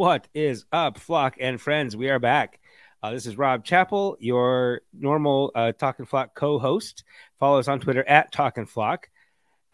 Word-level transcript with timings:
What 0.00 0.28
is 0.32 0.64
up, 0.72 0.98
flock 0.98 1.36
and 1.38 1.60
friends? 1.60 1.94
We 1.94 2.08
are 2.08 2.18
back. 2.18 2.58
Uh, 3.02 3.10
this 3.10 3.26
is 3.26 3.36
Rob 3.36 3.66
Chappell, 3.66 4.16
your 4.18 4.80
normal 4.94 5.52
uh, 5.54 5.72
Talkin' 5.72 6.06
Flock 6.06 6.34
co-host. 6.34 7.04
Follow 7.38 7.58
us 7.58 7.68
on 7.68 7.80
Twitter 7.80 8.02
at 8.08 8.32
Talkin' 8.32 8.64
Flock. 8.64 9.10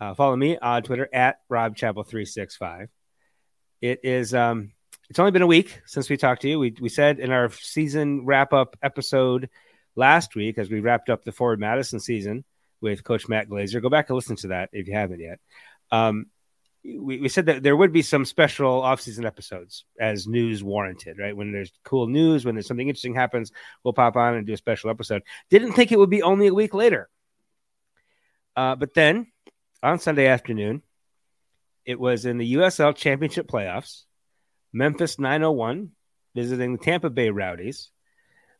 Uh, 0.01 0.15
follow 0.15 0.35
me 0.35 0.59
on 0.59 0.83
Twitter 0.83 1.09
at 1.13 1.37
Rob 1.49 1.77
Chappell 1.77 2.03
three 2.03 2.25
six 2.25 2.57
five. 2.57 2.89
It 3.81 4.01
is 4.03 4.35
um, 4.35 4.73
it's 5.09 5.21
only 5.21 5.31
been 5.31 5.43
a 5.43 5.47
week 5.47 5.81
since 5.87 6.11
we 6.11 6.17
talked 6.17 6.43
to 6.43 6.49
you. 6.49 6.59
We 6.59 6.75
we 6.81 6.89
said 6.89 7.21
in 7.21 7.31
our 7.31 7.49
season 7.53 8.27
wrap 8.27 8.53
up 8.53 8.77
episode 8.83 9.49
last 9.95 10.35
week 10.35 10.59
as 10.59 10.69
we 10.69 10.81
wrapped 10.81 11.09
up 11.09 11.23
the 11.23 11.31
Forward 11.31 11.61
Madison 11.61 12.01
season 12.01 12.43
with 12.81 13.05
Coach 13.05 13.29
Matt 13.29 13.49
Glazer. 13.49 13.81
Go 13.81 13.91
back 13.91 14.11
and 14.11 14.17
listen 14.17 14.35
to 14.39 14.49
that 14.49 14.71
if 14.73 14.89
you 14.89 14.95
haven't 14.95 15.21
yet. 15.21 15.39
Um, 15.93 16.27
we, 16.87 17.21
we 17.21 17.29
said 17.29 17.47
that 17.47 17.63
there 17.63 17.77
would 17.77 17.93
be 17.93 18.03
some 18.03 18.25
special 18.25 18.83
offseason 18.83 19.25
episodes 19.25 19.85
as 20.01 20.27
news 20.27 20.63
warranted, 20.63 21.19
right? 21.19 21.37
When 21.37 21.53
there's 21.53 21.73
cool 21.85 22.07
news, 22.07 22.45
when 22.45 22.55
there's 22.55 22.67
something 22.67 22.89
interesting 22.89 23.15
happens, 23.15 23.51
we'll 23.83 23.95
pop 23.95 24.17
on 24.17 24.35
and 24.35 24.47
do 24.47 24.53
a 24.53 24.57
special 24.57 24.91
episode. 24.91 25.23
Didn't 25.51 25.73
think 25.73 25.93
it 25.93 25.99
would 25.99 26.11
be 26.11 26.23
only 26.23 26.47
a 26.47 26.55
week 26.55 26.75
later. 26.75 27.09
Uh, 28.55 28.77
but 28.77 28.95
then 28.95 29.27
on 29.83 29.99
Sunday 29.99 30.29
afternoon, 30.29 30.83
it 31.85 31.99
was 31.99 32.25
in 32.25 32.39
the 32.39 32.55
USL 32.55 32.95
Championship 32.95 33.49
playoffs. 33.49 34.05
Memphis 34.73 35.19
901 35.19 35.93
visiting 36.35 36.73
the 36.73 36.79
Tampa 36.79 37.11
Bay 37.11 37.31
Rowdies. 37.31 37.91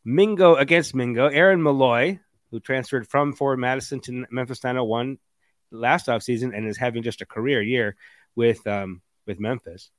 Mingo 0.03 0.55
against 0.55 0.95
Mingo. 0.95 1.27
Aaron 1.27 1.61
Molloy, 1.61 2.19
who 2.49 2.59
transferred 2.59 3.07
from 3.07 3.33
Forward 3.33 3.57
Madison 3.57 3.99
to 4.01 4.25
Memphis 4.31 4.63
901 4.63 5.19
last 5.71 6.07
offseason 6.07 6.55
and 6.55 6.67
is 6.67 6.77
having 6.77 7.03
just 7.03 7.21
a 7.21 7.25
career 7.25 7.61
year 7.61 7.95
with 8.37 8.65
um, 8.65 9.01
with 9.25 9.41
Memphis. 9.41 9.89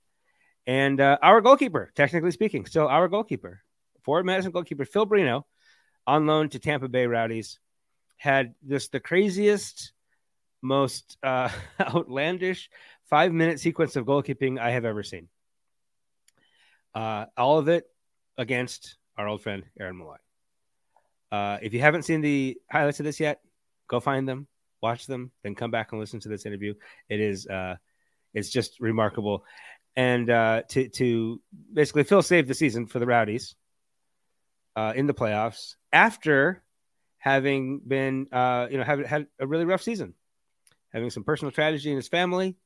And 0.67 1.01
uh, 1.01 1.19
our 1.21 1.43
goalkeeper, 1.43 1.91
technically 1.95 2.31
speaking, 2.31 2.65
still 2.65 2.89
our 2.89 3.09
goalkeeper, 3.09 3.61
Forward 4.03 4.25
Madison 4.25 4.53
goalkeeper 4.53 4.87
Phil 4.87 5.07
Breno, 5.07 5.43
on 6.07 6.27
loan 6.27 6.49
to 6.51 6.59
Tampa 6.59 6.89
Bay 6.89 7.07
Rowdies, 7.07 7.59
had 8.17 8.55
just 8.67 8.93
the 8.93 9.01
craziest, 9.01 9.93
most 10.63 11.19
uh, 11.23 11.51
outlandish 11.81 12.71
five 13.11 13.33
minute 13.33 13.61
sequence 13.61 13.97
of 13.97 14.07
goalkeeping 14.07 14.59
I 14.59 14.71
have 14.71 14.85
ever 14.85 15.03
seen. 15.03 15.29
Uh, 16.95 17.27
all 17.37 17.59
of 17.59 17.69
it 17.69 17.85
against 18.37 18.97
our 19.17 19.27
old 19.27 19.43
friend 19.43 19.65
Aaron 19.79 19.97
Molloy. 19.97 20.17
Uh, 21.31 21.59
if 21.61 21.75
you 21.75 21.81
haven't 21.81 22.05
seen 22.05 22.21
the 22.21 22.57
highlights 22.71 23.01
of 23.01 23.05
this 23.05 23.21
yet, 23.21 23.41
go 23.89 24.01
find 24.01 24.29
them, 24.29 24.47
watch 24.83 25.07
them, 25.07 25.31
then 25.43 25.55
come 25.55 25.71
back 25.71 25.93
and 25.93 26.01
listen 26.01 26.21
to 26.21 26.29
this 26.29 26.47
interview. 26.47 26.75
It 27.09 27.21
is 27.21 27.47
uh, 27.47 27.77
it's 28.39 28.51
just 28.51 28.81
remarkable. 28.81 29.45
And 29.97 30.31
uh, 30.31 30.63
to 30.69 30.89
to 30.89 31.41
basically 31.73 32.05
Phil 32.05 32.23
saved 32.23 32.49
the 32.49 32.55
season 32.55 32.87
for 32.87 32.99
the 32.99 33.07
Rowdies 33.07 33.57
uh, 34.77 34.93
in 34.95 35.07
the 35.07 35.15
playoffs 35.15 35.75
after 35.93 36.63
having 37.19 37.81
been 37.81 38.29
uh, 38.33 38.69
you 38.71 38.79
know 38.79 38.85
having 38.85 39.07
had 39.07 39.27
a 39.41 39.47
really 39.47 39.65
rough 39.65 39.83
season, 39.83 40.15
having 40.93 41.11
some 41.11 41.25
personal 41.25 41.51
tragedy 41.51 41.91
in 41.91 41.97
his 41.97 42.09
family, 42.09 42.57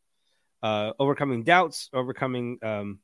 uh, 0.63 0.93
overcoming 0.99 1.43
doubts, 1.43 1.89
overcoming 1.95 2.59
um, 2.63 2.99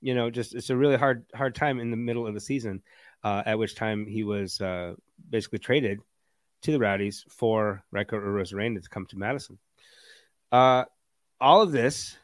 you 0.00 0.14
know 0.14 0.30
just 0.30 0.54
it's 0.54 0.70
a 0.70 0.76
really 0.76 0.96
hard 0.96 1.24
hard 1.34 1.54
time 1.54 1.80
in 1.80 1.90
the 1.90 1.96
middle 1.96 2.26
of 2.26 2.34
the 2.34 2.40
season. 2.40 2.82
Uh, 3.24 3.42
at 3.46 3.58
which 3.58 3.74
time 3.74 4.06
he 4.06 4.22
was 4.22 4.60
uh, 4.60 4.94
basically 5.28 5.58
traded 5.58 5.98
to 6.62 6.70
the 6.70 6.78
Rowdies 6.78 7.24
for 7.28 7.82
Raiko 7.90 8.16
Arozarena 8.16 8.80
to 8.80 8.88
come 8.88 9.06
to 9.06 9.18
Madison. 9.18 9.58
Uh, 10.52 10.84
all 11.40 11.62
of 11.62 11.72
this, 11.72 12.16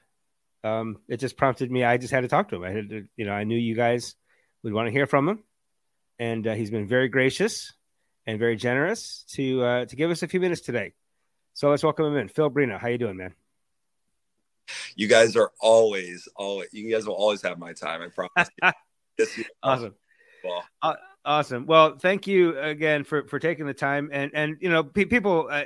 um, 0.62 0.98
it 1.08 1.18
just 1.18 1.36
prompted 1.36 1.70
me. 1.70 1.84
I 1.84 1.96
just 1.96 2.12
had 2.12 2.22
to 2.22 2.28
talk 2.28 2.48
to 2.48 2.56
him. 2.56 2.64
I 2.64 2.70
had 2.70 2.88
to, 2.90 3.04
you 3.16 3.26
know, 3.26 3.32
I 3.32 3.44
knew 3.44 3.56
you 3.56 3.74
guys 3.74 4.14
would 4.62 4.72
want 4.72 4.86
to 4.86 4.92
hear 4.92 5.06
from 5.06 5.28
him, 5.28 5.42
and 6.18 6.46
uh, 6.46 6.54
he's 6.54 6.70
been 6.70 6.86
very 6.86 7.08
gracious 7.08 7.72
and 8.26 8.38
very 8.38 8.56
generous 8.56 9.24
to 9.32 9.62
uh, 9.62 9.84
to 9.86 9.96
give 9.96 10.10
us 10.10 10.22
a 10.22 10.28
few 10.28 10.40
minutes 10.40 10.62
today. 10.62 10.94
So 11.52 11.70
let's 11.70 11.84
welcome 11.84 12.06
him 12.06 12.16
in, 12.16 12.28
Phil 12.28 12.50
Breno. 12.50 12.78
How 12.78 12.88
you 12.88 12.98
doing, 12.98 13.16
man? 13.16 13.34
You 14.96 15.08
guys 15.08 15.36
are 15.36 15.52
always, 15.60 16.26
always. 16.36 16.70
You 16.72 16.90
guys 16.90 17.06
will 17.06 17.14
always 17.14 17.42
have 17.42 17.58
my 17.58 17.74
time. 17.74 18.02
I 18.02 18.08
promise. 18.08 18.50
you. 19.18 19.44
awesome. 19.62 19.94
Well. 20.42 20.64
Uh, 20.82 20.94
Awesome. 21.26 21.64
Well, 21.64 21.96
thank 21.98 22.26
you 22.26 22.58
again 22.58 23.02
for 23.02 23.26
for 23.26 23.38
taking 23.38 23.66
the 23.66 23.72
time. 23.72 24.10
And 24.12 24.30
and 24.34 24.56
you 24.60 24.68
know, 24.68 24.84
pe- 24.84 25.06
people, 25.06 25.48
uh, 25.50 25.64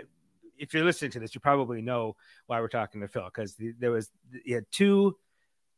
if 0.59 0.75
you're 0.75 0.85
listening 0.85 1.11
to 1.13 1.21
this, 1.21 1.35
you 1.35 1.41
probably 1.41 1.83
know 1.83 2.17
why 2.47 2.61
we're 2.61 2.69
talking 2.69 3.01
to 3.01 3.09
Phil 3.09 3.25
because 3.25 3.55
the, 3.55 3.75
there 3.79 3.91
was 3.91 4.11
he 4.45 4.53
had 4.53 4.65
two 4.71 5.17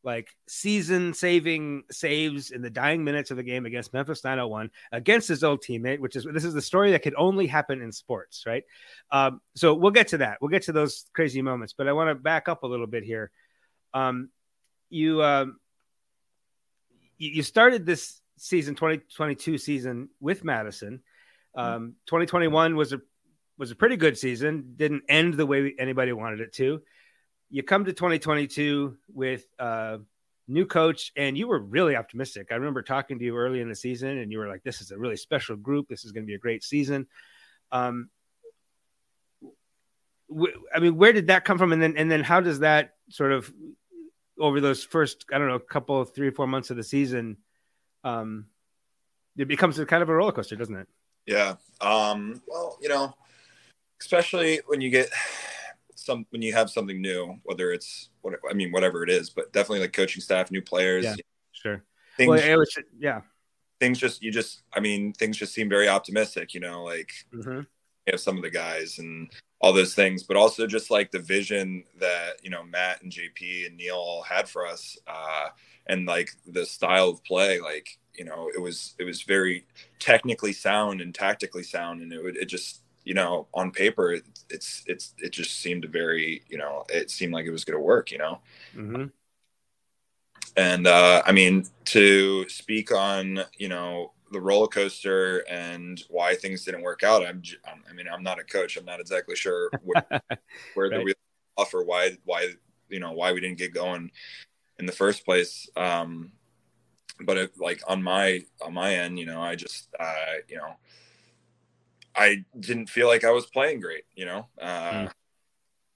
like 0.02 0.34
season 0.48 1.12
saving 1.12 1.82
saves 1.90 2.50
in 2.50 2.62
the 2.62 2.70
dying 2.70 3.04
minutes 3.04 3.30
of 3.30 3.36
the 3.36 3.42
game 3.42 3.66
against 3.66 3.92
Memphis 3.92 4.24
901 4.24 4.70
against 4.92 5.28
his 5.28 5.44
old 5.44 5.62
teammate, 5.62 5.98
which 5.98 6.16
is 6.16 6.26
this 6.32 6.44
is 6.44 6.54
the 6.54 6.62
story 6.62 6.92
that 6.92 7.02
could 7.02 7.14
only 7.16 7.46
happen 7.46 7.82
in 7.82 7.92
sports, 7.92 8.44
right? 8.46 8.64
Um, 9.10 9.40
so 9.54 9.74
we'll 9.74 9.90
get 9.90 10.08
to 10.08 10.18
that. 10.18 10.38
We'll 10.40 10.50
get 10.50 10.62
to 10.64 10.72
those 10.72 11.06
crazy 11.12 11.42
moments, 11.42 11.74
but 11.76 11.86
I 11.86 11.92
want 11.92 12.08
to 12.08 12.14
back 12.14 12.48
up 12.48 12.62
a 12.62 12.66
little 12.66 12.86
bit 12.86 13.04
here. 13.04 13.30
Um, 13.92 14.30
you 14.88 15.22
um, 15.22 15.58
you 17.18 17.42
started 17.42 17.84
this 17.84 18.20
season 18.38 18.74
2022 18.74 19.58
season 19.58 20.08
with 20.20 20.44
Madison. 20.44 21.02
Um, 21.54 21.96
2021 22.06 22.76
was 22.76 22.92
a 22.92 23.00
was 23.60 23.70
a 23.70 23.76
pretty 23.76 23.96
good 23.96 24.16
season. 24.16 24.72
Didn't 24.76 25.02
end 25.06 25.34
the 25.34 25.44
way 25.44 25.74
anybody 25.78 26.14
wanted 26.14 26.40
it 26.40 26.54
to. 26.54 26.80
You 27.50 27.62
come 27.62 27.84
to 27.84 27.92
2022 27.92 28.96
with 29.12 29.44
a 29.58 29.98
new 30.48 30.64
coach, 30.64 31.12
and 31.14 31.36
you 31.36 31.46
were 31.46 31.58
really 31.58 31.94
optimistic. 31.94 32.48
I 32.50 32.54
remember 32.54 32.80
talking 32.82 33.18
to 33.18 33.24
you 33.24 33.36
early 33.36 33.60
in 33.60 33.68
the 33.68 33.76
season, 33.76 34.16
and 34.16 34.32
you 34.32 34.38
were 34.38 34.48
like, 34.48 34.62
"This 34.62 34.80
is 34.80 34.92
a 34.92 34.98
really 34.98 35.18
special 35.18 35.56
group. 35.56 35.88
This 35.88 36.06
is 36.06 36.12
going 36.12 36.24
to 36.24 36.26
be 36.26 36.34
a 36.34 36.38
great 36.38 36.64
season." 36.64 37.06
Um, 37.70 38.08
I 40.74 40.80
mean, 40.80 40.96
where 40.96 41.12
did 41.12 41.26
that 41.26 41.44
come 41.44 41.58
from? 41.58 41.72
And 41.72 41.82
then, 41.82 41.98
and 41.98 42.10
then, 42.10 42.22
how 42.22 42.40
does 42.40 42.60
that 42.60 42.94
sort 43.10 43.32
of 43.32 43.52
over 44.38 44.62
those 44.62 44.82
first, 44.82 45.26
I 45.30 45.36
don't 45.36 45.48
know, 45.48 45.56
a 45.56 45.60
couple, 45.60 46.02
three 46.06 46.28
or 46.28 46.32
four 46.32 46.46
months 46.46 46.70
of 46.70 46.78
the 46.78 46.82
season, 46.82 47.36
um, 48.04 48.46
it 49.36 49.48
becomes 49.48 49.78
a 49.78 49.84
kind 49.84 50.02
of 50.02 50.08
a 50.08 50.14
roller 50.14 50.32
coaster, 50.32 50.56
doesn't 50.56 50.76
it? 50.76 50.88
Yeah. 51.26 51.56
Um, 51.82 52.40
well, 52.48 52.78
you 52.80 52.88
know, 52.88 53.14
especially 54.00 54.60
when 54.66 54.80
you 54.80 54.90
get 54.90 55.10
some 55.94 56.26
when 56.30 56.42
you 56.42 56.52
have 56.52 56.70
something 56.70 57.00
new, 57.00 57.38
whether 57.44 57.72
it's 57.72 58.08
what 58.22 58.34
I 58.48 58.54
mean, 58.54 58.72
whatever 58.72 59.02
it 59.02 59.10
is, 59.10 59.30
but 59.30 59.52
definitely 59.52 59.80
like 59.80 59.92
coaching 59.92 60.22
staff, 60.22 60.50
new 60.50 60.62
players. 60.62 61.04
Yeah, 61.04 61.14
sure. 61.52 61.84
Things, 62.16 62.28
well, 62.28 62.58
was, 62.58 62.78
yeah. 62.98 63.20
Things 63.78 63.98
just 63.98 64.22
you 64.22 64.30
just 64.30 64.62
I 64.72 64.80
mean 64.80 65.12
things 65.12 65.36
just 65.36 65.54
seem 65.54 65.68
very 65.68 65.88
optimistic. 65.88 66.54
You 66.54 66.60
know, 66.60 66.82
like 66.84 67.12
mm-hmm. 67.32 67.60
you 67.60 68.10
have 68.10 68.20
some 68.20 68.36
of 68.36 68.42
the 68.42 68.50
guys 68.50 68.98
and 68.98 69.30
all 69.60 69.72
those 69.72 69.94
things, 69.94 70.22
but 70.22 70.36
also 70.36 70.66
just 70.66 70.90
like 70.90 71.10
the 71.10 71.18
vision 71.18 71.84
that 71.98 72.42
you 72.42 72.50
know 72.50 72.64
Matt 72.64 73.02
and 73.02 73.12
JP 73.12 73.66
and 73.66 73.76
Neil 73.76 73.96
all 73.96 74.22
had 74.22 74.48
for 74.48 74.66
us. 74.66 74.98
Uh, 75.06 75.48
and 75.86 76.06
like 76.06 76.30
the 76.46 76.64
style 76.64 77.08
of 77.08 77.24
play 77.24 77.58
like 77.58 77.98
you 78.14 78.24
know 78.24 78.50
it 78.54 78.60
was 78.60 78.94
it 78.98 79.04
was 79.04 79.22
very 79.22 79.66
technically 79.98 80.52
sound 80.52 81.00
and 81.00 81.14
tactically 81.14 81.62
sound 81.62 82.00
and 82.00 82.12
it 82.12 82.22
would 82.22 82.36
it 82.36 82.46
just 82.46 82.82
you 83.10 83.14
know 83.14 83.48
on 83.54 83.72
paper 83.72 84.12
it, 84.12 84.24
it's 84.50 84.84
it's 84.86 85.14
it 85.18 85.32
just 85.32 85.60
seemed 85.60 85.84
very 85.86 86.42
you 86.48 86.58
know 86.58 86.84
it 86.88 87.10
seemed 87.10 87.32
like 87.32 87.44
it 87.44 87.50
was 87.50 87.64
going 87.64 87.76
to 87.76 87.84
work 87.84 88.12
you 88.12 88.18
know 88.18 88.38
mm-hmm. 88.74 89.06
and 90.56 90.86
uh 90.86 91.20
i 91.26 91.32
mean 91.32 91.66
to 91.84 92.48
speak 92.48 92.92
on 92.92 93.40
you 93.58 93.68
know 93.68 94.12
the 94.30 94.40
roller 94.40 94.68
coaster 94.68 95.38
and 95.50 96.04
why 96.08 96.36
things 96.36 96.64
didn't 96.64 96.82
work 96.82 97.02
out 97.02 97.26
i'm 97.26 97.42
i 97.90 97.92
mean 97.92 98.06
i'm 98.12 98.22
not 98.22 98.38
a 98.38 98.44
coach 98.44 98.76
i'm 98.76 98.84
not 98.84 99.00
exactly 99.00 99.34
sure 99.34 99.70
where, 99.82 100.06
where 100.74 100.88
right. 100.88 100.98
the 100.98 101.04
real 101.04 101.14
offer 101.56 101.82
why 101.82 102.16
why 102.24 102.48
you 102.88 103.00
know 103.00 103.12
why 103.12 103.32
we 103.32 103.40
didn't 103.40 103.58
get 103.58 103.74
going 103.74 104.08
in 104.80 104.86
the 104.86 104.92
first 104.92 105.24
place. 105.24 105.68
Um, 105.76 106.32
but 107.22 107.36
it, 107.36 107.52
like 107.58 107.82
on 107.86 108.02
my 108.02 108.40
on 108.62 108.74
my 108.74 108.94
end, 108.94 109.18
you 109.18 109.26
know, 109.26 109.40
I 109.40 109.54
just 109.54 109.88
uh, 110.00 110.40
you 110.48 110.56
know, 110.56 110.74
I 112.14 112.44
didn't 112.58 112.88
feel 112.88 113.06
like 113.06 113.24
I 113.24 113.30
was 113.30 113.46
playing 113.46 113.80
great. 113.80 114.04
You 114.14 114.26
know, 114.26 114.46
uh, 114.60 114.90
mm. 114.90 115.10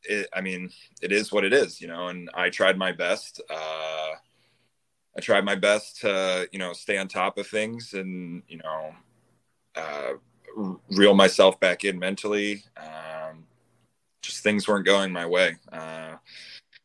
it, 0.04 0.28
I 0.32 0.40
mean, 0.40 0.70
it 1.02 1.12
is 1.12 1.32
what 1.32 1.44
it 1.44 1.52
is. 1.52 1.80
You 1.80 1.88
know, 1.88 2.08
and 2.08 2.30
I 2.34 2.50
tried 2.50 2.78
my 2.78 2.92
best. 2.92 3.40
Uh, 3.50 4.12
I 5.16 5.20
tried 5.20 5.44
my 5.44 5.54
best 5.54 6.00
to 6.00 6.48
you 6.52 6.58
know 6.58 6.72
stay 6.72 6.98
on 6.98 7.08
top 7.08 7.38
of 7.38 7.46
things 7.46 7.94
and 7.94 8.42
you 8.48 8.58
know 8.58 8.94
uh, 9.76 10.12
reel 10.90 11.14
myself 11.14 11.58
back 11.60 11.84
in 11.84 11.98
mentally. 11.98 12.64
Um, 12.76 13.44
just 14.22 14.42
things 14.42 14.66
weren't 14.66 14.86
going 14.86 15.12
my 15.12 15.26
way. 15.26 15.56
Uh, 15.72 16.16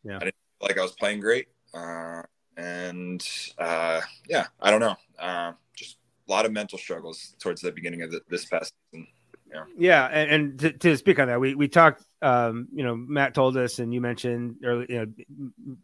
yeah. 0.04 0.18
I 0.18 0.20
didn't 0.20 0.36
feel 0.60 0.68
like 0.68 0.78
I 0.78 0.82
was 0.82 0.92
playing 0.94 1.22
great. 1.22 1.48
Uh, 1.74 2.24
and 2.58 3.26
uh, 3.58 4.02
yeah, 4.28 4.48
I 4.62 4.72
don't 4.72 4.82
know. 4.82 4.96
Uh, 5.18 5.54
just 5.76 5.98
a 6.28 6.32
lot 6.32 6.46
of 6.46 6.52
mental 6.52 6.78
struggles 6.78 7.36
towards 7.40 7.62
the 7.62 7.72
beginning 7.72 8.02
of 8.02 8.12
the, 8.12 8.22
this 8.30 8.46
past 8.46 8.74
season. 8.92 9.08
Yeah. 9.52 9.64
Yeah. 9.78 10.06
And, 10.06 10.32
and 10.32 10.60
to, 10.60 10.72
to, 10.74 10.98
speak 10.98 11.20
on 11.20 11.28
that, 11.28 11.40
we, 11.40 11.56
we 11.56 11.68
talked, 11.68 12.04
um, 12.22 12.68
you 12.74 12.84
know, 12.84 12.96
Matt 12.96 13.34
told 13.34 13.58
us, 13.58 13.80
and 13.80 13.94
you 13.94 14.02
mentioned 14.02 14.58
early, 14.64 14.86
you 14.90 15.06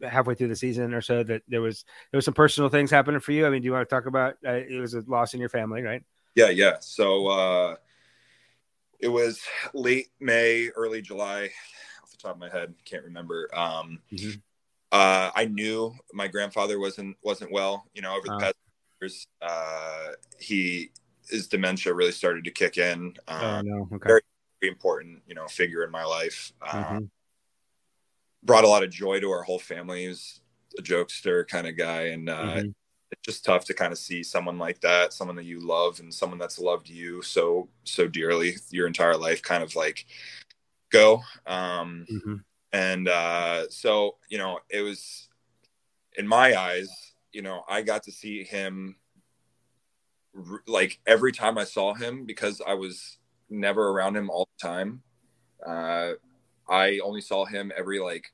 know, 0.02 0.08
halfway 0.08 0.34
through 0.34 0.48
the 0.48 0.56
season 0.56 0.94
or 0.94 1.00
so 1.00 1.22
that 1.22 1.42
there 1.48 1.60
was, 1.60 1.84
there 2.10 2.18
was 2.18 2.24
some 2.24 2.34
personal 2.34 2.70
things 2.70 2.90
happening 2.90 3.20
for 3.20 3.32
you. 3.32 3.46
I 3.46 3.50
mean, 3.50 3.62
do 3.62 3.66
you 3.66 3.72
want 3.72 3.88
to 3.88 3.94
talk 3.94 4.06
about, 4.06 4.34
uh, 4.46 4.52
it 4.52 4.80
was 4.80 4.94
a 4.94 5.02
loss 5.06 5.34
in 5.34 5.40
your 5.40 5.48
family, 5.48 5.82
right? 5.82 6.02
Yeah. 6.34 6.50
Yeah. 6.50 6.76
So, 6.80 7.26
uh, 7.28 7.76
it 8.98 9.08
was 9.08 9.40
late 9.74 10.08
May, 10.20 10.68
early 10.74 11.02
July, 11.02 11.50
off 12.02 12.10
the 12.10 12.16
top 12.18 12.34
of 12.34 12.38
my 12.38 12.48
head, 12.48 12.74
can't 12.84 13.04
remember. 13.04 13.48
Um, 13.52 14.00
mm-hmm. 14.12 14.38
uh, 14.92 15.30
I 15.34 15.46
knew 15.46 15.94
my 16.12 16.28
grandfather 16.28 16.78
wasn't, 16.78 17.16
wasn't 17.22 17.52
well, 17.52 17.84
you 17.94 18.02
know, 18.02 18.16
over 18.16 18.26
the 18.26 18.34
uh, 18.34 18.40
past 18.40 18.54
years, 19.00 19.26
uh, 19.42 20.08
he, 20.38 20.90
his 21.28 21.48
dementia 21.48 21.94
really 21.94 22.12
started 22.12 22.44
to 22.44 22.50
kick 22.50 22.78
in. 22.78 23.14
Um, 23.28 23.42
oh, 23.42 23.60
no. 23.62 23.88
okay. 23.94 24.06
Very, 24.06 24.20
very, 24.60 24.72
important, 24.72 25.22
you 25.26 25.34
know, 25.34 25.46
figure 25.46 25.84
in 25.84 25.90
my 25.90 26.04
life. 26.04 26.52
Um, 26.62 26.84
mm-hmm. 26.84 27.04
Brought 28.42 28.64
a 28.64 28.68
lot 28.68 28.82
of 28.82 28.90
joy 28.90 29.20
to 29.20 29.30
our 29.30 29.42
whole 29.42 29.58
family. 29.58 30.02
He 30.02 30.08
was 30.08 30.40
a 30.78 30.82
jokester 30.82 31.46
kind 31.46 31.66
of 31.66 31.76
guy, 31.76 32.08
and 32.08 32.28
uh, 32.28 32.42
mm-hmm. 32.42 32.68
it's 33.10 33.22
just 33.22 33.44
tough 33.44 33.64
to 33.66 33.74
kind 33.74 33.92
of 33.92 33.98
see 33.98 34.22
someone 34.22 34.58
like 34.58 34.80
that, 34.80 35.12
someone 35.12 35.36
that 35.36 35.44
you 35.44 35.60
love, 35.60 36.00
and 36.00 36.12
someone 36.12 36.38
that's 36.38 36.58
loved 36.58 36.88
you 36.88 37.22
so 37.22 37.68
so 37.84 38.06
dearly 38.06 38.56
your 38.70 38.86
entire 38.86 39.16
life, 39.16 39.42
kind 39.42 39.62
of 39.62 39.74
like 39.74 40.06
go. 40.90 41.22
Um, 41.46 42.06
mm-hmm. 42.10 42.36
And 42.72 43.08
uh, 43.08 43.68
so, 43.70 44.16
you 44.28 44.38
know, 44.38 44.58
it 44.68 44.82
was 44.82 45.28
in 46.18 46.26
my 46.26 46.58
eyes, 46.58 46.88
you 47.32 47.42
know, 47.42 47.62
I 47.68 47.82
got 47.82 48.02
to 48.04 48.12
see 48.12 48.44
him 48.44 48.96
like 50.66 50.98
every 51.06 51.32
time 51.32 51.58
I 51.58 51.64
saw 51.64 51.94
him 51.94 52.24
because 52.24 52.60
I 52.66 52.74
was 52.74 53.18
never 53.48 53.90
around 53.90 54.16
him 54.16 54.30
all 54.30 54.48
the 54.58 54.68
time. 54.68 55.02
Uh, 55.64 56.12
I 56.68 56.98
only 57.02 57.20
saw 57.20 57.44
him 57.44 57.72
every 57.76 58.00
like, 58.00 58.32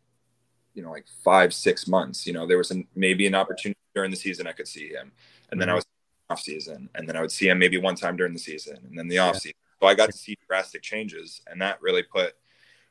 you 0.75 0.83
know, 0.83 0.91
like 0.91 1.07
five, 1.25 1.53
six 1.53 1.87
months. 1.87 2.27
You 2.27 2.33
know, 2.33 2.47
there 2.47 2.59
was 2.59 2.71
an, 2.71 2.87
maybe 2.95 3.27
an 3.27 3.35
opportunity 3.35 3.79
during 3.95 4.11
the 4.11 4.17
season 4.17 4.47
I 4.47 4.53
could 4.53 4.69
see 4.69 4.89
him, 4.89 5.13
and 5.51 5.61
then 5.61 5.69
I 5.69 5.73
mm-hmm. 5.73 5.77
was 5.77 5.87
off 6.31 6.41
season, 6.41 6.89
and 6.95 7.09
then 7.09 7.17
I 7.17 7.21
would 7.21 7.33
see 7.33 7.49
him 7.49 7.59
maybe 7.59 7.79
one 7.79 7.95
time 7.95 8.17
during 8.17 8.33
the 8.33 8.39
season, 8.39 8.79
and 8.89 8.99
then 8.99 9.09
the 9.09 9.19
off 9.19 9.37
season. 9.37 9.57
So 9.81 9.87
I 9.87 9.95
got 9.95 10.07
to 10.07 10.17
see 10.17 10.39
drastic 10.49 10.83
changes, 10.83 11.43
and 11.47 11.61
that 11.61 11.83
really 11.83 12.03
put 12.03 12.35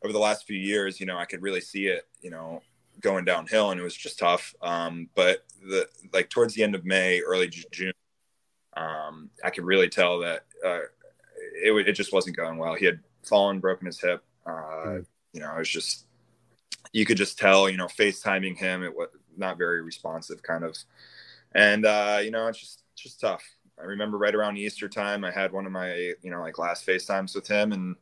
over 0.04 0.14
the 0.14 0.20
last 0.20 0.46
few 0.46 0.58
years. 0.58 1.00
You 1.00 1.06
know, 1.06 1.18
I 1.18 1.26
could 1.26 1.42
really 1.42 1.62
see 1.62 1.88
it. 1.88 2.08
You 2.22 2.30
know, 2.30 2.62
going 3.00 3.26
downhill, 3.26 3.72
and 3.72 3.80
it 3.80 3.84
was 3.84 3.96
just 3.96 4.20
tough. 4.20 4.54
Um, 4.62 5.10
but 5.16 5.46
the 5.62 5.88
like 6.14 6.30
towards 6.30 6.54
the 6.54 6.64
end 6.64 6.76
of 6.76 6.86
May, 6.86 7.22
early 7.22 7.48
June, 7.48 7.94
um, 8.78 9.30
I 9.44 9.50
could 9.50 9.66
really 9.66 9.90
tell 9.90 10.20
that 10.20 10.46
uh, 10.66 10.80
it, 11.64 11.88
it 11.88 11.94
just 11.94 12.14
wasn't 12.14 12.38
going 12.38 12.58
well. 12.58 12.76
He 12.76 12.86
had 12.86 13.00
fallen, 13.24 13.60
broken 13.60 13.86
his 13.86 14.00
hip. 14.00 14.24
Uh, 14.46 14.52
mm. 14.52 15.06
You 15.34 15.42
know, 15.42 15.54
it 15.56 15.60
was 15.60 15.70
just 15.70 16.06
you 16.94 17.06
could 17.06 17.18
just 17.18 17.38
tell. 17.38 17.70
You 17.70 17.78
know, 17.78 17.88
FaceTiming 17.88 18.58
him, 18.58 18.84
it 18.84 18.96
was 18.96 19.10
not 19.38 19.58
very 19.58 19.82
responsive, 19.82 20.42
kind 20.44 20.64
of, 20.64 20.78
and 21.54 21.86
uh, 21.86 22.20
you 22.24 22.32
know, 22.32 22.48
it's 22.48 22.60
just 22.60 22.84
just 22.96 23.20
tough. 23.20 23.44
I 23.80 23.86
remember 23.86 24.18
right 24.18 24.36
around 24.36 24.58
Easter 24.58 24.88
time, 24.88 25.24
I 25.24 25.32
had 25.32 25.52
one 25.52 25.66
of 25.66 25.72
my 25.72 25.94
you 26.22 26.32
know 26.32 26.42
like 26.42 26.58
last 26.58 26.86
FaceTimes 26.86 27.36
with 27.36 27.48
him, 27.48 27.72
and 27.72 27.96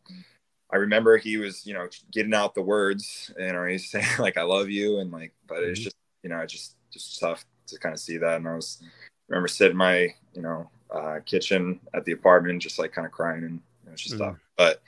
I 0.72 0.78
remember 0.78 1.18
he 1.18 1.38
was 1.38 1.66
you 1.66 1.74
know 1.74 1.88
getting 2.12 2.34
out 2.34 2.56
the 2.56 2.62
words, 2.62 3.32
you 3.38 3.54
know, 3.54 3.66
he's 3.66 3.90
saying 3.90 4.06
like 4.20 4.38
I 4.38 4.44
love 4.44 4.70
you, 4.70 5.00
and 5.00 5.12
like, 5.12 5.34
but 5.48 5.60
mm-hmm. 5.60 5.72
it's 5.72 5.80
just 5.80 5.96
you 6.24 6.30
know 6.30 6.40
it's 6.40 6.54
just 6.54 6.76
just 6.92 7.20
tough 7.20 7.46
to 7.68 7.80
kind 7.80 7.94
of 7.94 8.00
see 8.00 8.18
that, 8.18 8.38
and 8.38 8.48
I 8.48 8.56
was 8.56 8.82
remember 9.30 9.48
sitting 9.48 9.72
in 9.72 9.78
my 9.78 10.14
you 10.34 10.42
know 10.42 10.70
uh, 10.92 11.20
kitchen 11.26 11.80
at 11.94 12.06
the 12.06 12.12
apartment, 12.12 12.62
just 12.62 12.80
like 12.80 12.92
kind 12.92 13.06
of 13.06 13.12
crying 13.12 13.44
and 13.44 13.62
you 13.84 13.90
know, 13.90 13.96
just 13.96 14.14
mm. 14.14 14.18
stuff. 14.18 14.36
But 14.58 14.82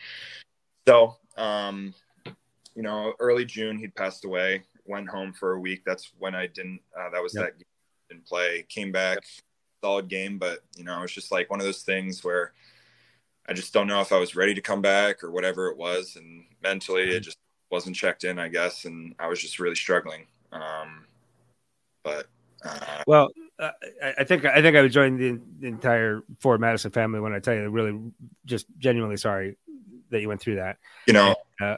so 0.87 1.17
um, 1.37 1.93
you 2.75 2.83
know, 2.83 3.13
early 3.19 3.45
June 3.45 3.77
he'd 3.77 3.95
passed 3.95 4.25
away. 4.25 4.63
Went 4.85 5.09
home 5.09 5.31
for 5.31 5.53
a 5.53 5.59
week. 5.59 5.83
That's 5.85 6.11
when 6.19 6.35
I 6.35 6.47
didn't. 6.47 6.81
Uh, 6.97 7.09
that 7.11 7.21
was 7.21 7.35
yep. 7.35 7.45
that 7.45 7.57
game 7.57 7.65
didn't 8.09 8.25
play. 8.25 8.65
Came 8.67 8.91
back, 8.91 9.17
yep. 9.17 9.23
solid 9.83 10.07
game, 10.07 10.37
but 10.37 10.59
you 10.75 10.83
know, 10.83 10.97
it 10.97 11.01
was 11.01 11.13
just 11.13 11.31
like 11.31 11.49
one 11.49 11.59
of 11.59 11.65
those 11.65 11.83
things 11.83 12.23
where 12.23 12.53
I 13.47 13.53
just 13.53 13.73
don't 13.73 13.87
know 13.87 14.01
if 14.01 14.11
I 14.11 14.17
was 14.17 14.35
ready 14.35 14.53
to 14.53 14.61
come 14.61 14.81
back 14.81 15.23
or 15.23 15.31
whatever 15.31 15.67
it 15.67 15.77
was, 15.77 16.15
and 16.15 16.45
mentally 16.63 17.07
mm. 17.07 17.11
it 17.11 17.19
just 17.21 17.37
wasn't 17.69 17.95
checked 17.95 18.23
in, 18.23 18.37
I 18.37 18.49
guess, 18.49 18.85
and 18.85 19.15
I 19.19 19.27
was 19.27 19.39
just 19.39 19.59
really 19.59 19.75
struggling. 19.75 20.25
Um, 20.51 21.05
but 22.03 22.27
uh, 22.65 23.03
well, 23.07 23.29
uh, 23.61 23.71
I 24.17 24.23
think 24.23 24.43
I 24.43 24.61
think 24.61 24.75
I 24.75 24.81
would 24.81 24.91
join 24.91 25.17
the, 25.17 25.39
the, 25.59 25.67
entire 25.67 26.23
Forward 26.39 26.61
Madison 26.61 26.89
family 26.89 27.19
when 27.19 27.31
I 27.31 27.39
tell 27.39 27.53
you, 27.53 27.69
really, 27.69 27.97
just 28.43 28.65
genuinely 28.79 29.17
sorry 29.17 29.55
that 30.09 30.19
you 30.19 30.27
went 30.27 30.41
through 30.41 30.55
that. 30.55 30.77
You 31.05 31.13
know, 31.13 31.35
uh, 31.61 31.77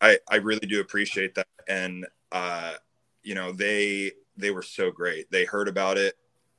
I 0.00 0.18
I 0.28 0.36
really 0.36 0.66
do 0.66 0.80
appreciate 0.80 1.34
that, 1.34 1.46
and 1.68 2.06
uh, 2.32 2.74
you 3.22 3.34
know 3.34 3.52
they 3.52 4.12
they 4.38 4.50
were 4.50 4.62
so 4.62 4.90
great. 4.90 5.30
They 5.30 5.44
heard 5.44 5.68
about 5.68 5.98
it, 5.98 6.14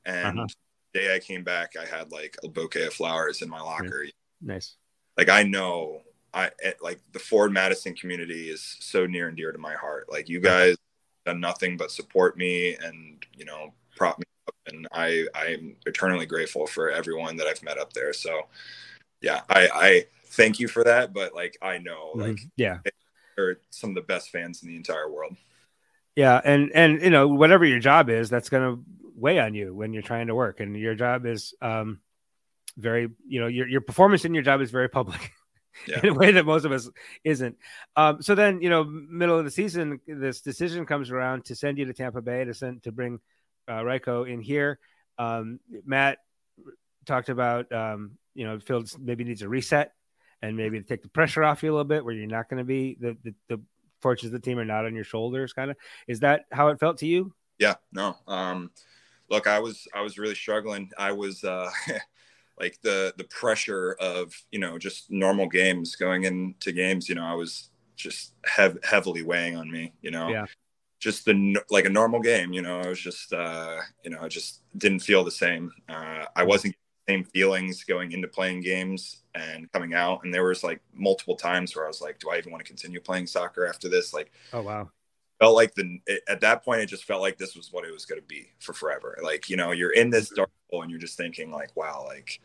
and 0.06 0.38
uh-huh. 0.38 0.46
the 0.92 1.00
day 1.00 1.14
I 1.14 1.18
came 1.18 1.42
back, 1.42 1.72
I 1.76 1.84
had 1.84 2.12
like 2.12 2.36
a 2.44 2.48
bouquet 2.48 2.86
of 2.86 2.94
flowers 2.94 3.42
in 3.42 3.50
my 3.50 3.60
locker. 3.60 4.06
Nice. 4.40 4.76
Like 5.18 5.28
I 5.28 5.42
know, 5.42 6.02
I 6.32 6.52
like 6.80 7.00
the 7.10 7.18
Forward 7.18 7.52
Madison 7.52 7.94
community 7.94 8.48
is 8.48 8.76
so 8.78 9.04
near 9.04 9.26
and 9.26 9.36
dear 9.36 9.50
to 9.50 9.58
my 9.58 9.74
heart. 9.74 10.06
Like 10.08 10.28
you 10.28 10.38
guys 10.38 10.76
done 11.26 11.40
nothing 11.40 11.76
but 11.76 11.90
support 11.90 12.38
me 12.38 12.76
and 12.76 13.26
you 13.36 13.44
know 13.44 13.74
prop 13.96 14.18
me 14.18 14.24
and 14.72 14.88
i 14.92 15.26
i'm 15.34 15.76
eternally 15.86 16.26
grateful 16.26 16.66
for 16.66 16.90
everyone 16.90 17.36
that 17.36 17.46
i've 17.46 17.62
met 17.62 17.78
up 17.78 17.92
there 17.92 18.12
so 18.12 18.42
yeah 19.20 19.40
i 19.48 19.68
i 19.74 20.04
thank 20.26 20.58
you 20.58 20.68
for 20.68 20.84
that 20.84 21.12
but 21.12 21.34
like 21.34 21.56
i 21.62 21.78
know 21.78 22.10
mm-hmm. 22.10 22.20
like 22.20 22.40
yeah 22.56 22.78
they're 23.36 23.58
some 23.70 23.90
of 23.90 23.96
the 23.96 24.02
best 24.02 24.30
fans 24.30 24.62
in 24.62 24.68
the 24.68 24.76
entire 24.76 25.10
world 25.10 25.36
yeah 26.16 26.40
and 26.44 26.70
and 26.74 27.02
you 27.02 27.10
know 27.10 27.28
whatever 27.28 27.64
your 27.64 27.80
job 27.80 28.10
is 28.10 28.30
that's 28.30 28.48
going 28.48 28.76
to 28.76 28.84
weigh 29.16 29.38
on 29.38 29.54
you 29.54 29.74
when 29.74 29.92
you're 29.92 30.02
trying 30.02 30.28
to 30.28 30.34
work 30.34 30.60
and 30.60 30.76
your 30.76 30.94
job 30.94 31.26
is 31.26 31.54
um 31.60 32.00
very 32.76 33.10
you 33.26 33.40
know 33.40 33.46
your, 33.46 33.68
your 33.68 33.80
performance 33.80 34.24
in 34.24 34.34
your 34.34 34.42
job 34.42 34.60
is 34.60 34.70
very 34.70 34.88
public 34.88 35.32
yeah. 35.86 36.00
in 36.02 36.10
a 36.10 36.14
way 36.14 36.32
that 36.32 36.46
most 36.46 36.64
of 36.64 36.72
us 36.72 36.88
isn't. 37.24 37.56
Um, 37.96 38.22
so 38.22 38.34
then, 38.34 38.60
you 38.62 38.70
know, 38.70 38.84
middle 38.84 39.38
of 39.38 39.44
the 39.44 39.50
season, 39.50 40.00
this 40.06 40.40
decision 40.40 40.86
comes 40.86 41.10
around 41.10 41.46
to 41.46 41.54
send 41.54 41.78
you 41.78 41.86
to 41.86 41.92
Tampa 41.92 42.22
Bay 42.22 42.44
to 42.44 42.54
send 42.54 42.82
to 42.84 42.92
bring 42.92 43.20
uh, 43.70 43.82
Raiko 43.82 44.24
in 44.24 44.40
here. 44.40 44.78
Um, 45.18 45.60
Matt 45.84 46.18
talked 47.06 47.28
about, 47.28 47.70
um, 47.72 48.12
you 48.34 48.44
know, 48.44 48.58
Fields 48.58 48.96
maybe 48.98 49.24
needs 49.24 49.42
a 49.42 49.48
reset 49.48 49.92
and 50.42 50.56
maybe 50.56 50.80
to 50.80 50.86
take 50.86 51.02
the 51.02 51.08
pressure 51.08 51.44
off 51.44 51.62
you 51.62 51.70
a 51.70 51.72
little 51.72 51.84
bit, 51.84 52.04
where 52.04 52.14
you're 52.14 52.26
not 52.26 52.48
going 52.48 52.58
to 52.58 52.64
be 52.64 52.96
the, 53.00 53.16
the 53.22 53.34
the 53.48 53.60
fortunes 54.00 54.32
of 54.32 54.40
the 54.40 54.44
team 54.44 54.58
are 54.58 54.64
not 54.64 54.86
on 54.86 54.94
your 54.94 55.04
shoulders. 55.04 55.52
Kind 55.52 55.70
of 55.70 55.76
is 56.08 56.20
that 56.20 56.46
how 56.50 56.68
it 56.68 56.80
felt 56.80 56.98
to 56.98 57.06
you? 57.06 57.32
Yeah, 57.58 57.74
no. 57.92 58.16
Um, 58.26 58.70
look, 59.28 59.46
I 59.46 59.60
was 59.60 59.86
I 59.94 60.00
was 60.00 60.18
really 60.18 60.34
struggling. 60.34 60.90
I 60.98 61.12
was. 61.12 61.44
Uh, 61.44 61.70
like 62.58 62.78
the 62.82 63.14
the 63.16 63.24
pressure 63.24 63.96
of 64.00 64.34
you 64.50 64.58
know 64.58 64.76
just 64.78 65.10
normal 65.10 65.48
games 65.48 65.96
going 65.96 66.24
into 66.24 66.72
games 66.72 67.08
you 67.08 67.14
know 67.14 67.24
i 67.24 67.32
was 67.32 67.70
just 67.96 68.34
hev- 68.44 68.78
heavily 68.84 69.22
weighing 69.22 69.56
on 69.56 69.70
me 69.70 69.94
you 70.02 70.10
know 70.10 70.28
yeah 70.28 70.44
just 71.00 71.24
the 71.24 71.56
like 71.70 71.86
a 71.86 71.90
normal 71.90 72.20
game 72.20 72.52
you 72.52 72.60
know 72.62 72.78
i 72.78 72.86
was 72.86 73.00
just 73.00 73.32
uh 73.32 73.78
you 74.04 74.10
know 74.10 74.20
i 74.20 74.28
just 74.28 74.60
didn't 74.78 75.00
feel 75.00 75.24
the 75.24 75.30
same. 75.30 75.72
Uh 75.88 76.26
i 76.36 76.44
wasn't 76.44 76.74
getting 77.06 77.22
the 77.22 77.24
same 77.24 77.24
feelings 77.32 77.82
going 77.84 78.12
into 78.12 78.28
playing 78.28 78.60
games 78.60 79.22
and 79.34 79.70
coming 79.72 79.94
out. 79.94 80.20
And 80.22 80.32
there 80.32 80.44
was 80.44 80.62
like 80.62 80.80
multiple 80.94 81.34
times 81.34 81.74
where 81.74 81.86
i 81.86 81.88
was 81.88 82.00
like 82.00 82.18
do 82.20 82.30
i 82.30 82.36
even 82.36 82.52
want 82.52 82.62
to 82.64 82.68
continue 82.68 83.00
playing 83.00 83.26
soccer 83.26 83.66
after 83.66 83.88
this? 83.88 84.12
Like 84.12 84.30
oh 84.52 84.62
wow. 84.62 84.90
felt 85.40 85.56
like 85.56 85.74
the 85.74 85.98
at 86.28 86.42
that 86.42 86.62
point 86.64 86.82
it 86.82 86.86
just 86.86 87.04
felt 87.04 87.22
like 87.22 87.38
this 87.38 87.56
was 87.56 87.72
what 87.72 87.84
it 87.84 87.92
was 87.92 88.04
going 88.04 88.20
to 88.20 88.26
be 88.26 88.48
for 88.60 88.74
forever. 88.74 89.18
Like 89.22 89.48
you 89.48 89.56
know 89.56 89.72
you're 89.72 89.94
in 89.94 90.10
this 90.10 90.28
dark 90.28 90.50
hole 90.70 90.82
and 90.82 90.90
you're 90.90 91.00
just 91.00 91.16
thinking 91.16 91.50
like 91.50 91.74
wow 91.74 92.04
like 92.06 92.40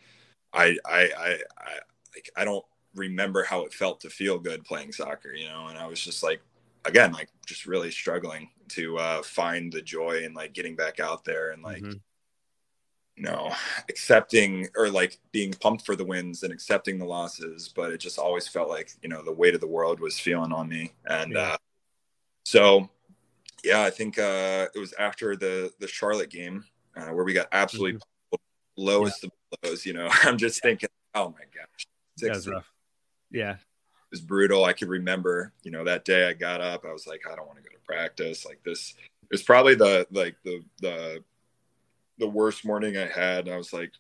I 0.54 0.78
I 0.86 1.02
I, 1.18 1.40
I 1.58 1.72
like 2.16 2.30
I 2.38 2.46
don't 2.46 2.66
remember 2.96 3.44
how 3.44 3.66
it 3.66 3.74
felt 3.74 4.00
to 4.00 4.10
feel 4.10 4.40
good 4.40 4.64
playing 4.64 4.94
soccer 4.94 5.34
you 5.34 5.50
know? 5.50 5.68
And 5.68 5.78
I 5.78 5.88
was 5.88 6.00
just 6.00 6.24
like 6.24 6.42
again 6.86 7.12
like 7.12 7.30
just 7.46 7.66
really 7.66 7.92
struggling 7.92 8.50
to 8.68 8.98
uh 8.98 9.22
find 9.22 9.72
the 9.72 9.82
joy 9.82 10.24
and 10.24 10.36
like 10.36 10.54
getting 10.54 10.76
back 10.76 11.00
out 11.00 11.24
there 11.26 11.52
and 11.52 11.64
like 11.64 11.82
mm-hmm. 11.82 11.98
you 13.16 13.24
know 13.24 13.52
accepting 13.90 14.68
or 14.76 14.90
like 14.90 15.20
being 15.32 15.54
pumped 15.54 15.86
for 15.86 15.96
the 15.96 16.06
wins 16.06 16.44
and 16.44 16.54
accepting 16.54 16.98
the 16.98 17.06
losses 17.06 17.72
but 17.76 17.92
it 17.92 17.98
just 17.98 18.20
always 18.20 18.48
felt 18.48 18.70
like 18.70 18.92
you 19.02 19.10
know 19.10 19.24
the 19.24 19.32
weight 19.32 19.56
of 19.56 19.62
the 19.62 19.68
world 19.68 20.00
was 20.00 20.20
feeling 20.20 20.52
on 20.52 20.68
me 20.68 20.92
and 21.06 21.34
yeah. 21.34 21.40
uh 21.40 21.58
so, 22.46 22.88
yeah, 23.64 23.82
I 23.82 23.90
think 23.90 24.20
uh, 24.20 24.68
it 24.74 24.80
was 24.80 24.94
after 24.94 25.36
the 25.36 25.72
the 25.80 25.88
Charlotte 25.88 26.30
game 26.30 26.64
uh, 26.96 27.08
where 27.08 27.26
we 27.26 27.34
got 27.34 27.48
absolutely 27.52 28.00
mm-hmm. 28.00 28.36
lowest 28.78 29.24
yeah. 29.24 29.30
of 29.52 29.70
lows. 29.70 29.86
You 29.86 29.94
know, 29.94 30.08
I'm 30.24 30.38
just 30.38 30.62
thinking, 30.62 30.90
oh 31.16 31.30
my 31.30 31.46
gosh. 31.54 31.88
Yeah, 33.32 33.54
it 33.54 33.58
was 34.16 34.22
brutal. 34.22 34.64
I 34.64 34.72
could 34.72 34.88
remember, 34.88 35.52
you 35.64 35.72
know, 35.72 35.84
that 35.84 36.06
day 36.06 36.30
I 36.30 36.34
got 36.34 36.62
up, 36.62 36.86
I 36.86 36.94
was 36.94 37.06
like, 37.06 37.24
I 37.30 37.36
don't 37.36 37.48
want 37.48 37.58
to 37.58 37.64
go 37.64 37.70
to 37.70 37.82
practice. 37.86 38.46
Like 38.46 38.62
this, 38.64 38.96
it 39.24 39.30
was 39.30 39.44
probably 39.44 39.76
the 39.76 40.08
like 40.10 40.38
the 40.46 40.64
the 40.80 41.24
the 42.18 42.28
worst 42.28 42.64
morning 42.64 42.96
I 42.96 43.08
had. 43.08 43.50
I 43.50 43.58
was 43.58 43.74
like 43.74 43.92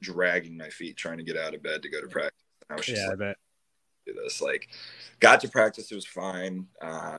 dragging 0.00 0.56
my 0.56 0.70
feet 0.70 0.96
trying 0.96 1.18
to 1.18 1.24
get 1.24 1.36
out 1.36 1.54
of 1.54 1.62
bed 1.62 1.82
to 1.82 1.90
go 1.90 2.00
to 2.00 2.06
practice. 2.06 2.40
I 2.70 2.76
was 2.76 2.86
just 2.86 3.02
yeah, 3.02 3.08
like, 3.08 3.36
do 4.06 4.14
this. 4.14 4.40
Like, 4.40 4.68
got 5.20 5.40
to 5.40 5.48
practice, 5.48 5.92
it 5.92 5.94
was 5.94 6.06
fine. 6.06 6.66
Uh, 6.80 7.18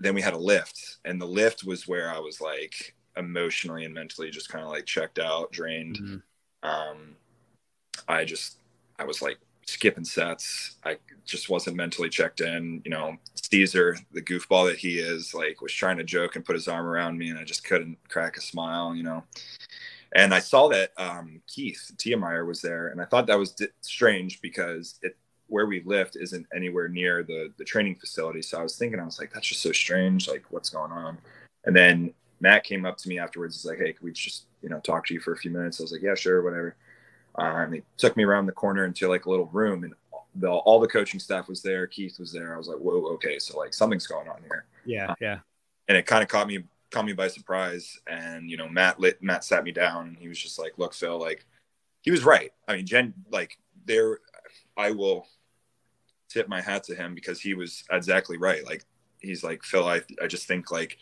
then 0.00 0.14
we 0.14 0.22
had 0.22 0.34
a 0.34 0.38
lift, 0.38 0.98
and 1.04 1.20
the 1.20 1.26
lift 1.26 1.64
was 1.64 1.86
where 1.86 2.12
I 2.12 2.18
was 2.18 2.40
like 2.40 2.96
emotionally 3.16 3.84
and 3.84 3.94
mentally 3.94 4.30
just 4.30 4.48
kind 4.48 4.64
of 4.64 4.70
like 4.70 4.86
checked 4.86 5.20
out, 5.20 5.52
drained. 5.52 5.98
Mm-hmm. 5.98 6.68
Um, 6.68 7.16
I 8.08 8.24
just, 8.24 8.58
I 8.98 9.04
was 9.04 9.22
like 9.22 9.38
skipping 9.66 10.04
sets. 10.04 10.76
I 10.84 10.96
just 11.24 11.50
wasn't 11.50 11.76
mentally 11.76 12.08
checked 12.08 12.40
in. 12.40 12.82
You 12.84 12.90
know, 12.90 13.16
Caesar, 13.50 13.96
the 14.12 14.22
goofball 14.22 14.68
that 14.68 14.78
he 14.78 14.98
is, 14.98 15.34
like 15.34 15.60
was 15.60 15.72
trying 15.72 15.98
to 15.98 16.04
joke 16.04 16.36
and 16.36 16.44
put 16.44 16.56
his 16.56 16.68
arm 16.68 16.86
around 16.86 17.18
me, 17.18 17.30
and 17.30 17.38
I 17.38 17.44
just 17.44 17.64
couldn't 17.64 17.98
crack 18.08 18.36
a 18.36 18.40
smile. 18.40 18.94
You 18.94 19.02
know, 19.02 19.24
and 20.14 20.32
I 20.32 20.38
saw 20.38 20.68
that 20.68 20.92
um, 20.96 21.40
Keith 21.46 21.92
Tiemeyer 21.96 22.46
was 22.46 22.62
there, 22.62 22.88
and 22.88 23.00
I 23.00 23.04
thought 23.04 23.26
that 23.26 23.38
was 23.38 23.52
d- 23.52 23.68
strange 23.80 24.40
because 24.40 24.98
it 25.02 25.16
where 25.48 25.66
we 25.66 25.80
lift 25.84 26.16
isn't 26.16 26.44
anywhere 26.54 26.88
near 26.88 27.22
the 27.22 27.52
the 27.58 27.64
training 27.64 27.96
facility. 27.96 28.42
So 28.42 28.58
I 28.58 28.62
was 28.62 28.76
thinking, 28.76 29.00
I 29.00 29.04
was 29.04 29.18
like, 29.18 29.32
that's 29.32 29.46
just 29.48 29.62
so 29.62 29.72
strange. 29.72 30.28
Like, 30.28 30.44
what's 30.50 30.70
going 30.70 30.92
on? 30.92 31.18
And 31.64 31.74
then 31.74 32.14
Matt 32.40 32.64
came 32.64 32.84
up 32.84 32.96
to 32.98 33.08
me 33.08 33.18
afterwards. 33.18 33.56
He's 33.56 33.64
like, 33.64 33.78
hey, 33.78 33.92
can 33.92 34.04
we 34.04 34.12
just 34.12 34.46
you 34.62 34.68
know 34.68 34.80
talk 34.80 35.06
to 35.06 35.14
you 35.14 35.20
for 35.20 35.32
a 35.32 35.36
few 35.36 35.50
minutes? 35.50 35.80
I 35.80 35.84
was 35.84 35.92
like, 35.92 36.02
yeah, 36.02 36.14
sure, 36.14 36.42
whatever. 36.42 36.76
Uh, 37.38 37.64
and 37.64 37.74
he 37.74 37.82
took 37.96 38.16
me 38.16 38.24
around 38.24 38.46
the 38.46 38.52
corner 38.52 38.84
into 38.84 39.08
like 39.08 39.26
a 39.26 39.30
little 39.30 39.46
room, 39.46 39.84
and 39.84 39.94
the, 40.36 40.50
all 40.50 40.80
the 40.80 40.88
coaching 40.88 41.20
staff 41.20 41.48
was 41.48 41.62
there. 41.62 41.86
Keith 41.86 42.18
was 42.18 42.32
there. 42.32 42.54
I 42.54 42.58
was 42.58 42.68
like, 42.68 42.78
whoa, 42.78 43.06
okay, 43.14 43.38
so 43.38 43.58
like 43.58 43.74
something's 43.74 44.06
going 44.06 44.28
on 44.28 44.40
here. 44.42 44.66
Yeah, 44.84 45.10
uh, 45.10 45.14
yeah. 45.20 45.38
And 45.88 45.96
it 45.96 46.06
kind 46.06 46.22
of 46.22 46.28
caught 46.28 46.46
me 46.46 46.64
caught 46.90 47.04
me 47.04 47.12
by 47.12 47.28
surprise. 47.28 47.98
And 48.06 48.50
you 48.50 48.56
know, 48.56 48.68
Matt 48.68 48.98
lit 48.98 49.22
Matt 49.22 49.44
sat 49.44 49.64
me 49.64 49.72
down, 49.72 50.08
and 50.08 50.16
he 50.16 50.28
was 50.28 50.38
just 50.38 50.58
like, 50.58 50.78
look, 50.78 50.94
Phil, 50.94 51.18
like 51.18 51.44
he 52.02 52.10
was 52.10 52.24
right. 52.24 52.52
I 52.68 52.76
mean, 52.76 52.86
Jen, 52.86 53.14
like 53.30 53.58
there, 53.84 54.18
I 54.76 54.90
will 54.92 55.26
tip 56.28 56.48
my 56.48 56.60
hat 56.60 56.84
to 56.84 56.94
him 56.94 57.14
because 57.14 57.40
he 57.40 57.54
was 57.54 57.84
exactly 57.90 58.36
right. 58.36 58.64
Like 58.64 58.84
he's 59.20 59.44
like 59.44 59.62
Phil, 59.62 59.86
I 59.86 60.02
I 60.22 60.26
just 60.26 60.48
think 60.48 60.70
like 60.70 60.98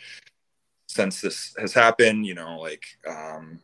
since 0.87 1.21
this 1.21 1.55
has 1.59 1.73
happened, 1.73 2.27
you 2.27 2.35
know, 2.35 2.59
like 2.59 2.85
um, 3.09 3.61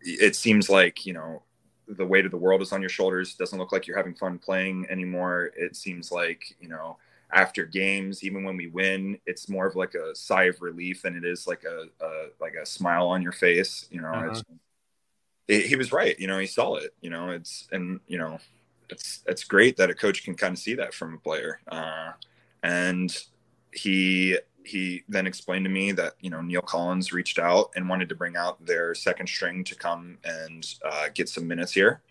it 0.00 0.36
seems 0.36 0.68
like 0.68 1.06
you 1.06 1.12
know 1.12 1.42
the 1.88 2.06
weight 2.06 2.24
of 2.24 2.30
the 2.30 2.36
world 2.36 2.62
is 2.62 2.72
on 2.72 2.80
your 2.80 2.90
shoulders. 2.90 3.32
It 3.32 3.38
Doesn't 3.38 3.58
look 3.58 3.72
like 3.72 3.86
you're 3.86 3.96
having 3.96 4.14
fun 4.14 4.38
playing 4.38 4.86
anymore. 4.90 5.50
It 5.56 5.76
seems 5.76 6.10
like, 6.10 6.56
you 6.60 6.68
know, 6.68 6.96
after 7.32 7.64
games, 7.64 8.22
even 8.22 8.44
when 8.44 8.56
we 8.56 8.68
win, 8.68 9.18
it's 9.26 9.48
more 9.48 9.66
of 9.66 9.76
like 9.76 9.94
a 9.94 10.14
sigh 10.14 10.44
of 10.44 10.62
relief 10.62 11.02
than 11.02 11.16
it 11.16 11.24
is 11.24 11.46
like 11.46 11.64
a, 11.64 11.86
a 12.04 12.26
like 12.40 12.54
a 12.54 12.64
smile 12.64 13.08
on 13.08 13.22
your 13.22 13.32
face. 13.32 13.86
You 13.90 14.02
know, 14.02 14.08
uh-huh. 14.08 14.40
it, 15.48 15.66
he 15.66 15.76
was 15.76 15.92
right. 15.92 16.18
You 16.18 16.28
know, 16.28 16.38
he 16.38 16.46
saw 16.46 16.76
it. 16.76 16.94
You 17.00 17.10
know, 17.10 17.30
it's 17.30 17.68
and 17.72 18.00
you 18.06 18.18
know, 18.18 18.38
it's 18.88 19.22
it's 19.26 19.44
great 19.44 19.76
that 19.76 19.90
a 19.90 19.94
coach 19.94 20.24
can 20.24 20.34
kind 20.34 20.52
of 20.52 20.58
see 20.58 20.74
that 20.74 20.94
from 20.94 21.14
a 21.14 21.18
player. 21.18 21.60
Uh, 21.66 22.12
and 22.62 23.16
he 23.72 24.38
he 24.64 25.04
then 25.08 25.26
explained 25.26 25.64
to 25.66 25.70
me 25.70 25.92
that 25.92 26.14
you 26.20 26.30
know 26.30 26.40
Neil 26.40 26.62
Collins 26.62 27.12
reached 27.12 27.38
out 27.38 27.70
and 27.76 27.88
wanted 27.88 28.08
to 28.08 28.14
bring 28.14 28.36
out 28.36 28.64
their 28.64 28.94
second 28.94 29.28
string 29.28 29.62
to 29.64 29.74
come 29.74 30.18
and 30.24 30.66
uh, 30.84 31.08
get 31.14 31.28
some 31.28 31.46
minutes 31.46 31.72
here. 31.72 32.02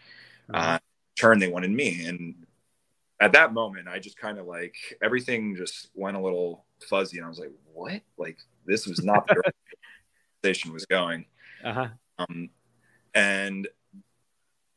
Mm-hmm. 0.50 0.76
Uh, 0.76 0.80
turn 1.16 1.40
they 1.40 1.48
wanted 1.48 1.72
me, 1.72 2.06
and 2.06 2.36
at 3.20 3.34
that 3.34 3.54
moment, 3.54 3.88
I 3.88 4.00
just 4.00 4.18
kind 4.18 4.38
of 4.38 4.46
like 4.46 4.76
everything 5.02 5.56
just 5.56 5.90
went 5.96 6.16
a 6.16 6.22
little 6.22 6.66
fuzzy, 6.88 7.18
and 7.18 7.26
I 7.26 7.30
was 7.30 7.40
like, 7.40 7.52
"What? 7.74 8.02
Like 8.18 8.38
this 8.66 8.86
was 8.86 9.04
not 9.04 9.28
the 9.28 9.42
conversation 10.44 10.74
was 10.74 10.86
going." 10.86 11.26
Uh-huh. 11.64 11.88
Um, 12.20 12.50
and 13.16 13.68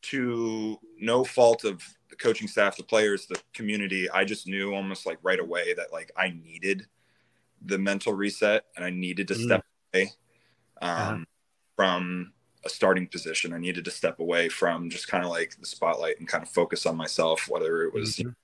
to 0.02 0.78
no 0.98 1.24
fault 1.24 1.64
of 1.64 1.82
the 2.08 2.16
coaching 2.16 2.48
staff, 2.48 2.76
the 2.76 2.84
players, 2.84 3.26
the 3.26 3.40
community, 3.52 4.08
I 4.08 4.24
just 4.24 4.46
knew 4.46 4.74
almost 4.74 5.04
like 5.04 5.18
right 5.22 5.40
away 5.40 5.74
that 5.74 5.92
like 5.92 6.10
I 6.16 6.30
needed 6.30 6.86
the 7.64 7.78
mental 7.78 8.12
reset 8.12 8.64
and 8.76 8.84
I 8.84 8.90
needed 8.90 9.28
to 9.28 9.34
mm. 9.34 9.44
step 9.44 9.64
away 9.92 10.12
um, 10.82 10.90
uh-huh. 10.90 11.16
from 11.76 12.32
a 12.64 12.68
starting 12.68 13.06
position. 13.06 13.52
I 13.52 13.58
needed 13.58 13.84
to 13.84 13.90
step 13.90 14.18
away 14.18 14.48
from 14.48 14.90
just 14.90 15.08
kind 15.08 15.24
of 15.24 15.30
like 15.30 15.56
the 15.58 15.66
spotlight 15.66 16.18
and 16.18 16.28
kind 16.28 16.42
of 16.42 16.50
focus 16.50 16.84
on 16.86 16.96
myself, 16.96 17.48
whether 17.48 17.82
it 17.84 17.94
was 17.94 18.14
mm-hmm. 18.14 18.22
you 18.22 18.28
know, 18.28 18.34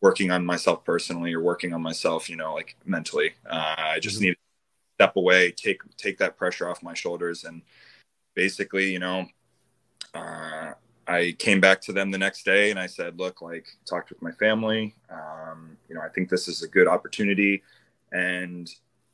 working 0.00 0.30
on 0.30 0.44
myself 0.44 0.84
personally 0.84 1.32
or 1.32 1.40
working 1.40 1.72
on 1.72 1.80
myself, 1.80 2.28
you 2.28 2.36
know, 2.36 2.54
like 2.54 2.76
mentally. 2.84 3.32
Uh, 3.48 3.74
I 3.78 4.00
just 4.00 4.16
mm-hmm. 4.16 4.24
needed 4.24 4.36
to 4.36 5.04
step 5.04 5.16
away, 5.16 5.52
take 5.52 5.80
take 5.96 6.18
that 6.18 6.36
pressure 6.36 6.68
off 6.68 6.82
my 6.82 6.94
shoulders, 6.94 7.44
and 7.44 7.62
basically, 8.34 8.90
you 8.90 8.98
know, 8.98 9.26
uh, 10.14 10.72
I 11.06 11.34
came 11.38 11.60
back 11.60 11.80
to 11.82 11.92
them 11.92 12.10
the 12.10 12.18
next 12.18 12.44
day 12.44 12.70
and 12.70 12.78
I 12.78 12.86
said, 12.86 13.18
look, 13.18 13.42
like 13.42 13.66
talked 13.86 14.10
with 14.10 14.22
my 14.22 14.32
family. 14.32 14.94
Um, 15.10 15.76
you 15.88 15.94
know, 15.94 16.00
I 16.00 16.08
think 16.08 16.28
this 16.28 16.48
is 16.48 16.62
a 16.62 16.68
good 16.68 16.88
opportunity 16.88 17.62
and 18.12 18.70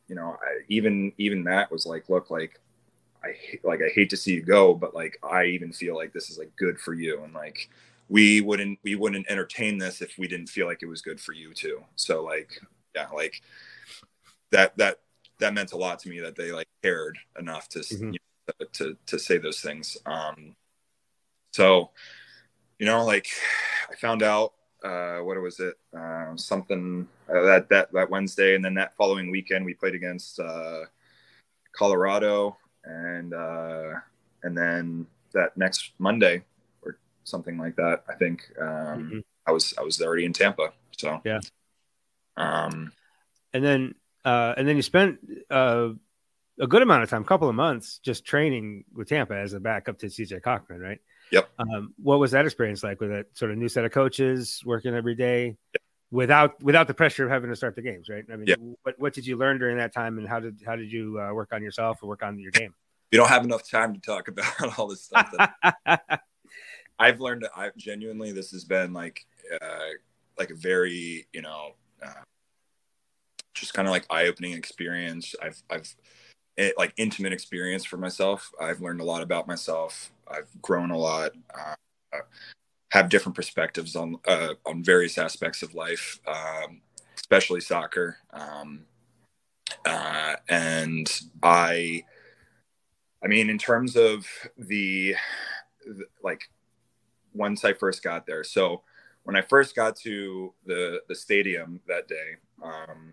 you 0.08 0.14
know 0.14 0.36
I, 0.42 0.60
even 0.68 1.12
even 1.16 1.42
Matt 1.42 1.70
was 1.70 1.86
like 1.86 2.08
look 2.08 2.30
like 2.30 2.60
I 3.22 3.34
like 3.64 3.80
I 3.80 3.88
hate 3.94 4.10
to 4.10 4.16
see 4.16 4.34
you 4.34 4.42
go 4.42 4.74
but 4.74 4.94
like 4.94 5.18
I 5.22 5.44
even 5.44 5.72
feel 5.72 5.96
like 5.96 6.12
this 6.12 6.30
is 6.30 6.38
like 6.38 6.54
good 6.56 6.78
for 6.78 6.94
you. 6.94 7.22
And 7.22 7.32
like 7.32 7.70
we 8.08 8.40
wouldn't 8.40 8.78
we 8.82 8.94
wouldn't 8.94 9.30
entertain 9.30 9.78
this 9.78 10.02
if 10.02 10.18
we 10.18 10.28
didn't 10.28 10.48
feel 10.48 10.66
like 10.66 10.82
it 10.82 10.88
was 10.88 11.02
good 11.02 11.20
for 11.20 11.32
you 11.32 11.54
too. 11.54 11.82
So 11.96 12.22
like 12.22 12.60
yeah 12.94 13.08
like 13.08 13.40
that 14.50 14.76
that 14.78 15.00
that 15.38 15.54
meant 15.54 15.72
a 15.72 15.76
lot 15.76 16.00
to 16.00 16.08
me 16.08 16.20
that 16.20 16.36
they 16.36 16.52
like 16.52 16.68
cared 16.82 17.18
enough 17.38 17.68
to 17.70 17.80
mm-hmm. 17.80 18.12
you 18.12 18.18
know, 18.60 18.66
to 18.72 18.96
to 19.06 19.18
say 19.18 19.38
those 19.38 19.60
things. 19.60 19.96
Um 20.06 20.56
so 21.52 21.90
you 22.78 22.86
know 22.86 23.04
like 23.04 23.28
I 23.90 23.96
found 23.96 24.22
out 24.22 24.54
uh, 24.84 25.18
what 25.18 25.40
was 25.40 25.60
it? 25.60 25.74
Uh, 25.96 26.36
something 26.36 27.06
uh, 27.28 27.42
that 27.42 27.68
that 27.68 27.92
that 27.92 28.10
Wednesday, 28.10 28.54
and 28.54 28.64
then 28.64 28.74
that 28.74 28.96
following 28.96 29.30
weekend 29.30 29.64
we 29.64 29.74
played 29.74 29.94
against 29.94 30.38
uh, 30.40 30.82
Colorado, 31.72 32.56
and 32.84 33.34
uh, 33.34 33.94
and 34.42 34.56
then 34.56 35.06
that 35.32 35.56
next 35.56 35.92
Monday 35.98 36.42
or 36.82 36.98
something 37.24 37.58
like 37.58 37.76
that. 37.76 38.04
I 38.08 38.14
think 38.14 38.42
um, 38.60 38.66
mm-hmm. 38.66 39.18
I 39.46 39.52
was 39.52 39.74
I 39.78 39.82
was 39.82 40.00
already 40.00 40.24
in 40.24 40.32
Tampa. 40.32 40.72
So 40.96 41.20
yeah. 41.24 41.40
Um, 42.36 42.92
and 43.52 43.64
then 43.64 43.94
uh, 44.24 44.54
and 44.56 44.68
then 44.68 44.76
you 44.76 44.82
spent 44.82 45.18
uh, 45.50 45.90
a 46.60 46.66
good 46.66 46.82
amount 46.82 47.02
of 47.02 47.10
time, 47.10 47.22
a 47.22 47.26
couple 47.26 47.48
of 47.48 47.54
months, 47.54 47.98
just 47.98 48.24
training 48.24 48.84
with 48.94 49.08
Tampa 49.08 49.36
as 49.36 49.52
a 49.52 49.60
backup 49.60 49.98
to 50.00 50.06
CJ 50.06 50.42
Cochran, 50.42 50.80
right? 50.80 51.00
Yep. 51.30 51.50
Um, 51.58 51.94
what 52.02 52.18
was 52.18 52.30
that 52.32 52.44
experience 52.44 52.82
like 52.82 53.00
with 53.00 53.10
a 53.10 53.26
sort 53.34 53.50
of 53.50 53.58
new 53.58 53.68
set 53.68 53.84
of 53.84 53.92
coaches 53.92 54.62
working 54.64 54.94
every 54.94 55.14
day 55.14 55.56
yep. 55.74 55.82
without 56.10 56.62
without 56.62 56.86
the 56.86 56.94
pressure 56.94 57.24
of 57.24 57.30
having 57.30 57.50
to 57.50 57.56
start 57.56 57.76
the 57.76 57.82
games, 57.82 58.08
right? 58.08 58.24
I 58.32 58.36
mean, 58.36 58.46
yep. 58.46 58.58
what 58.82 58.94
what 58.98 59.12
did 59.12 59.26
you 59.26 59.36
learn 59.36 59.58
during 59.58 59.76
that 59.78 59.92
time, 59.92 60.18
and 60.18 60.28
how 60.28 60.40
did 60.40 60.62
how 60.64 60.76
did 60.76 60.90
you 60.90 61.20
uh, 61.20 61.32
work 61.32 61.50
on 61.52 61.62
yourself 61.62 62.02
or 62.02 62.08
work 62.08 62.22
on 62.22 62.38
your 62.38 62.50
game? 62.50 62.74
You 63.10 63.18
don't 63.18 63.28
have 63.28 63.44
enough 63.44 63.68
time 63.68 63.94
to 63.94 64.00
talk 64.00 64.28
about 64.28 64.78
all 64.78 64.88
this 64.88 65.04
stuff. 65.04 65.32
That 65.36 66.20
I've 66.98 67.20
learned. 67.20 67.46
I've 67.56 67.76
genuinely 67.76 68.32
this 68.32 68.50
has 68.52 68.64
been 68.64 68.92
like 68.92 69.26
uh, 69.60 69.88
like 70.38 70.50
a 70.50 70.54
very 70.54 71.26
you 71.32 71.42
know 71.42 71.74
uh, 72.02 72.22
just 73.54 73.74
kind 73.74 73.86
of 73.86 73.92
like 73.92 74.06
eye 74.10 74.26
opening 74.26 74.52
experience. 74.52 75.34
I've 75.42 75.62
I've 75.70 75.94
it, 76.58 76.74
like 76.76 76.92
intimate 76.96 77.32
experience 77.32 77.84
for 77.84 77.96
myself. 77.96 78.52
I've 78.60 78.82
learned 78.82 79.00
a 79.00 79.04
lot 79.04 79.22
about 79.22 79.46
myself. 79.46 80.10
I've 80.30 80.48
grown 80.60 80.90
a 80.90 80.98
lot. 80.98 81.32
Uh, 81.54 82.18
have 82.90 83.08
different 83.08 83.36
perspectives 83.36 83.94
on 83.94 84.16
uh, 84.26 84.54
on 84.66 84.82
various 84.82 85.18
aspects 85.18 85.62
of 85.62 85.74
life, 85.74 86.20
um, 86.26 86.80
especially 87.16 87.60
soccer. 87.60 88.16
Um, 88.32 88.86
uh, 89.84 90.34
and 90.48 91.08
I, 91.42 92.04
I 93.22 93.28
mean, 93.28 93.50
in 93.50 93.58
terms 93.58 93.94
of 93.94 94.26
the, 94.56 95.14
the 95.86 96.06
like, 96.24 96.50
once 97.34 97.64
I 97.64 97.72
first 97.72 98.02
got 98.02 98.26
there. 98.26 98.42
So 98.42 98.82
when 99.22 99.36
I 99.36 99.42
first 99.42 99.76
got 99.76 99.94
to 99.96 100.52
the 100.66 101.02
the 101.08 101.14
stadium 101.14 101.80
that 101.86 102.08
day, 102.08 102.36
um, 102.64 103.12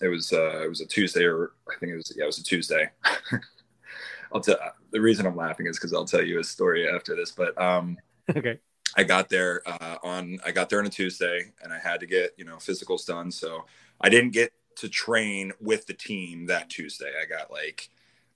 it 0.00 0.08
was 0.08 0.32
uh, 0.32 0.62
it 0.62 0.68
was 0.68 0.80
a 0.80 0.86
Tuesday 0.86 1.24
or 1.24 1.52
I 1.68 1.78
think 1.78 1.92
it 1.92 1.96
was 1.96 2.12
yeah 2.16 2.24
it 2.24 2.26
was 2.26 2.38
a 2.38 2.44
Tuesday. 2.44 2.90
I'll 4.32 4.40
tell 4.40 4.58
the 4.90 5.00
reason 5.00 5.26
I'm 5.26 5.36
laughing 5.36 5.66
is 5.66 5.78
because 5.78 5.92
I'll 5.92 6.04
tell 6.04 6.22
you 6.22 6.40
a 6.40 6.44
story 6.44 6.88
after 6.88 7.14
this. 7.14 7.30
But 7.30 7.60
um, 7.60 7.98
okay, 8.36 8.58
I 8.96 9.04
got 9.04 9.28
there 9.28 9.62
uh, 9.66 9.96
on 10.02 10.38
I 10.44 10.52
got 10.52 10.68
there 10.68 10.80
on 10.80 10.86
a 10.86 10.90
Tuesday 10.90 11.52
and 11.62 11.72
I 11.72 11.78
had 11.78 12.00
to 12.00 12.06
get 12.06 12.34
you 12.36 12.44
know 12.44 12.56
physicals 12.56 13.06
done. 13.06 13.30
So 13.30 13.64
I 14.00 14.08
didn't 14.08 14.30
get 14.30 14.52
to 14.76 14.88
train 14.88 15.52
with 15.60 15.86
the 15.86 15.94
team 15.94 16.46
that 16.46 16.68
Tuesday. 16.70 17.12
I 17.20 17.26
got 17.26 17.50
like 17.50 17.88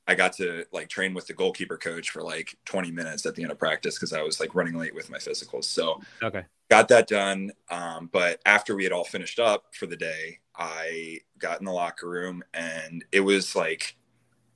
I 0.07 0.15
got 0.15 0.33
to 0.35 0.65
like 0.73 0.89
train 0.89 1.15
with 1.15 1.27
the 1.27 1.35
goalkeeper 1.35 1.77
coach 1.77 2.11
for 2.11 2.23
like 2.23 2.57
20 2.65 2.91
minutes 2.91 3.27
at 3.27 3.35
the 3.35 3.43
end 3.43 3.53
of 3.53 3.59
practice 3.59 3.95
because 3.95 4.13
I 4.13 4.23
was 4.23 4.41
like 4.41 4.55
running 4.55 4.77
late 4.77 4.95
with 4.95 5.11
my 5.11 5.19
physicals. 5.19 5.65
So 5.65 6.01
okay, 6.23 6.45
got 6.69 6.89
that 6.89 7.07
done. 7.07 7.53
Um, 7.71 8.09
but 8.13 8.41
after 8.45 8.75
we 8.75 8.85
had 8.85 8.93
all 8.93 9.05
finished 9.05 9.39
up 9.39 9.67
for 9.75 9.87
the 9.87 9.97
day, 9.97 10.39
I 10.61 11.21
got 11.39 11.59
in 11.59 11.65
the 11.65 11.73
locker 11.73 12.09
room 12.09 12.45
and 12.53 13.03
it 13.11 13.21
was 13.21 13.57
like 13.57 13.97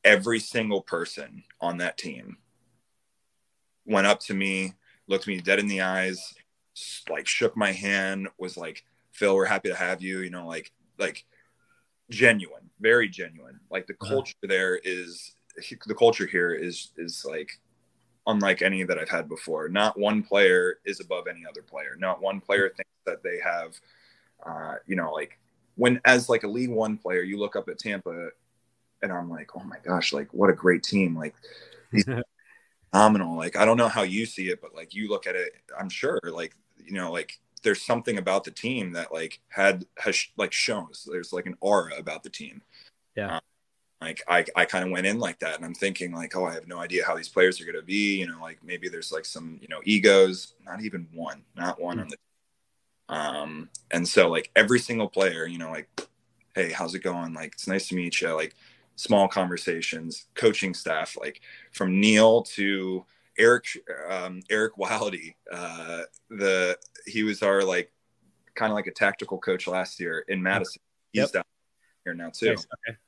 every 0.05 0.39
single 0.39 0.83
person 0.83 1.43
on 1.63 1.79
that 1.79 1.97
team 1.97 2.37
went 3.87 4.07
up 4.07 4.21
to 4.21 4.35
me, 4.35 4.75
looked 5.07 5.27
me 5.27 5.41
dead 5.41 5.59
in 5.59 5.67
the 5.67 5.81
eyes, 5.81 6.35
like 7.09 7.27
shook 7.27 7.57
my 7.57 7.73
hand, 7.73 8.29
was 8.39 8.57
like, 8.57 8.85
Phil, 9.13 9.35
we're 9.35 9.47
happy 9.47 9.71
to 9.71 9.75
have 9.75 10.03
you. 10.03 10.21
You 10.21 10.31
know, 10.31 10.47
like 10.47 10.73
like 10.99 11.25
genuine, 12.11 12.71
very 12.81 13.09
genuine. 13.09 13.59
Like 13.71 13.87
the 13.87 13.95
uh-huh. 13.95 14.11
culture 14.11 14.35
there 14.43 14.81
is 14.85 15.37
the 15.87 15.95
culture 15.95 16.27
here 16.27 16.53
is 16.53 16.91
is 16.99 17.25
like 17.29 17.51
unlike 18.27 18.63
any 18.63 18.83
that 18.83 18.99
I've 18.99 19.09
had 19.09 19.29
before. 19.29 19.69
Not 19.69 19.99
one 19.99 20.23
player 20.23 20.81
is 20.85 21.01
above 21.01 21.29
any 21.29 21.45
other 21.49 21.63
player. 21.63 21.97
Not 21.99 22.21
one 22.21 22.41
player 22.41 22.71
thinks 22.71 22.91
that 23.07 23.23
they 23.23 23.39
have, 23.43 23.79
uh, 24.45 24.77
you 24.87 24.97
know, 24.97 25.13
like 25.13 25.39
when 25.77 26.01
as 26.05 26.29
like 26.29 26.45
a 26.45 26.49
League 26.49 26.71
One 26.71 26.97
player, 26.97 27.23
you 27.23 27.39
look 27.39 27.57
up 27.57 27.69
at 27.69 27.79
Tampa, 27.79 28.31
and 29.03 29.13
I'm 29.13 29.29
like, 29.29 29.51
oh 29.57 29.65
my 29.65 29.77
gosh, 29.85 30.13
like 30.13 30.33
what 30.33 30.51
a 30.51 30.55
great 30.55 30.83
team! 30.83 31.17
Like 31.17 31.35
phenomenal. 32.91 33.37
Like 33.37 33.57
I 33.57 33.65
don't 33.65 33.77
know 33.77 33.89
how 33.89 34.03
you 34.03 34.27
see 34.27 34.49
it, 34.51 34.61
but 34.61 34.75
like 34.75 34.95
you 34.95 35.09
look 35.09 35.27
at 35.27 35.37
it, 35.37 35.53
I'm 35.79 35.89
sure 35.89 36.21
like 36.25 36.55
you 36.77 36.95
know 36.95 37.13
like 37.13 37.39
there's 37.63 37.83
something 37.83 38.19
about 38.19 38.45
the 38.45 38.51
team 38.51 38.93
that 38.93 39.13
like 39.13 39.41
had 39.49 39.87
has 39.99 40.27
like 40.37 40.53
shown. 40.53 40.93
So 40.93 41.11
there's 41.11 41.33
like 41.33 41.47
an 41.47 41.57
aura 41.61 41.97
about 41.99 42.23
the 42.23 42.31
team. 42.31 42.63
Yeah. 43.17 43.37
Um, 43.37 43.41
like 44.01 44.23
I, 44.29 44.45
I 44.55 44.65
kind 44.67 44.85
of 44.85 44.91
went 44.91 45.07
in 45.07 45.19
like 45.19 45.39
that 45.39 45.57
and 45.57 45.65
I'm 45.65 45.75
thinking 45.75 46.13
like, 46.13 46.37
oh, 46.37 46.45
I 46.45 46.53
have 46.53 46.69
no 46.69 46.79
idea 46.79 47.07
how 47.07 47.17
these 47.17 47.29
players 47.29 47.61
are 47.61 47.65
going 47.65 47.77
to 47.77 47.83
be, 47.83 48.19
you 48.19 48.27
know, 48.27 48.39
like 48.41 48.59
maybe 48.63 48.89
there's 48.89 49.11
like 49.11 49.25
some, 49.25 49.59
you 49.63 49.69
know, 49.69 49.81
egos, 49.85 50.55
not 50.65 50.83
even 50.83 51.09
one, 51.15 51.43
not 51.57 51.81
one 51.81 51.97
mm-hmm. 51.97 52.03
on 52.03 52.09
the, 52.11 52.17
um, 53.15 53.69
and 53.91 54.07
so 54.07 54.29
like 54.29 54.51
every 54.57 54.79
single 54.79 55.09
player, 55.09 55.47
you 55.47 55.59
know, 55.59 55.71
like, 55.71 55.89
Hey, 56.55 56.71
how's 56.71 56.95
it 56.95 57.01
going? 57.01 57.35
Like, 57.35 57.53
it's 57.55 57.67
nice 57.67 57.89
to 57.89 57.97
meet 57.97 58.21
you. 58.21 58.33
Like 58.33 58.55
small 58.97 59.27
conversations, 59.27 60.27
coaching 60.35 60.73
staff, 60.73 61.17
like 61.19 61.41
from 61.73 62.01
Neil 62.01 62.43
to 62.43 63.05
Eric, 63.37 63.67
um, 64.09 64.41
Eric 64.51 64.77
Wildy, 64.77 65.35
uh, 65.51 66.03
the, 66.31 66.79
he 67.07 67.25
was 67.25 67.43
our 67.43 67.63
like, 67.65 67.91
kind 68.55 68.71
of 68.71 68.77
like 68.77 68.87
a 68.87 68.93
tactical 68.93 69.39
coach 69.39 69.67
last 69.67 69.99
year 69.99 70.25
in 70.29 70.41
Madison. 70.41 70.81
He's 71.13 71.23
yep. 71.23 71.33
down 71.33 71.45
here 72.05 72.15
now 72.15 72.31
too. 72.31 72.51
Nice. 72.51 72.67
Okay 72.89 72.99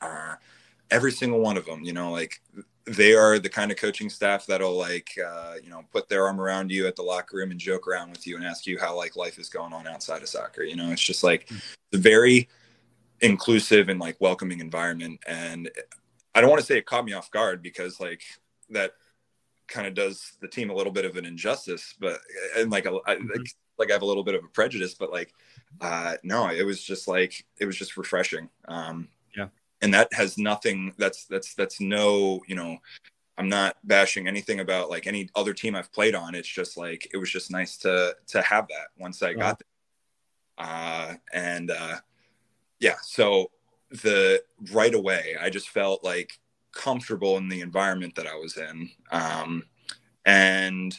uh, 0.00 0.34
every 0.90 1.12
single 1.12 1.40
one 1.40 1.56
of 1.56 1.66
them 1.66 1.82
you 1.82 1.92
know 1.92 2.10
like 2.10 2.40
they 2.88 3.14
are 3.14 3.38
the 3.38 3.48
kind 3.48 3.70
of 3.70 3.76
coaching 3.76 4.08
staff 4.08 4.46
that'll 4.46 4.76
like 4.76 5.10
uh, 5.24 5.54
you 5.62 5.70
know 5.70 5.82
put 5.92 6.08
their 6.08 6.26
arm 6.26 6.40
around 6.40 6.70
you 6.70 6.86
at 6.86 6.96
the 6.96 7.02
locker 7.02 7.36
room 7.36 7.50
and 7.50 7.60
joke 7.60 7.86
around 7.86 8.10
with 8.10 8.26
you 8.26 8.36
and 8.36 8.44
ask 8.44 8.66
you 8.66 8.78
how 8.78 8.96
like 8.96 9.16
life 9.16 9.38
is 9.38 9.48
going 9.48 9.72
on 9.72 9.86
outside 9.86 10.22
of 10.22 10.28
soccer 10.28 10.62
you 10.62 10.76
know? 10.76 10.90
It's 10.90 11.02
just 11.02 11.24
like 11.24 11.50
a 11.92 11.98
very 11.98 12.48
inclusive 13.20 13.88
and 13.88 14.00
like 14.00 14.16
welcoming 14.20 14.60
environment 14.60 15.18
and 15.26 15.68
i 16.34 16.40
don't 16.40 16.50
want 16.50 16.60
to 16.60 16.66
say 16.66 16.78
it 16.78 16.86
caught 16.86 17.04
me 17.04 17.12
off 17.12 17.30
guard 17.32 17.62
because 17.62 17.98
like 17.98 18.22
that 18.70 18.92
kind 19.66 19.88
of 19.88 19.94
does 19.94 20.36
the 20.40 20.46
team 20.46 20.70
a 20.70 20.74
little 20.74 20.92
bit 20.92 21.04
of 21.04 21.16
an 21.16 21.26
injustice 21.26 21.94
but 21.98 22.20
and 22.56 22.70
like 22.70 22.86
a, 22.86 22.96
I, 23.06 23.14
like, 23.14 23.56
like 23.76 23.90
i 23.90 23.92
have 23.92 24.02
a 24.02 24.06
little 24.06 24.22
bit 24.22 24.36
of 24.36 24.44
a 24.44 24.48
prejudice 24.48 24.94
but 24.94 25.10
like 25.10 25.34
uh 25.80 26.14
no 26.22 26.48
it 26.48 26.64
was 26.64 26.82
just 26.82 27.08
like 27.08 27.44
it 27.58 27.66
was 27.66 27.76
just 27.76 27.96
refreshing 27.96 28.48
um 28.68 29.08
and 29.82 29.94
that 29.94 30.12
has 30.12 30.38
nothing 30.38 30.92
that's 30.98 31.24
that's 31.26 31.54
that's 31.54 31.80
no 31.80 32.40
you 32.46 32.54
know 32.54 32.76
i'm 33.36 33.48
not 33.48 33.76
bashing 33.84 34.26
anything 34.26 34.60
about 34.60 34.90
like 34.90 35.06
any 35.06 35.28
other 35.34 35.54
team 35.54 35.74
i've 35.74 35.92
played 35.92 36.14
on. 36.14 36.34
It's 36.34 36.48
just 36.48 36.76
like 36.76 37.08
it 37.12 37.16
was 37.16 37.30
just 37.30 37.50
nice 37.50 37.76
to 37.78 38.16
to 38.28 38.42
have 38.42 38.68
that 38.68 38.88
once 38.98 39.22
i 39.22 39.32
got 39.34 39.60
there. 39.60 40.66
Uh 40.66 41.14
and 41.32 41.70
uh 41.70 41.96
yeah 42.80 42.96
so 43.02 43.50
the 43.90 44.42
right 44.72 44.94
away 44.94 45.36
i 45.40 45.48
just 45.48 45.68
felt 45.70 46.04
like 46.04 46.38
comfortable 46.72 47.36
in 47.38 47.48
the 47.48 47.60
environment 47.60 48.14
that 48.16 48.26
i 48.26 48.34
was 48.34 48.56
in. 48.56 48.90
Um 49.10 49.64
and 50.24 50.94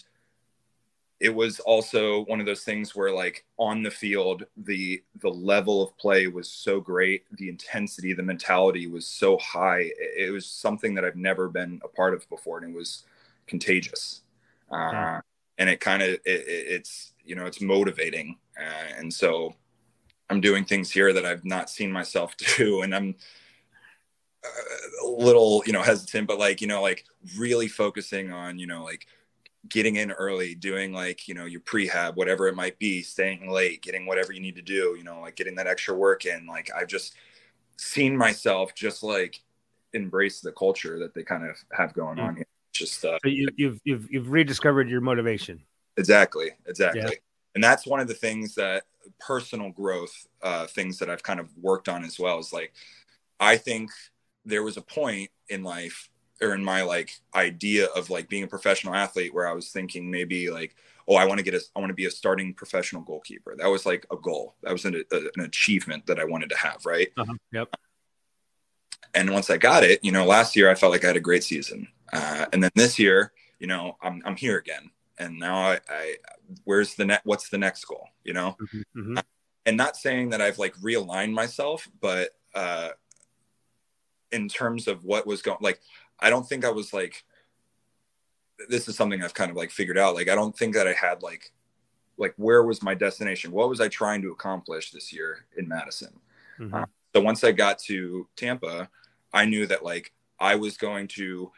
it 1.19 1.33
was 1.33 1.59
also 1.59 2.23
one 2.25 2.39
of 2.39 2.45
those 2.45 2.63
things 2.63 2.95
where 2.95 3.13
like 3.13 3.45
on 3.57 3.83
the 3.83 3.91
field 3.91 4.45
the 4.55 5.03
the 5.21 5.29
level 5.29 5.83
of 5.83 5.97
play 5.97 6.27
was 6.27 6.49
so 6.49 6.79
great. 6.79 7.23
The 7.37 7.49
intensity 7.49 8.13
the 8.13 8.23
mentality 8.23 8.87
was 8.87 9.05
so 9.05 9.37
high. 9.37 9.91
It 9.99 10.31
was 10.31 10.45
something 10.45 10.95
that 10.95 11.05
i've 11.05 11.15
never 11.15 11.49
been 11.49 11.81
a 11.83 11.87
part 11.87 12.13
of 12.13 12.27
before 12.29 12.59
and 12.59 12.73
it 12.73 12.77
was 12.77 13.03
contagious. 13.47 14.21
Uh, 14.71 15.19
and 15.57 15.69
it 15.69 15.79
kind 15.79 16.01
of 16.01 16.09
it, 16.09 16.21
it's 16.25 17.13
you 17.25 17.35
know 17.35 17.45
it's 17.45 17.61
motivating. 17.61 18.37
Uh, 18.59 18.97
and 18.97 19.13
so 19.13 19.55
i'm 20.29 20.41
doing 20.41 20.63
things 20.63 20.91
here 20.91 21.13
that 21.13 21.25
i've 21.25 21.45
not 21.45 21.69
seen 21.69 21.91
myself 21.91 22.35
do 22.57 22.81
and 22.81 22.93
i'm 22.93 23.15
uh, 24.43 25.05
a 25.05 25.07
little 25.07 25.63
you 25.65 25.73
know 25.73 25.81
hesitant 25.81 26.27
but 26.27 26.37
like 26.37 26.61
you 26.61 26.67
know 26.67 26.81
like 26.81 27.05
really 27.37 27.67
focusing 27.67 28.31
on 28.31 28.59
you 28.59 28.67
know 28.67 28.83
like 28.83 29.07
getting 29.67 29.97
in 29.97 30.11
early, 30.11 30.55
doing 30.55 30.93
like, 30.93 31.27
you 31.27 31.33
know, 31.33 31.45
your 31.45 31.61
prehab, 31.61 32.15
whatever 32.15 32.47
it 32.47 32.55
might 32.55 32.79
be, 32.79 33.01
staying 33.01 33.51
late, 33.51 33.81
getting 33.81 34.05
whatever 34.05 34.31
you 34.31 34.39
need 34.39 34.55
to 34.55 34.61
do, 34.61 34.95
you 34.97 35.03
know, 35.03 35.19
like 35.21 35.35
getting 35.35 35.55
that 35.55 35.67
extra 35.67 35.93
work 35.93 36.25
in. 36.25 36.45
Like 36.47 36.69
I've 36.75 36.87
just 36.87 37.15
seen 37.77 38.15
myself 38.15 38.73
just 38.73 39.03
like 39.03 39.41
embrace 39.93 40.39
the 40.41 40.51
culture 40.51 40.99
that 40.99 41.13
they 41.13 41.23
kind 41.23 41.43
of 41.43 41.57
have 41.73 41.93
going 41.93 42.17
mm. 42.17 42.23
on 42.23 42.35
here. 42.37 42.45
Just 42.71 43.03
uh, 43.03 43.17
so 43.23 43.29
you, 43.29 43.47
have 43.47 43.55
you've, 43.57 43.81
you've 43.83 44.11
you've 44.11 44.31
rediscovered 44.31 44.89
your 44.89 45.01
motivation. 45.01 45.61
Exactly, 45.97 46.51
exactly. 46.65 47.01
Yeah. 47.01 47.09
And 47.55 47.63
that's 47.63 47.85
one 47.85 47.99
of 47.99 48.07
the 48.07 48.13
things 48.13 48.55
that 48.55 48.83
personal 49.19 49.71
growth 49.71 50.27
uh, 50.41 50.67
things 50.67 50.99
that 50.99 51.09
I've 51.09 51.23
kind 51.23 51.39
of 51.39 51.49
worked 51.57 51.89
on 51.89 52.05
as 52.05 52.19
well 52.19 52.39
is 52.39 52.53
like 52.53 52.73
I 53.39 53.57
think 53.57 53.91
there 54.45 54.63
was 54.63 54.77
a 54.77 54.81
point 54.81 55.31
in 55.49 55.63
life 55.63 56.09
or 56.41 56.53
in 56.53 56.63
my 56.63 56.83
like 56.83 57.19
idea 57.35 57.87
of 57.87 58.09
like 58.09 58.29
being 58.29 58.43
a 58.43 58.47
professional 58.47 58.95
athlete 58.95 59.33
where 59.33 59.47
I 59.47 59.53
was 59.53 59.69
thinking 59.69 60.09
maybe 60.09 60.49
like, 60.49 60.75
oh, 61.07 61.15
I 61.15 61.25
want 61.25 61.39
to 61.39 61.43
get 61.43 61.53
a, 61.53 61.61
I 61.75 61.79
want 61.79 61.89
to 61.89 61.95
be 61.95 62.05
a 62.05 62.11
starting 62.11 62.53
professional 62.53 63.01
goalkeeper. 63.01 63.55
That 63.57 63.67
was 63.67 63.85
like 63.85 64.05
a 64.11 64.15
goal. 64.15 64.55
That 64.63 64.71
was 64.71 64.85
an, 64.85 65.03
a, 65.11 65.17
an 65.35 65.43
achievement 65.43 66.05
that 66.07 66.19
I 66.19 66.23
wanted 66.23 66.49
to 66.51 66.57
have. 66.57 66.85
Right. 66.85 67.09
Uh-huh. 67.17 67.33
Yep. 67.51 67.75
And 69.13 69.31
once 69.31 69.49
I 69.49 69.57
got 69.57 69.83
it, 69.83 70.03
you 70.03 70.11
know, 70.11 70.25
last 70.25 70.55
year 70.55 70.69
I 70.69 70.75
felt 70.75 70.91
like 70.91 71.03
I 71.03 71.07
had 71.07 71.17
a 71.17 71.21
great 71.21 71.43
season. 71.43 71.87
Uh, 72.13 72.45
and 72.53 72.63
then 72.63 72.71
this 72.75 72.99
year, 72.99 73.33
you 73.59 73.67
know, 73.67 73.97
I'm, 74.01 74.21
I'm 74.23 74.35
here 74.35 74.57
again. 74.57 74.91
And 75.17 75.39
now 75.39 75.55
I, 75.55 75.79
I 75.89 76.15
where's 76.63 76.95
the 76.95 77.05
net? 77.05 77.21
What's 77.23 77.49
the 77.49 77.57
next 77.57 77.85
goal? 77.85 78.07
You 78.23 78.33
know? 78.33 78.55
Mm-hmm. 78.61 78.99
Mm-hmm. 78.99 79.17
And 79.65 79.77
not 79.77 79.97
saying 79.97 80.29
that 80.29 80.41
I've 80.41 80.59
like 80.59 80.75
realigned 80.75 81.33
myself, 81.33 81.89
but, 81.99 82.29
uh, 82.55 82.89
in 84.31 84.47
terms 84.47 84.87
of 84.87 85.03
what 85.03 85.25
was 85.25 85.41
going 85.41 85.57
like 85.59 85.81
I 86.21 86.29
don't 86.29 86.47
think 86.47 86.65
I 86.65 86.69
was 86.69 86.93
like 86.93 87.23
this 88.67 88.87
is 88.87 88.95
something 88.95 89.23
I've 89.23 89.33
kind 89.33 89.51
of 89.51 89.57
like 89.57 89.71
figured 89.71 89.97
out. 89.97 90.15
Like 90.15 90.29
I 90.29 90.35
don't 90.35 90.57
think 90.57 90.73
that 90.73 90.87
I 90.87 90.93
had 90.93 91.23
like 91.23 91.51
like 92.17 92.33
where 92.37 92.63
was 92.63 92.83
my 92.83 92.93
destination? 92.93 93.51
What 93.51 93.69
was 93.69 93.79
I 93.79 93.87
trying 93.87 94.21
to 94.23 94.31
accomplish 94.31 94.91
this 94.91 95.13
year 95.13 95.45
in 95.57 95.67
Madison? 95.67 96.19
Mm-hmm. 96.59 96.75
Uh, 96.75 96.85
so 97.15 97.21
once 97.21 97.43
I 97.43 97.51
got 97.51 97.79
to 97.83 98.27
Tampa, 98.35 98.89
I 99.33 99.45
knew 99.45 99.65
that 99.67 99.83
like 99.83 100.11
I 100.39 100.55
was 100.55 100.77
going 100.77 101.07
to 101.09 101.51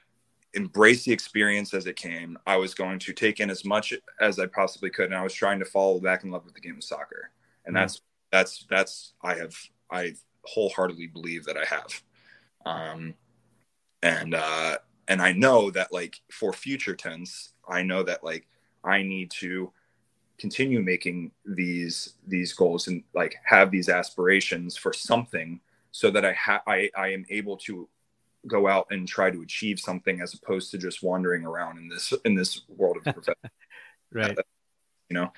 embrace 0.53 1.05
the 1.05 1.11
experience 1.11 1.73
as 1.73 1.87
it 1.87 1.95
came. 1.95 2.37
I 2.45 2.57
was 2.57 2.73
going 2.73 2.99
to 2.99 3.13
take 3.13 3.39
in 3.39 3.49
as 3.49 3.65
much 3.65 3.93
as 4.19 4.37
I 4.37 4.45
possibly 4.45 4.89
could, 4.89 5.05
and 5.05 5.15
I 5.15 5.23
was 5.23 5.33
trying 5.33 5.59
to 5.59 5.65
fall 5.65 5.99
back 5.99 6.23
in 6.23 6.31
love 6.31 6.45
with 6.45 6.53
the 6.53 6.61
game 6.61 6.77
of 6.77 6.83
soccer. 6.83 7.31
And 7.65 7.75
mm-hmm. 7.75 7.81
that's 7.81 8.01
that's 8.31 8.65
that's 8.69 9.13
I 9.23 9.35
have 9.35 9.55
I 9.89 10.13
wholeheartedly 10.43 11.07
believe 11.07 11.45
that 11.45 11.57
I 11.57 11.65
have. 11.65 12.03
Um, 12.65 13.15
and 14.03 14.33
uh 14.33 14.77
and 15.07 15.21
i 15.21 15.31
know 15.31 15.69
that 15.71 15.91
like 15.91 16.19
for 16.31 16.53
future 16.53 16.95
tense 16.95 17.53
i 17.67 17.81
know 17.83 18.03
that 18.03 18.23
like 18.23 18.47
i 18.83 19.01
need 19.01 19.29
to 19.29 19.71
continue 20.37 20.81
making 20.81 21.31
these 21.45 22.15
these 22.27 22.53
goals 22.53 22.87
and 22.87 23.03
like 23.13 23.35
have 23.43 23.69
these 23.69 23.89
aspirations 23.89 24.75
for 24.75 24.91
something 24.91 25.59
so 25.91 26.09
that 26.09 26.25
i 26.25 26.33
ha- 26.33 26.63
I, 26.65 26.89
I 26.97 27.09
am 27.09 27.25
able 27.29 27.57
to 27.57 27.87
go 28.47 28.67
out 28.67 28.87
and 28.89 29.07
try 29.07 29.29
to 29.29 29.41
achieve 29.41 29.79
something 29.79 30.19
as 30.19 30.33
opposed 30.33 30.71
to 30.71 30.77
just 30.77 31.03
wandering 31.03 31.45
around 31.45 31.77
in 31.77 31.87
this 31.87 32.11
in 32.25 32.35
this 32.35 32.61
world 32.67 32.97
of 32.97 33.03
profession 33.13 33.35
right. 34.11 34.37
You 35.09 35.15
know? 35.15 35.33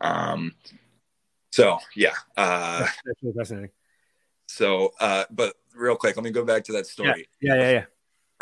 Um 0.00 0.54
so 1.50 1.78
yeah 1.94 2.14
uh 2.36 2.80
that's 3.04 3.22
really 3.22 3.36
fascinating. 3.36 3.70
so 4.46 4.92
uh 4.98 5.24
but 5.30 5.54
real 5.74 5.96
quick 5.96 6.16
let 6.16 6.24
me 6.24 6.30
go 6.30 6.44
back 6.44 6.64
to 6.64 6.72
that 6.72 6.86
story. 6.86 7.28
Yeah 7.40 7.54
yeah 7.54 7.62
yeah, 7.62 7.70
yeah 7.70 7.84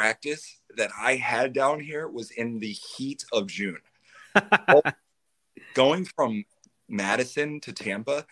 practice 0.01 0.61
that 0.79 0.91
I 0.99 1.17
had 1.17 1.53
down 1.53 1.79
here 1.79 2.09
was 2.09 2.31
in 2.31 2.59
the 2.59 2.73
heat 2.73 3.23
of 3.35 3.47
June. 3.47 3.81
Going 5.75 6.07
from 6.07 6.45
Madison 6.89 7.61
to 7.61 7.73
Tampa, 7.75 8.25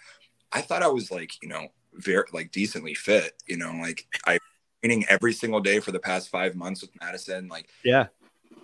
I 0.50 0.62
thought 0.62 0.82
I 0.82 0.88
was 0.88 1.10
like, 1.10 1.32
you 1.42 1.48
know, 1.48 1.68
very 1.92 2.24
like 2.32 2.52
decently 2.52 2.94
fit, 2.94 3.34
you 3.46 3.58
know, 3.58 3.72
like 3.82 4.06
I 4.26 4.38
training 4.82 5.04
every 5.10 5.34
single 5.34 5.60
day 5.60 5.78
for 5.80 5.92
the 5.92 5.98
past 5.98 6.30
five 6.30 6.56
months 6.56 6.80
with 6.80 6.90
Madison. 7.02 7.48
Like, 7.48 7.68
yeah, 7.84 8.06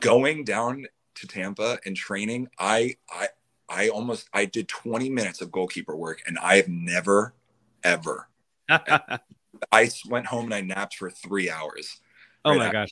going 0.01 0.45
down 0.45 0.87
to 1.17 1.27
Tampa 1.27 1.79
and 1.85 1.95
training, 1.95 2.49
I, 2.59 2.97
I, 3.11 3.29
I 3.69 3.89
almost 3.91 4.31
I 4.33 4.47
did 4.47 4.67
20 4.69 5.11
minutes 5.11 5.43
of 5.43 5.53
goalkeeper 5.53 5.95
work 5.95 6.23
and 6.27 6.39
I 6.39 6.57
have 6.57 6.69
never 6.69 7.35
ever 7.83 8.29
I 8.69 9.91
went 10.09 10.27
home 10.27 10.45
and 10.47 10.55
I 10.55 10.61
napped 10.63 10.97
for 10.97 11.11
three 11.11 11.51
hours. 11.51 12.01
Oh 12.45 12.51
right 12.51 12.59
my 12.59 12.71
gosh. 12.73 12.91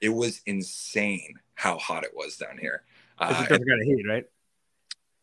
It 0.00 0.10
was 0.10 0.42
insane 0.46 1.34
how 1.54 1.78
hot 1.78 2.04
it 2.04 2.12
was 2.14 2.36
down 2.36 2.58
here. 2.58 2.82
It's 3.20 3.30
uh, 3.30 3.34
a 3.34 3.40
different 3.42 3.68
kind 3.68 3.80
of 3.80 3.86
heat, 3.86 4.04
right? 4.08 4.24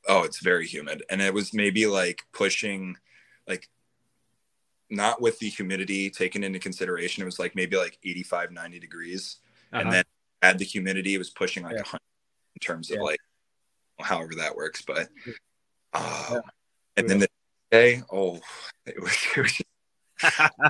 oh, 0.07 0.23
it's 0.23 0.39
very 0.39 0.67
humid, 0.67 1.03
and 1.09 1.21
it 1.21 1.33
was 1.33 1.53
maybe 1.53 1.85
like 1.85 2.23
pushing, 2.33 2.97
like 3.47 3.67
not 4.89 5.21
with 5.21 5.39
the 5.39 5.49
humidity 5.49 6.09
taken 6.09 6.43
into 6.43 6.59
consideration. 6.59 7.21
It 7.21 7.25
was 7.25 7.39
like 7.39 7.55
maybe 7.55 7.77
like 7.77 7.97
85, 8.03 8.51
90 8.51 8.79
degrees, 8.79 9.37
uh-huh. 9.71 9.81
and 9.81 9.91
then 9.91 10.03
add 10.41 10.59
the 10.59 10.65
humidity, 10.65 11.15
it 11.15 11.19
was 11.19 11.29
pushing 11.29 11.63
like 11.63 11.73
yeah. 11.73 11.81
100 11.81 11.99
in 12.55 12.59
terms 12.59 12.91
of 12.91 12.97
yeah. 12.97 13.03
like 13.03 13.19
however 13.99 14.33
that 14.37 14.55
works. 14.55 14.81
But 14.81 15.09
uh, 15.93 16.29
yeah. 16.31 16.39
and 16.97 17.09
then 17.09 17.19
the 17.19 17.27
day, 17.71 18.01
oh, 18.11 18.39
it 18.85 19.01
was, 19.01 19.17
it 19.35 19.41
was 19.41 19.61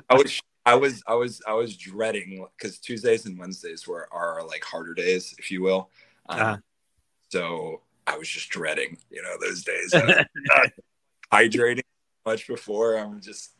I 0.10 0.16
was 0.16 0.42
I 0.66 0.76
was 0.76 1.02
I 1.08 1.16
was 1.16 1.42
I 1.48 1.54
was 1.54 1.76
dreading 1.76 2.46
because 2.58 2.78
Tuesdays 2.78 3.26
and 3.26 3.38
Wednesdays 3.38 3.88
were 3.88 4.08
are 4.12 4.46
like 4.46 4.64
harder 4.64 4.94
days, 4.94 5.34
if 5.40 5.50
you 5.50 5.62
will. 5.62 5.90
Um, 6.30 6.40
uh-huh. 6.40 6.58
So 7.30 7.82
I 8.06 8.18
was 8.18 8.28
just 8.28 8.50
dreading, 8.50 8.98
you 9.10 9.22
know, 9.22 9.36
those 9.40 9.64
days. 9.64 9.94
Hydrating 11.34 11.84
much 12.26 12.48
before. 12.48 12.98
I'm 12.98 13.22
just, 13.22 13.56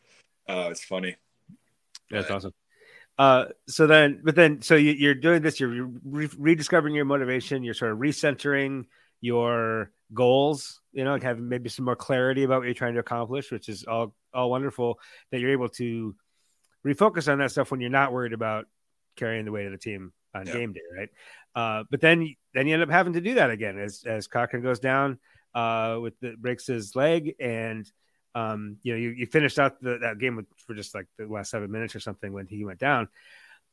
uh, 0.48 0.68
it's 0.70 0.84
funny. 0.84 1.16
That's 2.10 2.28
but, 2.28 2.34
awesome. 2.34 2.54
Uh, 3.18 3.44
so 3.66 3.86
then, 3.86 4.20
but 4.22 4.34
then, 4.34 4.62
so 4.62 4.74
you, 4.74 5.10
are 5.10 5.14
doing 5.14 5.42
this. 5.42 5.58
You're 5.58 5.86
re- 6.04 6.28
rediscovering 6.36 6.94
your 6.94 7.04
motivation. 7.04 7.62
You're 7.62 7.74
sort 7.74 7.92
of 7.92 7.98
recentering 7.98 8.86
your 9.20 9.92
goals. 10.12 10.80
You 10.92 11.04
know, 11.04 11.18
have 11.18 11.38
maybe 11.38 11.68
some 11.68 11.84
more 11.84 11.96
clarity 11.96 12.42
about 12.42 12.60
what 12.60 12.64
you're 12.66 12.74
trying 12.74 12.94
to 12.94 13.00
accomplish, 13.00 13.50
which 13.50 13.68
is 13.68 13.84
all 13.84 14.14
all 14.34 14.50
wonderful. 14.50 14.98
That 15.30 15.40
you're 15.40 15.52
able 15.52 15.68
to 15.70 16.14
refocus 16.86 17.30
on 17.30 17.38
that 17.38 17.50
stuff 17.50 17.70
when 17.70 17.80
you're 17.80 17.90
not 17.90 18.12
worried 18.12 18.32
about 18.32 18.66
carrying 19.16 19.44
the 19.44 19.52
weight 19.52 19.66
of 19.66 19.72
the 19.72 19.78
team 19.78 20.12
on 20.34 20.46
yeah. 20.46 20.52
game 20.52 20.72
day, 20.72 20.80
right? 20.96 21.08
Uh, 21.54 21.84
but 21.90 22.00
then 22.00 22.34
then 22.54 22.66
you 22.66 22.74
end 22.74 22.82
up 22.82 22.90
having 22.90 23.12
to 23.14 23.20
do 23.20 23.34
that 23.34 23.50
again 23.50 23.78
as 23.78 24.04
as 24.06 24.26
Cochran 24.26 24.62
goes 24.62 24.80
down 24.80 25.18
uh, 25.54 25.98
with 26.00 26.18
the 26.20 26.34
breaks 26.38 26.66
his 26.66 26.96
leg, 26.96 27.34
and 27.38 27.90
um, 28.34 28.78
you 28.82 28.92
know 28.92 28.98
you, 28.98 29.10
you 29.10 29.26
finished 29.26 29.58
out 29.58 29.80
the, 29.80 29.98
that 29.98 30.18
game 30.18 30.36
with, 30.36 30.46
for 30.66 30.74
just 30.74 30.94
like 30.94 31.06
the 31.18 31.26
last 31.26 31.50
seven 31.50 31.70
minutes 31.70 31.94
or 31.94 32.00
something 32.00 32.32
when 32.32 32.46
he 32.46 32.64
went 32.64 32.78
down. 32.78 33.08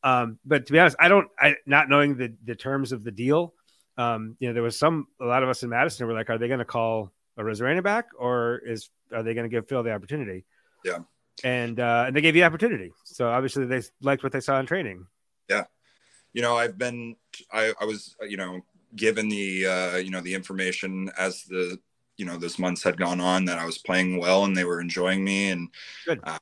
Um, 0.03 0.39
but 0.45 0.65
to 0.65 0.73
be 0.73 0.79
honest, 0.79 0.97
I 0.99 1.07
don't. 1.07 1.27
I 1.39 1.55
not 1.65 1.89
knowing 1.89 2.17
the 2.17 2.35
the 2.43 2.55
terms 2.55 2.91
of 2.91 3.03
the 3.03 3.11
deal. 3.11 3.53
Um, 3.97 4.37
you 4.39 4.47
know, 4.47 4.53
there 4.53 4.63
was 4.63 4.77
some 4.77 5.07
a 5.21 5.25
lot 5.25 5.43
of 5.43 5.49
us 5.49 5.63
in 5.63 5.69
Madison 5.69 6.07
were 6.07 6.13
like, 6.13 6.29
are 6.29 6.37
they 6.37 6.47
going 6.47 6.59
to 6.59 6.65
call 6.65 7.11
Arozarena 7.37 7.83
back, 7.83 8.09
or 8.17 8.57
is 8.65 8.89
are 9.13 9.23
they 9.23 9.33
going 9.33 9.49
to 9.49 9.49
give 9.49 9.67
Phil 9.67 9.83
the 9.83 9.93
opportunity? 9.93 10.45
Yeah 10.83 10.99
and 11.43 11.79
uh, 11.79 12.05
and 12.07 12.15
they 12.15 12.21
gave 12.21 12.35
you 12.35 12.43
opportunity. 12.43 12.91
So 13.05 13.29
obviously 13.29 13.65
they 13.65 13.81
liked 14.01 14.23
what 14.23 14.31
they 14.31 14.41
saw 14.41 14.59
in 14.59 14.65
training. 14.65 15.07
Yeah, 15.49 15.65
you 16.33 16.41
know, 16.41 16.57
I've 16.57 16.77
been, 16.77 17.15
I, 17.51 17.73
I 17.79 17.85
was, 17.85 18.15
you 18.21 18.37
know, 18.37 18.61
given 18.95 19.29
the, 19.29 19.65
uh, 19.65 19.97
you 19.97 20.11
know, 20.11 20.21
the 20.21 20.35
information 20.35 21.09
as 21.17 21.43
the, 21.43 21.79
you 22.17 22.25
know, 22.25 22.37
those 22.37 22.59
months 22.59 22.83
had 22.83 22.97
gone 22.97 23.21
on 23.21 23.45
that 23.45 23.57
I 23.57 23.65
was 23.65 23.77
playing 23.77 24.19
well 24.19 24.45
and 24.45 24.55
they 24.55 24.63
were 24.65 24.81
enjoying 24.81 25.23
me 25.23 25.49
and 25.49 25.69
uh, 26.23 26.37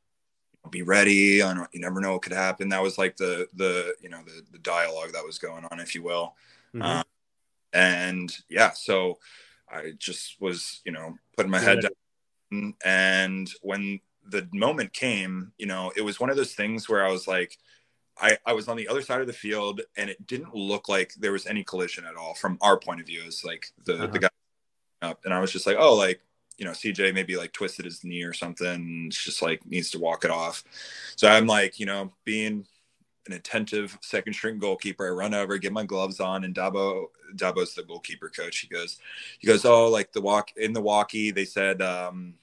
be 0.70 0.82
ready. 0.82 1.42
I 1.42 1.54
don't, 1.54 1.70
you 1.72 1.80
never 1.80 2.02
know 2.02 2.14
what 2.14 2.24
could 2.24 2.34
happen. 2.34 2.70
That 2.70 2.84
was 2.84 2.98
like 2.98 3.16
the, 3.16 3.48
the, 3.54 3.96
you 4.02 4.10
know, 4.10 4.22
the, 4.26 4.44
the 4.52 4.60
dialogue 4.60 5.14
that 5.14 5.26
was 5.26 5.40
going 5.40 5.66
on, 5.72 5.80
if 5.80 5.96
you 5.96 6.04
will. 6.04 6.36
Mm-hmm. 6.74 6.82
Um, 6.82 7.04
and 7.74 8.38
yeah, 8.50 8.72
so 8.72 9.20
I 9.70 9.94
just 9.98 10.42
was, 10.42 10.82
you 10.84 10.92
know, 10.92 11.16
putting 11.36 11.52
my 11.52 11.60
head 11.60 11.82
down. 11.82 12.74
And 12.84 13.50
when 13.62 14.00
the 14.30 14.48
moment 14.54 14.94
came, 14.94 15.52
you 15.58 15.66
know, 15.66 15.92
it 15.96 16.02
was 16.02 16.20
one 16.20 16.30
of 16.30 16.38
those 16.38 16.54
things 16.54 16.90
where 16.90 17.06
I 17.06 17.12
was 17.12 17.28
like, 17.28 17.58
I, 18.20 18.38
I 18.46 18.54
was 18.54 18.68
on 18.68 18.78
the 18.78 18.88
other 18.88 19.02
side 19.02 19.22
of 19.22 19.28
the 19.28 19.34
field 19.34 19.82
and 19.96 20.10
it 20.10 20.26
didn't 20.26 20.56
look 20.56 20.90
like 20.90 21.14
there 21.16 21.32
was 21.32 21.46
any 21.46 21.64
collision 21.64 22.06
at 22.06 22.16
all 22.16 22.34
from 22.34 22.58
our 22.62 22.78
point 22.80 23.00
of 23.00 23.06
view 23.06 23.24
as 23.28 23.44
like 23.44 23.72
the, 23.86 23.96
uh-huh. 23.96 24.08
the 24.08 24.20
guy 24.20 24.30
up. 25.02 25.24
And 25.26 25.34
I 25.34 25.40
was 25.40 25.52
just 25.52 25.68
like, 25.68 25.78
oh, 25.80 25.96
like, 25.96 26.22
you 26.58 26.66
know, 26.66 26.72
CJ 26.72 27.14
maybe 27.14 27.38
like 27.38 27.54
twisted 27.54 27.86
his 27.86 28.04
knee 28.04 28.24
or 28.24 28.34
something. 28.34 29.06
It's 29.08 29.24
just 29.24 29.42
like 29.42 29.66
needs 29.66 29.92
to 29.92 30.00
walk 30.00 30.26
it 30.26 30.32
off. 30.32 30.64
So 31.16 31.28
I'm 31.28 31.46
like, 31.46 31.80
you 31.80 31.86
know, 31.86 32.12
being 32.26 32.66
an 33.28 33.34
attentive 33.34 33.98
second 34.02 34.34
string 34.34 34.58
goalkeeper, 34.58 35.06
I 35.06 35.12
run 35.12 35.34
over, 35.34 35.58
get 35.58 35.72
my 35.72 35.86
gloves 35.86 36.20
on, 36.20 36.44
and 36.44 36.56
Dabo 36.56 37.08
Dabo's 37.36 37.76
the 37.76 37.84
goalkeeper 37.84 38.30
coach. 38.30 38.60
He 38.60 38.68
goes, 38.68 38.98
he 39.40 39.48
goes, 39.48 39.66
oh, 39.66 39.90
like 39.90 40.14
the 40.14 40.22
walk 40.22 40.52
in 40.58 40.74
the 40.74 40.82
walkie, 40.82 41.32
they 41.32 41.46
said, 41.46 41.82
um, 41.82 42.36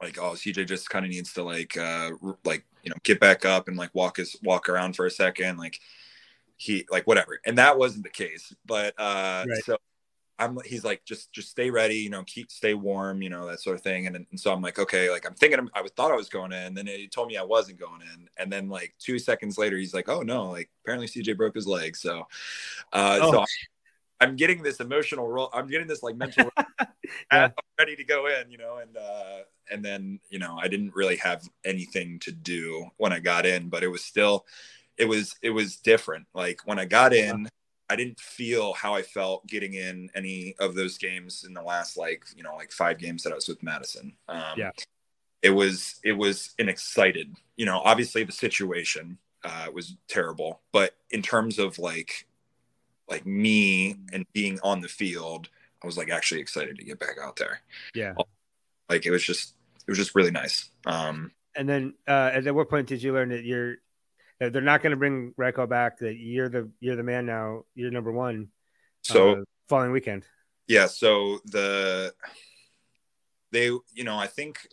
like 0.00 0.18
oh 0.18 0.32
CJ 0.32 0.66
just 0.66 0.90
kind 0.90 1.04
of 1.04 1.10
needs 1.10 1.32
to 1.34 1.42
like 1.42 1.76
uh 1.76 2.10
like 2.44 2.64
you 2.82 2.90
know 2.90 2.96
get 3.02 3.20
back 3.20 3.44
up 3.44 3.68
and 3.68 3.76
like 3.76 3.94
walk 3.94 4.18
his 4.18 4.36
walk 4.42 4.68
around 4.68 4.96
for 4.96 5.06
a 5.06 5.10
second 5.10 5.56
like 5.56 5.80
he 6.56 6.86
like 6.90 7.06
whatever 7.06 7.40
and 7.44 7.58
that 7.58 7.78
wasn't 7.78 8.02
the 8.02 8.10
case 8.10 8.54
but 8.64 8.94
uh 8.98 9.44
right. 9.48 9.64
so 9.64 9.76
I'm 10.38 10.58
he's 10.66 10.84
like 10.84 11.04
just 11.04 11.32
just 11.32 11.50
stay 11.50 11.70
ready 11.70 11.96
you 11.96 12.10
know 12.10 12.22
keep 12.24 12.50
stay 12.50 12.74
warm 12.74 13.22
you 13.22 13.30
know 13.30 13.46
that 13.46 13.60
sort 13.60 13.76
of 13.76 13.82
thing 13.82 14.06
and, 14.06 14.16
and 14.16 14.38
so 14.38 14.52
I'm 14.52 14.62
like 14.62 14.78
okay 14.78 15.10
like 15.10 15.26
I'm 15.26 15.34
thinking 15.34 15.66
I 15.74 15.80
was 15.80 15.92
thought 15.92 16.12
I 16.12 16.16
was 16.16 16.28
going 16.28 16.52
in 16.52 16.58
and 16.58 16.76
then 16.76 16.86
he 16.86 17.08
told 17.08 17.28
me 17.28 17.36
I 17.36 17.42
wasn't 17.42 17.80
going 17.80 18.02
in 18.02 18.28
and 18.36 18.52
then 18.52 18.68
like 18.68 18.94
two 18.98 19.18
seconds 19.18 19.56
later 19.56 19.76
he's 19.76 19.94
like 19.94 20.08
oh 20.08 20.20
no 20.22 20.50
like 20.50 20.70
apparently 20.84 21.08
CJ 21.08 21.36
broke 21.36 21.54
his 21.54 21.66
leg 21.66 21.96
so 21.96 22.26
uh 22.92 23.18
oh. 23.22 23.32
so 23.32 23.44
I'm 24.20 24.36
getting 24.36 24.62
this 24.62 24.80
emotional 24.80 25.28
role. 25.28 25.50
I'm 25.52 25.66
getting 25.66 25.86
this 25.86 26.02
like 26.02 26.16
mental. 26.16 26.50
yeah. 26.58 26.86
I'm 27.30 27.52
ready 27.78 27.96
to 27.96 28.04
go 28.04 28.26
in, 28.26 28.50
you 28.50 28.58
know, 28.58 28.78
and 28.78 28.96
uh, 28.96 29.40
and 29.70 29.84
then 29.84 30.20
you 30.30 30.38
know 30.38 30.58
I 30.60 30.68
didn't 30.68 30.94
really 30.94 31.16
have 31.16 31.48
anything 31.64 32.18
to 32.20 32.32
do 32.32 32.86
when 32.96 33.12
I 33.12 33.20
got 33.20 33.46
in, 33.46 33.68
but 33.68 33.82
it 33.82 33.88
was 33.88 34.04
still, 34.04 34.46
it 34.96 35.06
was 35.06 35.36
it 35.42 35.50
was 35.50 35.76
different. 35.76 36.26
Like 36.34 36.60
when 36.64 36.78
I 36.78 36.84
got 36.84 37.12
in, 37.12 37.42
yeah. 37.42 37.48
I 37.88 37.96
didn't 37.96 38.20
feel 38.20 38.72
how 38.72 38.94
I 38.94 39.02
felt 39.02 39.46
getting 39.46 39.74
in 39.74 40.10
any 40.14 40.54
of 40.58 40.74
those 40.74 40.98
games 40.98 41.44
in 41.44 41.54
the 41.54 41.62
last 41.62 41.96
like 41.96 42.24
you 42.36 42.42
know 42.42 42.54
like 42.54 42.72
five 42.72 42.98
games 42.98 43.22
that 43.22 43.32
I 43.32 43.36
was 43.36 43.48
with 43.48 43.62
Madison. 43.62 44.14
Um, 44.28 44.54
yeah, 44.56 44.70
it 45.42 45.50
was 45.50 46.00
it 46.04 46.12
was 46.12 46.54
an 46.58 46.68
excited. 46.68 47.34
You 47.56 47.66
know, 47.66 47.80
obviously 47.84 48.24
the 48.24 48.32
situation 48.32 49.18
uh, 49.44 49.68
was 49.72 49.96
terrible, 50.08 50.60
but 50.72 50.94
in 51.10 51.22
terms 51.22 51.58
of 51.58 51.78
like 51.78 52.26
like 53.08 53.24
me 53.24 53.96
and 54.12 54.26
being 54.32 54.58
on 54.62 54.80
the 54.80 54.88
field, 54.88 55.48
I 55.82 55.86
was 55.86 55.96
like 55.96 56.10
actually 56.10 56.40
excited 56.40 56.76
to 56.76 56.84
get 56.84 56.98
back 56.98 57.16
out 57.22 57.36
there. 57.36 57.60
Yeah. 57.94 58.14
Like 58.88 59.06
it 59.06 59.10
was 59.10 59.22
just 59.22 59.54
it 59.86 59.90
was 59.90 59.98
just 59.98 60.14
really 60.14 60.30
nice. 60.30 60.70
Um 60.84 61.32
and 61.56 61.68
then 61.68 61.94
uh 62.06 62.30
at 62.32 62.54
what 62.54 62.68
point 62.68 62.88
did 62.88 63.02
you 63.02 63.12
learn 63.12 63.30
that 63.30 63.44
you're 63.44 63.76
that 64.40 64.52
they're 64.52 64.62
not 64.62 64.82
going 64.82 64.90
to 64.90 64.98
bring 64.98 65.32
Raiko 65.38 65.66
back 65.66 65.98
that 65.98 66.16
you're 66.16 66.48
the 66.48 66.70
you're 66.80 66.96
the 66.96 67.02
man 67.02 67.26
now, 67.26 67.64
you're 67.74 67.90
number 67.90 68.12
1. 68.12 68.48
So 69.02 69.32
uh, 69.32 69.44
following 69.68 69.92
weekend. 69.92 70.24
Yeah, 70.68 70.86
so 70.86 71.38
the 71.44 72.12
they 73.52 73.66
you 73.66 74.04
know, 74.04 74.18
I 74.18 74.26
think 74.26 74.68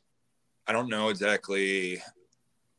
I 0.68 0.74
don't 0.74 0.90
know 0.90 1.10
exactly 1.10 2.02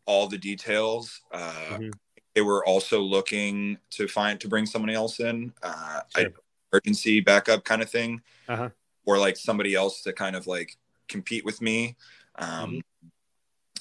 all 0.04 0.26
the 0.26 0.38
details. 0.38 1.20
Uh 1.32 1.52
mm-hmm 1.70 1.90
they 2.34 2.42
were 2.42 2.66
also 2.66 3.00
looking 3.00 3.78
to 3.90 4.08
find 4.08 4.40
to 4.40 4.48
bring 4.48 4.66
somebody 4.66 4.94
else 4.94 5.20
in, 5.20 5.52
uh, 5.62 6.00
sure. 6.16 6.32
emergency 6.72 7.20
backup 7.20 7.64
kind 7.64 7.80
of 7.80 7.88
thing, 7.88 8.22
uh-huh. 8.48 8.70
or 9.06 9.18
like 9.18 9.36
somebody 9.36 9.74
else 9.74 10.02
to 10.02 10.12
kind 10.12 10.34
of 10.34 10.46
like 10.46 10.76
compete 11.08 11.44
with 11.44 11.60
me. 11.60 11.96
Um, 12.36 12.48
mm-hmm. 12.48 12.78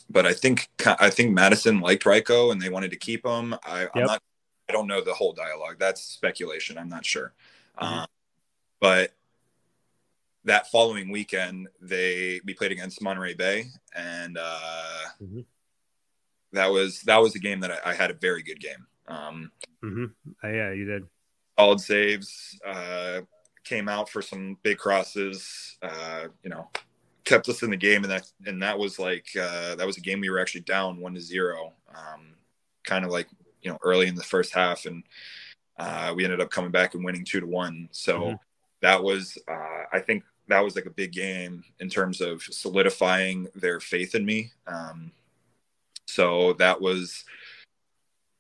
But 0.10 0.26
I 0.26 0.34
think 0.34 0.70
I 1.00 1.10
think 1.10 1.34
Madison 1.34 1.80
liked 1.80 2.06
Raiko 2.06 2.52
and 2.52 2.62
they 2.62 2.70
wanted 2.70 2.92
to 2.92 2.98
keep 2.98 3.26
him. 3.26 3.56
I, 3.64 3.82
yep. 3.82 3.92
I'm 3.96 4.06
not. 4.06 4.24
I 4.70 4.74
don't 4.74 4.88
know 4.88 5.02
the 5.02 5.14
whole 5.14 5.34
dialogue. 5.34 5.78
That's 5.80 6.02
speculation. 6.02 6.78
I'm 6.78 6.90
not 6.90 7.06
sure. 7.06 7.34
Mm-hmm. 7.82 8.00
Um, 8.00 8.08
but 8.80 9.14
that 10.46 10.70
following 10.70 11.10
weekend, 11.10 11.70
they 11.82 12.42
we 12.46 12.54
played 12.54 12.72
against 12.72 13.02
Monterey 13.02 13.34
Bay, 13.34 13.66
and 13.96 14.38
uh, 14.38 15.06
mm-hmm 15.22 15.42
that 16.54 16.72
was 16.72 17.02
that 17.02 17.18
was 17.18 17.36
a 17.36 17.40
game 17.40 17.60
that 17.60 17.72
I, 17.72 17.92
I 17.92 17.94
had 17.94 18.12
a 18.12 18.14
very 18.14 18.42
good 18.42 18.60
game. 18.60 18.88
Um, 19.08 19.52
mm-hmm. 19.84 20.06
Uh, 20.44 20.48
yeah, 20.48 20.72
you 20.72 20.86
did. 20.86 21.04
Solid 21.60 21.82
saves. 21.82 22.60
Uh, 22.66 23.22
came 23.64 23.90
out 23.90 24.10
for 24.10 24.22
some 24.22 24.58
big 24.64 24.78
crosses. 24.78 25.78
Uh, 25.82 26.28
you 26.44 26.50
know, 26.50 26.70
kept 27.26 27.50
us 27.50 27.64
in 27.64 27.70
the 27.70 27.78
game, 27.78 28.04
and 28.04 28.12
that 28.12 28.30
and 28.46 28.62
that 28.62 28.78
was 28.78 29.00
like 29.00 29.28
uh, 29.40 29.76
that 29.76 29.88
was 29.88 29.98
a 29.98 30.02
game 30.02 30.20
we 30.20 30.30
were 30.30 30.40
actually 30.40 30.62
down 30.62 31.00
one 31.00 31.14
to 31.16 31.22
zero. 31.22 31.74
Um, 31.90 32.36
kind 32.84 33.06
of 33.06 33.12
like 33.12 33.28
you 33.62 33.72
know 33.72 33.78
early 33.82 34.08
in 34.08 34.16
the 34.16 34.24
first 34.24 34.54
half, 34.54 34.86
and 34.86 35.04
uh, 35.78 36.14
we 36.16 36.24
ended 36.24 36.42
up 36.42 36.50
coming 36.50 36.72
back 36.72 36.94
and 36.94 37.04
winning 37.04 37.26
two 37.26 37.40
to 37.40 37.48
one. 37.48 37.90
So 37.92 38.20
mm-hmm. 38.20 38.36
that 38.82 39.04
was 39.04 39.38
uh, 39.48 39.84
I 39.92 40.00
think 40.00 40.24
that 40.48 40.64
was 40.64 40.76
like 40.76 40.86
a 40.86 40.92
big 40.92 41.14
game 41.14 41.64
in 41.80 41.90
terms 41.90 42.22
of 42.22 42.44
solidifying 42.44 43.48
their 43.56 43.80
faith 43.80 44.16
in 44.16 44.26
me. 44.26 44.52
Um, 44.68 45.12
so 46.06 46.54
that 46.54 46.82
was 46.82 47.24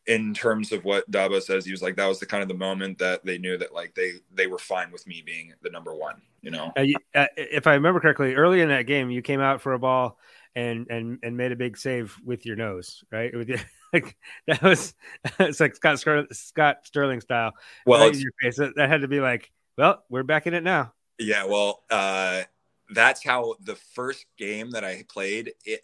in 0.05 0.33
terms 0.33 0.71
of 0.71 0.83
what 0.83 1.09
Dabo 1.09 1.41
says, 1.41 1.65
he 1.65 1.71
was 1.71 1.81
like, 1.81 1.95
that 1.95 2.07
was 2.07 2.19
the 2.19 2.25
kind 2.25 2.43
of 2.43 2.49
the 2.49 2.55
moment 2.55 2.99
that 2.99 3.23
they 3.25 3.37
knew 3.37 3.57
that 3.57 3.73
like 3.73 3.95
they 3.95 4.13
they 4.33 4.47
were 4.47 4.59
fine 4.59 4.91
with 4.91 5.07
me 5.07 5.23
being 5.25 5.53
the 5.61 5.69
number 5.69 5.95
one. 5.95 6.21
You 6.43 6.51
know, 6.51 6.73
uh, 6.75 6.83
uh, 7.15 7.27
if 7.37 7.67
I 7.67 7.75
remember 7.75 8.01
correctly, 8.01 8.35
early 8.35 8.59
in 8.59 8.67
that 8.67 8.85
game, 8.85 9.09
you 9.09 9.21
came 9.21 9.39
out 9.39 9.61
for 9.61 9.73
a 9.73 9.79
ball 9.79 10.19
and 10.55 10.87
and 10.89 11.17
and 11.23 11.37
made 11.37 11.53
a 11.53 11.55
big 11.55 11.77
save 11.77 12.17
with 12.23 12.45
your 12.45 12.57
nose, 12.57 13.01
right? 13.13 13.33
With 13.33 13.47
your, 13.47 13.59
like 13.93 14.17
that 14.47 14.61
was 14.61 14.93
it's 15.39 15.61
like 15.61 15.75
Scott 15.77 15.99
Scott 16.33 16.77
Sterling 16.83 17.21
style. 17.21 17.53
Well, 17.85 18.13
your 18.13 18.33
face. 18.41 18.57
That 18.57 18.89
had 18.89 19.01
to 19.01 19.07
be 19.07 19.21
like, 19.21 19.51
well, 19.77 20.03
we're 20.09 20.23
back 20.23 20.45
in 20.45 20.53
it 20.53 20.63
now. 20.63 20.93
Yeah, 21.17 21.45
well, 21.45 21.83
uh, 21.89 22.41
that's 22.89 23.23
how 23.23 23.55
the 23.61 23.75
first 23.75 24.25
game 24.37 24.71
that 24.71 24.83
I 24.83 25.05
played. 25.07 25.53
It, 25.63 25.79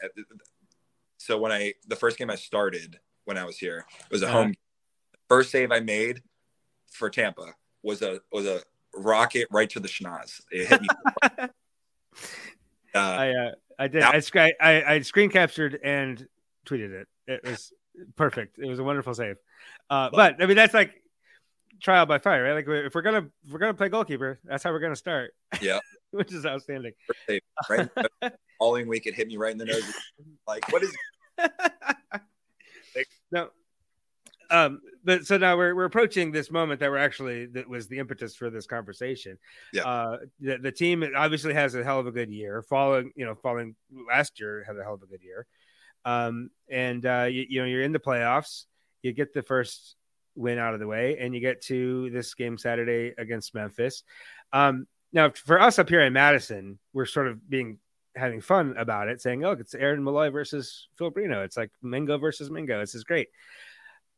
so 1.18 1.38
when 1.38 1.54
I 1.54 1.76
the 1.88 1.96
first 1.96 2.18
game 2.18 2.30
I 2.30 2.36
started 2.36 3.00
when 3.24 3.38
I 3.38 3.46
was 3.46 3.58
here 3.58 3.86
it 4.02 4.12
was 4.12 4.24
a 4.24 4.28
uh-huh. 4.28 4.44
home. 4.44 4.56
First 5.30 5.52
save 5.52 5.72
I 5.72 5.80
made 5.80 6.22
for 6.92 7.10
Tampa 7.10 7.54
was 7.82 8.02
a 8.02 8.20
was 8.30 8.46
a 8.46 8.62
rocket 8.96 9.48
right 9.52 9.70
to 9.72 9.80
the 9.80 9.88
schnoz. 9.88 10.42
It 10.52 10.68
hit 10.68 10.82
me. 10.82 10.88
uh, 11.44 11.48
I 12.96 13.30
uh, 13.30 13.52
I 13.78 13.88
did. 13.88 14.02
Now, 14.02 14.12
I, 14.12 14.54
I 14.60 14.94
I 14.94 15.02
screen 15.02 15.30
captured 15.30 15.80
and 15.84 16.28
tweeted 16.66 16.92
it. 16.92 17.08
It 17.28 17.44
was 17.44 17.72
perfect. 18.16 18.58
It 18.60 18.68
was 18.68 18.80
a 18.80 18.84
wonderful 18.84 19.14
save. 19.14 19.38
Uh, 19.90 20.10
but 20.12 20.42
I 20.42 20.46
mean, 20.46 20.56
that's 20.56 20.74
like 20.74 20.94
trial 21.80 22.06
by 22.06 22.18
fire, 22.18 22.44
right? 22.44 22.54
Like 22.54 22.68
if 22.68 22.94
we're 22.94 23.02
gonna 23.02 23.30
if 23.46 23.52
we're 23.52 23.60
gonna 23.60 23.74
play 23.74 23.90
goalkeeper, 23.90 24.40
that's 24.44 24.64
how 24.64 24.72
we're 24.72 24.80
gonna 24.80 24.96
start. 24.96 25.34
Yeah, 25.62 25.80
which 26.12 26.34
is 26.34 26.46
outstanding. 26.46 26.94
Right, 27.70 27.90
following 28.60 28.88
week 28.88 29.08
it 29.08 29.16
hit 29.16 29.28
me 29.28 29.38
right 29.38 29.52
in 29.52 29.58
the 29.58 29.66
nose. 29.66 29.94
Like, 30.48 30.72
what 30.72 30.84
is? 30.84 30.96
no, 33.32 33.50
um, 34.50 34.82
but 35.04 35.26
so 35.26 35.38
now 35.38 35.58
we're 35.58 35.76
we're 35.76 35.86
approaching 35.86 36.32
this 36.32 36.52
moment 36.52 36.80
that 36.80 36.90
we're 36.90 36.98
actually 36.98 37.46
that 37.48 37.68
was 37.70 37.88
the 37.88 38.00
impetus 38.00 38.36
for 38.36 38.50
this 38.50 38.66
conversation. 38.66 39.38
Yeah. 39.74 39.84
Uh, 39.84 40.18
the, 40.40 40.58
the 40.58 40.72
team 40.72 41.04
obviously 41.16 41.54
has 41.54 41.76
a 41.76 41.84
hell 41.84 42.00
of 42.00 42.08
a 42.08 42.12
good 42.12 42.32
year. 42.32 42.62
Following, 42.64 43.12
you 43.16 43.26
know, 43.26 43.36
following 43.36 43.76
last 44.10 44.40
year 44.40 44.64
had 44.66 44.78
a 44.78 44.84
hell 44.84 44.96
of 44.96 45.04
a 45.04 45.08
good 45.08 45.24
year. 45.24 45.46
Um, 46.06 46.50
and 46.70 47.06
uh, 47.06 47.28
you, 47.30 47.46
you 47.48 47.62
know, 47.62 47.68
you're 47.68 47.84
in 47.84 47.92
the 47.92 48.00
playoffs. 48.00 48.66
You 49.02 49.14
get 49.14 49.34
the 49.34 49.44
first 49.44 49.96
win 50.36 50.58
out 50.58 50.74
of 50.74 50.80
the 50.80 50.88
way, 50.88 51.18
and 51.20 51.34
you 51.34 51.42
get 51.42 51.62
to 51.64 52.10
this 52.12 52.34
game 52.34 52.58
Saturday 52.58 53.14
against 53.18 53.54
Memphis. 53.54 54.04
Um, 54.54 54.88
now, 55.12 55.32
for 55.32 55.60
us 55.60 55.80
up 55.80 55.90
here 55.90 56.02
in 56.02 56.14
Madison, 56.14 56.80
we're 56.94 57.06
sort 57.06 57.28
of 57.28 57.50
being 57.50 57.80
having 58.16 58.42
fun 58.42 58.76
about 58.78 59.08
it, 59.08 59.22
saying, 59.22 59.44
"Oh, 59.44 59.52
it's 59.52 59.74
Aaron 59.74 60.04
Molloy 60.04 60.30
versus 60.30 60.88
Phil 60.98 61.12
Breno. 61.12 61.44
It's 61.44 61.58
like 61.58 61.72
Mingo 61.82 62.18
versus 62.18 62.50
Mingo. 62.50 62.80
This 62.80 62.96
is 62.96 63.04
great." 63.04 63.30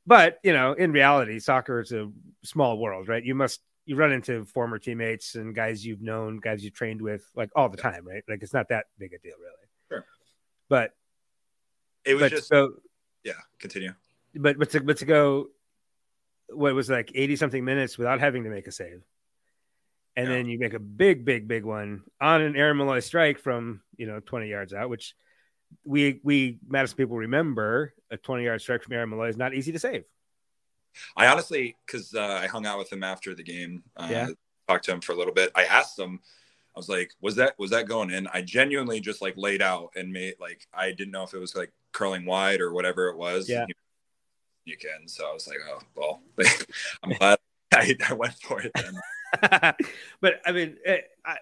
But 0.05 0.39
you 0.43 0.53
know, 0.53 0.73
in 0.73 0.91
reality, 0.91 1.39
soccer 1.39 1.79
is 1.79 1.91
a 1.91 2.09
small 2.43 2.77
world, 2.77 3.07
right? 3.07 3.23
You 3.23 3.35
must 3.35 3.61
you 3.85 3.95
run 3.95 4.11
into 4.11 4.45
former 4.45 4.79
teammates 4.79 5.35
and 5.35 5.55
guys 5.55 5.85
you've 5.85 6.01
known, 6.01 6.37
guys 6.37 6.63
you've 6.63 6.73
trained 6.73 7.01
with, 7.01 7.23
like 7.35 7.49
all 7.55 7.69
the 7.69 7.77
time, 7.77 8.07
right? 8.07 8.23
Like 8.27 8.41
it's 8.41 8.53
not 8.53 8.69
that 8.69 8.85
big 8.97 9.13
a 9.13 9.19
deal, 9.19 9.35
really. 9.39 9.67
Sure. 9.89 10.05
But 10.69 10.93
it 12.05 12.15
was 12.15 12.31
just 12.31 12.47
so. 12.47 12.73
Yeah, 13.23 13.33
continue. 13.59 13.93
But 14.35 14.57
but 14.57 14.69
to 14.71 14.81
but 14.81 14.97
to 14.97 15.05
go, 15.05 15.47
what 16.49 16.73
was 16.73 16.89
like 16.89 17.11
eighty 17.15 17.35
something 17.35 17.63
minutes 17.63 17.97
without 17.97 18.19
having 18.19 18.43
to 18.45 18.49
make 18.49 18.67
a 18.67 18.71
save, 18.71 19.03
and 20.15 20.27
yeah. 20.27 20.35
then 20.35 20.47
you 20.47 20.57
make 20.57 20.73
a 20.73 20.79
big, 20.79 21.25
big, 21.25 21.47
big 21.47 21.63
one 21.63 22.03
on 22.19 22.41
an 22.41 22.55
Aaron 22.55 22.77
Molloy 22.77 22.99
strike 22.99 23.39
from 23.39 23.81
you 23.97 24.07
know 24.07 24.19
twenty 24.19 24.47
yards 24.47 24.73
out, 24.73 24.89
which 24.89 25.15
we 25.83 26.19
we 26.23 26.59
Madison 26.67 26.97
people 26.97 27.17
remember 27.17 27.93
a 28.09 28.17
20 28.17 28.43
yard 28.43 28.61
strike 28.61 28.83
from 28.83 28.93
Aaron 28.93 29.09
Molloy 29.09 29.29
is 29.29 29.37
not 29.37 29.53
easy 29.53 29.71
to 29.71 29.79
save. 29.79 30.03
I 31.15 31.27
honestly, 31.27 31.75
because 31.85 32.13
uh, 32.13 32.39
I 32.41 32.47
hung 32.47 32.65
out 32.65 32.77
with 32.77 32.91
him 32.91 33.03
after 33.03 33.33
the 33.33 33.43
game, 33.43 33.83
uh, 33.95 34.07
yeah. 34.11 34.27
talked 34.67 34.85
to 34.85 34.91
him 34.91 35.01
for 35.01 35.13
a 35.13 35.15
little 35.15 35.33
bit. 35.33 35.51
I 35.55 35.63
asked 35.63 35.97
him, 35.97 36.19
I 36.75 36.79
was 36.79 36.89
like, 36.89 37.11
"Was 37.21 37.35
that 37.35 37.57
was 37.57 37.71
that 37.71 37.87
going 37.87 38.11
in?" 38.11 38.27
I 38.33 38.41
genuinely 38.41 38.99
just 38.99 39.21
like 39.21 39.35
laid 39.37 39.61
out 39.61 39.91
and 39.95 40.11
made 40.11 40.35
like 40.39 40.67
I 40.73 40.91
didn't 40.91 41.11
know 41.11 41.23
if 41.23 41.33
it 41.33 41.39
was 41.39 41.55
like 41.55 41.71
curling 41.91 42.25
wide 42.25 42.61
or 42.61 42.73
whatever 42.73 43.09
it 43.09 43.17
was. 43.17 43.49
Yeah. 43.49 43.65
You 44.65 44.77
can. 44.77 45.07
So 45.07 45.29
I 45.29 45.33
was 45.33 45.47
like, 45.47 45.57
"Oh 45.67 45.79
well, 45.95 46.21
I'm 47.03 47.11
glad 47.11 47.39
I, 47.73 47.95
I 48.07 48.13
went 48.13 48.35
for 48.35 48.61
it." 48.61 48.71
Then. 48.75 48.93
but 50.21 50.41
I 50.45 50.51
mean, 50.51 50.77
it, 50.85 51.09
I, 51.25 51.37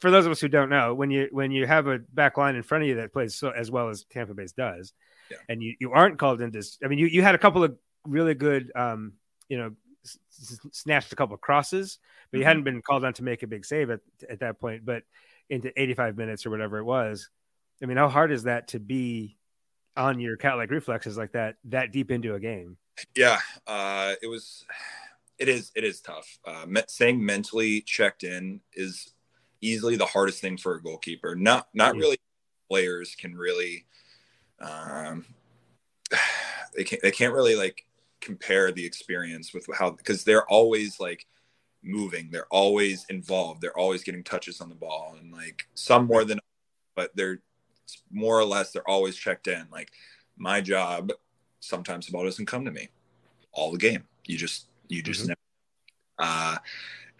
for 0.00 0.10
those 0.10 0.26
of 0.26 0.32
us 0.32 0.40
who 0.40 0.48
don't 0.48 0.70
know, 0.70 0.94
when 0.94 1.10
you 1.10 1.28
when 1.30 1.50
you 1.50 1.66
have 1.66 1.86
a 1.86 1.98
back 1.98 2.36
line 2.36 2.56
in 2.56 2.62
front 2.62 2.84
of 2.84 2.88
you 2.88 2.96
that 2.96 3.12
plays 3.12 3.34
so 3.34 3.50
as 3.50 3.70
well 3.70 3.88
as 3.88 4.04
Tampa 4.04 4.34
Bay 4.34 4.46
does, 4.56 4.92
yeah. 5.30 5.38
and 5.48 5.62
you, 5.62 5.74
you 5.80 5.92
aren't 5.92 6.18
called 6.18 6.40
into. 6.40 6.62
I 6.82 6.88
mean, 6.88 6.98
you, 6.98 7.06
you 7.06 7.22
had 7.22 7.34
a 7.34 7.38
couple 7.38 7.64
of 7.64 7.76
really 8.04 8.34
good, 8.34 8.72
um, 8.74 9.14
you 9.48 9.58
know, 9.58 9.72
s- 10.04 10.58
snatched 10.72 11.12
a 11.12 11.16
couple 11.16 11.34
of 11.34 11.40
crosses, 11.40 11.98
but 12.30 12.38
you 12.38 12.42
mm-hmm. 12.42 12.48
hadn't 12.48 12.64
been 12.64 12.82
called 12.82 13.04
on 13.04 13.14
to 13.14 13.24
make 13.24 13.42
a 13.42 13.46
big 13.46 13.64
save 13.64 13.90
at 13.90 14.00
at 14.28 14.40
that 14.40 14.60
point. 14.60 14.84
But 14.84 15.02
into 15.50 15.72
85 15.80 16.16
minutes 16.16 16.46
or 16.46 16.50
whatever 16.50 16.78
it 16.78 16.84
was, 16.84 17.30
I 17.82 17.86
mean, 17.86 17.96
how 17.96 18.08
hard 18.08 18.32
is 18.32 18.44
that 18.44 18.68
to 18.68 18.80
be 18.80 19.36
on 19.96 20.20
your 20.20 20.36
cat 20.36 20.56
like 20.56 20.70
reflexes 20.70 21.16
like 21.16 21.32
that 21.32 21.56
that 21.64 21.92
deep 21.92 22.10
into 22.10 22.34
a 22.34 22.40
game? 22.40 22.76
Yeah, 23.14 23.38
uh, 23.66 24.14
it 24.22 24.26
was. 24.26 24.64
It 25.38 25.48
is. 25.48 25.70
It 25.76 25.84
is 25.84 26.00
tough. 26.00 26.38
Uh, 26.44 26.66
saying 26.88 27.24
mentally 27.24 27.80
checked 27.82 28.24
in 28.24 28.60
is 28.74 29.14
easily 29.60 29.96
the 29.96 30.06
hardest 30.06 30.40
thing 30.40 30.56
for 30.56 30.74
a 30.74 30.82
goalkeeper. 30.82 31.34
Not 31.34 31.68
not 31.74 31.94
really 31.96 32.18
players 32.68 33.14
can 33.14 33.34
really 33.34 33.86
um 34.60 35.24
they 36.76 36.84
can't 36.84 37.02
they 37.02 37.10
can't 37.10 37.34
really 37.34 37.54
like 37.54 37.84
compare 38.20 38.72
the 38.72 38.84
experience 38.84 39.54
with 39.54 39.66
how 39.76 39.90
because 39.90 40.24
they're 40.24 40.46
always 40.46 41.00
like 41.00 41.26
moving. 41.82 42.28
They're 42.30 42.46
always 42.50 43.06
involved. 43.08 43.60
They're 43.60 43.78
always 43.78 44.02
getting 44.02 44.24
touches 44.24 44.60
on 44.60 44.68
the 44.68 44.74
ball 44.74 45.16
and 45.20 45.32
like 45.32 45.66
some 45.74 46.06
more 46.06 46.24
than 46.24 46.40
but 46.94 47.14
they're 47.14 47.40
more 48.10 48.38
or 48.38 48.44
less 48.44 48.70
they're 48.70 48.88
always 48.88 49.16
checked 49.16 49.46
in. 49.46 49.66
Like 49.70 49.92
my 50.36 50.60
job 50.60 51.12
sometimes 51.60 52.06
the 52.06 52.12
ball 52.12 52.24
doesn't 52.24 52.46
come 52.46 52.64
to 52.64 52.70
me. 52.70 52.88
All 53.52 53.72
the 53.72 53.78
game. 53.78 54.04
You 54.26 54.36
just 54.36 54.66
you 54.88 55.02
just 55.02 55.22
mm-hmm. 55.22 55.28
never 55.28 55.38
uh 56.18 56.56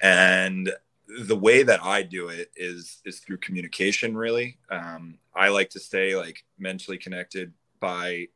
and 0.00 0.72
the 1.08 1.36
way 1.36 1.62
that 1.62 1.82
I 1.82 2.02
do 2.02 2.28
it 2.28 2.50
is 2.56 3.00
is 3.04 3.20
through 3.20 3.38
communication. 3.38 4.16
Really, 4.16 4.58
um, 4.70 5.18
I 5.34 5.48
like 5.48 5.70
to 5.70 5.80
stay 5.80 6.14
like 6.14 6.44
mentally 6.58 6.98
connected 6.98 7.52
by 7.80 8.28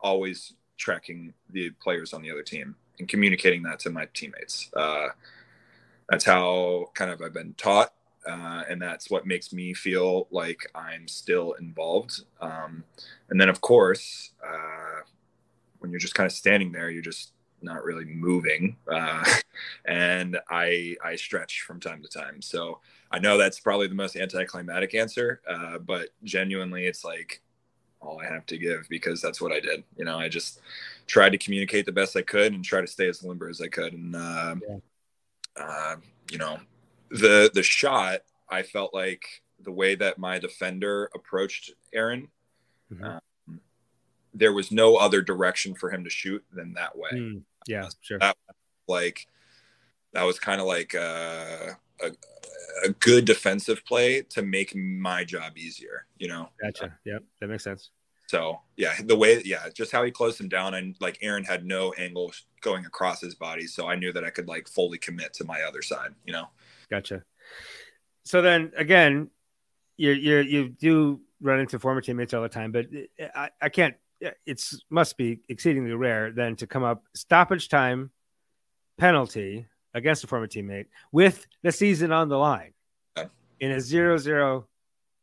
always 0.00 0.54
tracking 0.76 1.32
the 1.50 1.70
players 1.82 2.12
on 2.12 2.22
the 2.22 2.30
other 2.30 2.42
team 2.42 2.76
and 2.98 3.08
communicating 3.08 3.62
that 3.64 3.78
to 3.80 3.90
my 3.90 4.06
teammates. 4.12 4.70
Uh, 4.74 5.08
that's 6.08 6.24
how 6.24 6.90
kind 6.94 7.10
of 7.10 7.20
I've 7.22 7.34
been 7.34 7.54
taught, 7.54 7.92
uh, 8.26 8.62
and 8.68 8.80
that's 8.80 9.10
what 9.10 9.26
makes 9.26 9.52
me 9.52 9.74
feel 9.74 10.28
like 10.30 10.70
I'm 10.74 11.08
still 11.08 11.52
involved. 11.54 12.22
Um, 12.40 12.84
and 13.30 13.40
then, 13.40 13.48
of 13.48 13.60
course, 13.60 14.32
uh, 14.46 15.02
when 15.78 15.90
you're 15.90 16.00
just 16.00 16.14
kind 16.14 16.26
of 16.26 16.32
standing 16.32 16.72
there, 16.72 16.90
you're 16.90 17.02
just 17.02 17.32
not 17.62 17.84
really 17.84 18.04
moving, 18.04 18.76
uh, 18.90 19.24
and 19.84 20.38
I 20.48 20.96
I 21.04 21.16
stretch 21.16 21.62
from 21.62 21.80
time 21.80 22.02
to 22.02 22.08
time. 22.08 22.40
So 22.42 22.80
I 23.10 23.18
know 23.18 23.38
that's 23.38 23.60
probably 23.60 23.88
the 23.88 23.94
most 23.94 24.16
anticlimactic 24.16 24.94
answer, 24.94 25.40
uh, 25.48 25.78
but 25.78 26.10
genuinely, 26.24 26.86
it's 26.86 27.04
like 27.04 27.42
all 28.00 28.20
I 28.20 28.26
have 28.26 28.46
to 28.46 28.58
give 28.58 28.86
because 28.88 29.20
that's 29.20 29.40
what 29.40 29.52
I 29.52 29.60
did. 29.60 29.84
You 29.96 30.04
know, 30.04 30.18
I 30.18 30.28
just 30.28 30.60
tried 31.06 31.30
to 31.30 31.38
communicate 31.38 31.86
the 31.86 31.92
best 31.92 32.16
I 32.16 32.22
could 32.22 32.52
and 32.52 32.64
try 32.64 32.80
to 32.80 32.86
stay 32.86 33.08
as 33.08 33.22
limber 33.22 33.48
as 33.48 33.60
I 33.60 33.68
could. 33.68 33.92
And 33.92 34.14
uh, 34.14 34.56
yeah. 34.68 34.76
uh, 35.56 35.96
you 36.30 36.38
know, 36.38 36.58
the 37.10 37.50
the 37.52 37.62
shot, 37.62 38.20
I 38.48 38.62
felt 38.62 38.94
like 38.94 39.24
the 39.60 39.72
way 39.72 39.94
that 39.94 40.18
my 40.18 40.38
defender 40.38 41.10
approached 41.14 41.72
Aaron. 41.92 42.28
Mm-hmm. 42.92 43.18
Uh, 44.38 44.40
there 44.40 44.52
was 44.52 44.70
no 44.70 44.96
other 44.96 45.22
direction 45.22 45.74
for 45.74 45.90
him 45.90 46.04
to 46.04 46.10
shoot 46.10 46.44
than 46.52 46.74
that 46.74 46.96
way. 46.96 47.10
Mm, 47.12 47.42
yeah, 47.66 47.88
sure. 48.00 48.18
That, 48.18 48.36
like 48.86 49.26
that 50.12 50.22
was 50.24 50.38
kind 50.38 50.60
of 50.60 50.66
like 50.66 50.94
a, 50.94 51.76
a, 52.02 52.10
a 52.84 52.90
good 52.90 53.24
defensive 53.24 53.84
play 53.84 54.22
to 54.30 54.42
make 54.42 54.74
my 54.74 55.24
job 55.24 55.58
easier. 55.58 56.06
You 56.18 56.28
know. 56.28 56.48
Gotcha. 56.60 56.98
Yep, 57.04 57.24
that 57.40 57.48
makes 57.48 57.64
sense. 57.64 57.90
So 58.28 58.60
yeah, 58.76 58.94
the 59.02 59.16
way 59.16 59.42
yeah, 59.44 59.68
just 59.74 59.90
how 59.90 60.04
he 60.04 60.10
closed 60.10 60.40
him 60.40 60.48
down 60.48 60.74
and 60.74 60.94
like 61.00 61.18
Aaron 61.22 61.44
had 61.44 61.64
no 61.64 61.92
angle 61.92 62.32
going 62.60 62.84
across 62.84 63.20
his 63.20 63.34
body, 63.34 63.66
so 63.66 63.88
I 63.88 63.96
knew 63.96 64.12
that 64.12 64.24
I 64.24 64.30
could 64.30 64.48
like 64.48 64.68
fully 64.68 64.98
commit 64.98 65.32
to 65.34 65.44
my 65.44 65.62
other 65.62 65.82
side. 65.82 66.14
You 66.26 66.34
know. 66.34 66.48
Gotcha. 66.90 67.24
So 68.24 68.42
then 68.42 68.72
again, 68.76 69.30
you 69.96 70.12
you 70.12 70.38
you 70.40 70.68
do 70.68 71.20
run 71.40 71.60
into 71.60 71.78
former 71.78 72.00
teammates 72.00 72.34
all 72.34 72.42
the 72.42 72.48
time, 72.48 72.72
but 72.72 72.86
I, 73.34 73.50
I 73.62 73.68
can't 73.68 73.94
it's 74.46 74.80
must 74.90 75.16
be 75.16 75.40
exceedingly 75.48 75.92
rare 75.92 76.32
then 76.32 76.56
to 76.56 76.66
come 76.66 76.82
up 76.82 77.04
stoppage 77.14 77.68
time 77.68 78.10
penalty 78.96 79.66
against 79.94 80.24
a 80.24 80.26
former 80.26 80.46
teammate 80.46 80.86
with 81.12 81.46
the 81.62 81.72
season 81.72 82.12
on 82.12 82.28
the 82.28 82.36
line 82.36 82.72
yeah. 83.16 83.24
in 83.60 83.70
a 83.70 83.80
zero-zero 83.80 84.66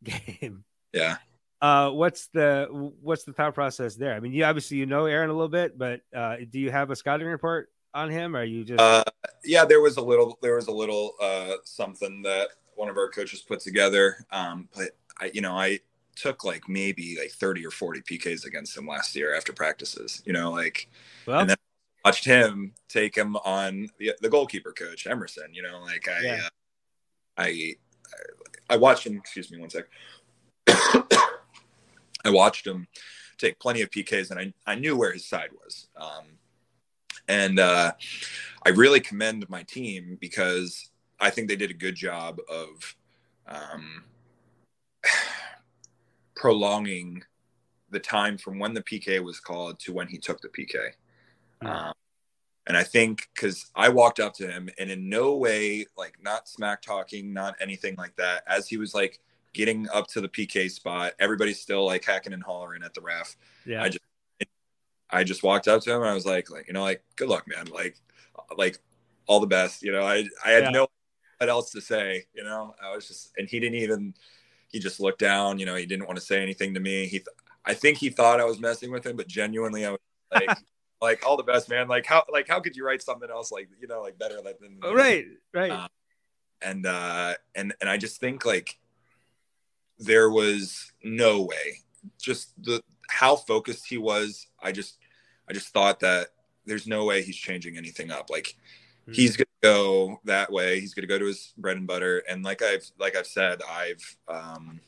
game. 0.04 0.64
Yeah. 0.94 1.18
Uh, 1.62 1.90
what's 1.90 2.28
the 2.28 2.68
what's 3.02 3.24
the 3.24 3.34
thought 3.34 3.56
process 3.56 3.96
there? 3.96 4.14
I 4.14 4.20
mean, 4.20 4.34
you 4.34 4.44
obviously 4.44 4.78
you 4.78 4.86
know 4.86 5.06
Aaron 5.06 5.30
a 5.30 5.34
little 5.34 5.50
bit, 5.50 5.78
but 5.78 6.02
uh, 6.16 6.38
do 6.50 6.60
you 6.60 6.70
have 6.70 6.92
a 6.92 6.96
scouting 6.96 7.28
report 7.28 7.70
on 7.94 8.10
him? 8.10 8.36
Or 8.36 8.40
are 8.40 8.44
you 8.44 8.64
just? 8.64 8.80
Uh, 8.80 9.04
yeah, 9.44 9.66
there 9.66 9.82
was 9.82 9.98
a 9.98 10.02
little 10.02 10.38
there 10.42 10.56
was 10.56 10.68
a 10.68 10.72
little 10.72 11.16
uh, 11.22 11.54
something 11.64 12.22
that 12.24 12.50
one 12.76 12.90
of 12.90 12.98
our 12.98 13.10
coaches 13.10 13.42
put 13.42 13.62
together, 13.62 14.26
um, 14.32 14.68
but 14.76 14.92
I, 15.20 15.32
you 15.34 15.42
know, 15.42 15.54
I 15.54 15.80
took 16.16 16.44
like 16.44 16.68
maybe 16.68 17.18
like 17.20 17.32
30 17.32 17.66
or 17.66 17.72
40 17.72 18.02
PKs 18.02 18.46
against 18.46 18.78
him 18.78 18.88
last 18.88 19.16
year 19.16 19.36
after 19.36 19.54
practices, 19.54 20.22
you 20.26 20.34
know, 20.34 20.52
like, 20.52 20.90
well, 21.26 21.40
and 21.40 21.50
then 21.50 21.58
watched 22.04 22.26
him 22.26 22.74
take 22.88 23.16
him 23.16 23.36
on 23.38 23.90
the, 23.98 24.14
the 24.22 24.30
goalkeeper 24.30 24.72
coach, 24.72 25.08
Emerson, 25.08 25.54
you 25.54 25.62
know, 25.62 25.82
like 25.82 26.08
I, 26.08 26.22
yeah. 26.22 26.42
uh, 26.46 26.50
I, 27.38 27.76
I 28.70 28.78
watched 28.78 29.06
him. 29.06 29.18
Excuse 29.18 29.52
me, 29.52 29.60
one 29.60 29.70
sec. 29.70 29.86
I 30.68 32.30
watched 32.30 32.66
him 32.66 32.88
take 33.38 33.60
plenty 33.60 33.82
of 33.82 33.90
PKs, 33.90 34.32
and 34.32 34.40
I 34.40 34.72
I 34.72 34.76
knew 34.76 34.98
where 34.98 35.12
his 35.12 35.28
side 35.28 35.50
was. 35.52 35.88
Um, 35.96 36.26
and 37.28 37.60
uh, 37.60 37.92
I 38.66 38.70
really 38.70 39.00
commend 39.00 39.50
my 39.50 39.64
team 39.64 40.18
because 40.20 40.90
I 41.20 41.30
think 41.30 41.48
they 41.48 41.56
did 41.56 41.72
a 41.72 41.76
good 41.76 41.96
job 41.96 42.40
of 42.50 42.96
um, 43.48 44.04
prolonging 46.36 47.24
the 47.90 48.00
time 48.00 48.38
from 48.38 48.60
when 48.60 48.74
the 48.74 48.82
PK 48.82 49.24
was 49.24 49.40
called 49.40 49.80
to 49.80 49.94
when 49.94 50.08
he 50.08 50.18
took 50.18 50.42
the 50.42 50.50
PK. 50.50 50.76
Mm-hmm. 51.64 51.68
Um, 51.68 51.94
and 52.68 52.76
I 52.76 52.84
think 52.84 53.30
because 53.34 53.70
I 53.76 53.90
walked 53.90 54.20
up 54.20 54.34
to 54.36 54.48
him 54.48 54.70
and 54.80 54.90
in 54.90 55.08
no 55.08 55.36
way, 55.36 55.86
like 55.98 56.18
not 56.22 56.50
smack 56.50 56.82
talking, 56.82 57.32
not 57.32 57.56
anything 57.62 57.96
like 57.96 58.16
that, 58.16 58.44
as 58.48 58.68
he 58.68 58.78
was 58.78 58.96
like 58.96 59.20
getting 59.54 59.88
up 59.94 60.08
to 60.08 60.22
the 60.22 60.28
PK 60.28 60.70
spot, 60.70 61.14
everybody's 61.20 61.62
still 61.62 61.86
like 61.86 62.04
hacking 62.04 62.34
and 62.34 62.44
hollering 62.44 62.84
at 62.84 62.94
the 62.94 63.02
ref. 63.02 63.38
Yeah. 63.66 63.84
I 63.84 63.90
just, 63.90 64.04
I 65.12 65.24
just 65.24 65.44
walked 65.44 65.68
up 65.68 65.84
to 65.84 65.94
him 65.94 66.02
and 66.02 66.10
I 66.10 66.14
was 66.16 66.26
like, 66.26 66.50
like, 66.50 66.68
you 66.68 66.74
know, 66.74 66.82
like, 66.82 67.04
good 67.16 67.30
luck, 67.30 67.46
man. 67.48 67.68
Like, 67.68 67.96
like 68.58 68.80
all 69.28 69.40
the 69.40 69.48
best. 69.48 69.84
You 69.84 69.92
know, 69.92 70.04
I, 70.04 70.26
I 70.44 70.50
had 70.50 70.64
yeah. 70.64 70.70
no 70.72 70.88
what 71.38 71.50
else 71.50 71.72
to 71.72 71.82
say, 71.82 72.26
you 72.34 72.44
know, 72.44 72.74
I 72.82 72.96
was 72.96 73.08
just, 73.08 73.34
and 73.38 73.48
he 73.48 73.60
didn't 73.60 73.80
even, 73.80 74.14
he 74.76 74.80
just 74.82 75.00
looked 75.00 75.20
down, 75.20 75.58
you 75.58 75.66
know, 75.66 75.76
he 75.76 75.86
didn't 75.86 76.06
want 76.06 76.20
to 76.20 76.26
say 76.26 76.42
anything 76.42 76.74
to 76.74 76.82
me. 76.82 77.06
He, 77.06 77.20
th- 77.20 77.28
I 77.64 77.74
think 77.74 77.98
he 77.98 78.10
thought 78.10 78.42
I 78.42 78.44
was 78.44 78.60
messing 78.60 78.92
with 78.92 79.06
him, 79.06 79.16
but 79.16 79.26
genuinely 79.26 79.86
I 79.86 79.92
was 79.92 80.00
like, 80.34 80.50
like 81.02 81.26
all 81.26 81.38
the 81.38 81.44
best, 81.44 81.70
man. 81.70 81.88
Like 81.88 82.06
how 82.06 82.26
like 82.30 82.46
how 82.50 82.60
could 82.60 82.76
you 82.76 82.86
write 82.86 83.02
something 83.02 83.30
else 83.30 83.54
like 83.54 83.70
you 83.80 83.88
know 83.88 84.02
like 84.02 84.20
better 84.20 84.36
than 84.42 84.80
oh, 84.84 84.94
right 84.94 85.28
right 85.54 85.72
uh, 85.72 85.88
and 86.62 86.86
uh 86.86 87.36
and 87.56 87.74
and 87.80 87.90
I 87.90 87.96
just 87.96 88.20
think 88.20 88.46
like 88.46 88.78
there 89.98 90.30
was 90.30 90.92
no 91.02 91.44
way 91.44 91.80
just 92.20 92.52
the 92.62 92.82
how 93.10 93.38
focused 93.38 93.88
he 93.88 93.98
was 93.98 94.48
I 94.62 94.74
just 94.74 94.98
I 95.50 95.54
just 95.54 95.70
thought 95.70 96.02
that 96.02 96.28
there's 96.66 96.86
no 96.86 97.06
way 97.06 97.22
he's 97.22 97.38
changing 97.38 97.78
anything 97.78 98.12
up 98.12 98.30
like 98.30 98.58
mm-hmm. 99.08 99.14
he's 99.14 99.38
gonna 99.38 99.46
go 99.62 100.20
that 100.26 100.52
way. 100.52 100.80
He's 100.80 100.94
gonna 100.94 101.08
go 101.08 101.20
to 101.20 101.26
his 101.26 101.54
bread 101.58 101.78
and 101.78 101.88
butter. 101.88 102.24
And 102.30 102.44
like 102.44 102.62
I've 102.62 102.90
like 103.00 103.16
I've 103.16 103.28
said 103.28 103.62
I've 103.70 104.18
um 104.28 104.80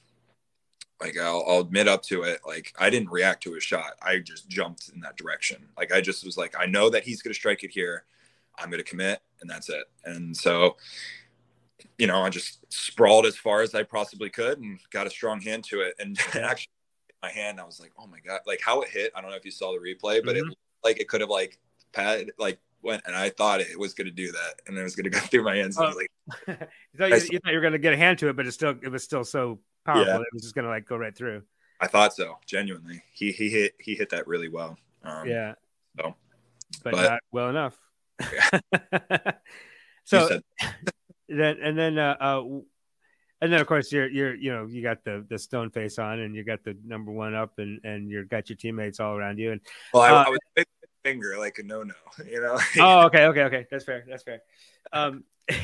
like 1.01 1.17
I'll, 1.17 1.43
I'll, 1.47 1.59
admit 1.59 1.87
up 1.87 2.01
to 2.03 2.23
it 2.23 2.39
like 2.43 2.73
i 2.79 2.89
didn't 2.89 3.11
react 3.11 3.43
to 3.43 3.53
his 3.53 3.63
shot. 3.63 3.93
I 4.01 4.19
just 4.19 4.49
jumped 4.49 4.89
in 4.93 4.99
that 5.01 5.17
direction. 5.17 5.67
Like 5.77 5.91
i 5.91 6.01
just 6.01 6.25
was 6.25 6.37
like 6.37 6.55
i 6.57 6.65
know 6.65 6.89
that 6.89 7.03
he's 7.03 7.21
going 7.21 7.33
to 7.33 7.39
strike 7.39 7.63
it 7.63 7.71
here. 7.71 8.03
I'm 8.57 8.69
going 8.69 8.83
to 8.83 8.89
commit 8.89 9.21
and 9.41 9.49
that's 9.49 9.69
it. 9.69 9.85
And 10.05 10.35
so 10.35 10.77
you 11.99 12.07
know 12.07 12.21
i 12.21 12.29
just 12.29 12.71
sprawled 12.73 13.25
as 13.25 13.35
far 13.35 13.61
as 13.61 13.75
i 13.75 13.83
possibly 13.83 14.29
could 14.29 14.59
and 14.59 14.79
got 14.91 15.07
a 15.07 15.11
strong 15.11 15.41
hand 15.41 15.63
to 15.65 15.81
it. 15.81 15.95
And 15.99 16.17
actually 16.33 16.71
my 17.21 17.31
hand. 17.31 17.59
I 17.59 17.65
was 17.65 17.79
like 17.79 17.91
oh 17.99 18.07
my 18.07 18.19
god. 18.19 18.41
Like 18.45 18.61
how 18.61 18.81
it 18.81 18.89
hit 18.89 19.11
i 19.15 19.21
don't 19.21 19.31
know 19.31 19.37
if 19.37 19.45
you 19.45 19.51
saw 19.51 19.71
the 19.71 19.79
replay 19.79 20.23
but 20.23 20.35
mm-hmm. 20.35 20.49
it 20.49 20.57
like 20.83 20.99
it 20.99 21.07
could 21.07 21.21
have 21.21 21.29
like 21.29 21.59
pad 21.91 22.31
like 22.37 22.59
went 22.81 23.01
and 23.05 23.15
i 23.15 23.29
thought 23.29 23.59
it 23.59 23.77
was 23.77 23.93
going 23.93 24.07
to 24.07 24.13
do 24.13 24.31
that 24.31 24.55
and 24.67 24.77
it 24.77 24.83
was 24.83 24.95
going 24.95 25.03
to 25.03 25.09
go 25.09 25.19
through 25.31 25.43
my 25.43 25.55
hands 25.55 25.77
oh. 25.77 25.91
like 25.95 26.11
you, 26.47 26.55
thought 26.97 27.09
you, 27.09 27.27
you, 27.31 27.39
thought 27.39 27.51
you 27.51 27.55
were 27.55 27.61
going 27.61 27.73
to 27.73 27.79
get 27.79 27.93
a 27.93 27.97
hand 27.97 28.19
to 28.19 28.29
it 28.29 28.35
but 28.35 28.45
it 28.45 28.51
still 28.51 28.75
it 28.81 28.89
was 28.89 29.03
still 29.03 29.23
so 29.23 29.59
powerful. 29.87 30.13
Yeah. 30.13 30.19
It 30.19 30.33
was 30.33 30.43
just 30.43 30.53
gonna 30.53 30.67
like 30.67 30.85
go 30.85 30.97
right 30.97 31.15
through. 31.15 31.41
I 31.81 31.87
thought 31.87 32.13
so. 32.13 32.37
Genuinely, 32.45 33.01
he 33.13 33.31
he 33.31 33.49
hit 33.49 33.73
he 33.79 33.95
hit 33.95 34.09
that 34.09 34.27
really 34.27 34.49
well. 34.49 34.77
Um, 35.03 35.27
yeah. 35.27 35.53
So, 35.97 36.15
but, 36.83 36.93
but, 36.93 37.01
not 37.01 37.19
well 37.31 37.49
enough. 37.49 37.77
Yeah. 38.19 38.59
so 40.03 40.39
then 41.29 41.57
and 41.61 41.77
then 41.77 41.97
uh, 41.97 42.15
uh 42.19 42.43
and 43.41 43.53
then 43.53 43.59
of 43.61 43.67
course 43.67 43.91
you're 43.91 44.07
you're 44.07 44.35
you 44.35 44.51
know 44.51 44.65
you 44.65 44.81
got 44.81 45.03
the 45.03 45.25
the 45.29 45.37
stone 45.37 45.69
face 45.69 45.99
on 45.99 46.19
and 46.19 46.35
you 46.35 46.43
got 46.43 46.63
the 46.63 46.77
number 46.85 47.11
one 47.11 47.35
up 47.35 47.59
and 47.59 47.79
and 47.83 48.09
you 48.09 48.25
got 48.25 48.49
your 48.49 48.57
teammates 48.57 48.99
all 48.99 49.15
around 49.15 49.37
you 49.37 49.51
and 49.51 49.61
well 49.93 50.03
I, 50.03 50.09
uh, 50.09 50.23
I 50.23 50.29
was 50.29 50.39
finger 51.07 51.37
like 51.37 51.57
a 51.57 51.63
no 51.63 51.83
no 51.83 51.93
you 52.29 52.41
know 52.41 52.57
oh 52.79 53.05
okay 53.05 53.25
okay 53.25 53.43
okay 53.43 53.67
that's 53.71 53.85
fair 53.85 54.03
that's 54.07 54.23
fair 54.23 54.41
um 54.93 55.23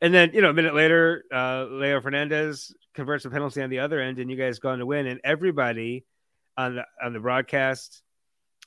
and 0.00 0.12
then 0.14 0.30
you 0.34 0.42
know 0.42 0.50
a 0.50 0.54
minute 0.54 0.74
later 0.74 1.24
uh 1.32 1.64
Leo 1.70 2.00
Fernandes 2.00 2.72
converts 2.96 3.26
a 3.26 3.30
penalty 3.30 3.62
on 3.62 3.70
the 3.70 3.78
other 3.78 4.00
end, 4.00 4.18
and 4.18 4.28
you 4.28 4.36
guys 4.36 4.58
go 4.58 4.70
on 4.70 4.78
to 4.80 4.86
win. 4.86 5.06
And 5.06 5.20
everybody 5.22 6.04
on 6.56 6.74
the 6.74 6.84
on 7.00 7.12
the 7.12 7.20
broadcast 7.20 8.02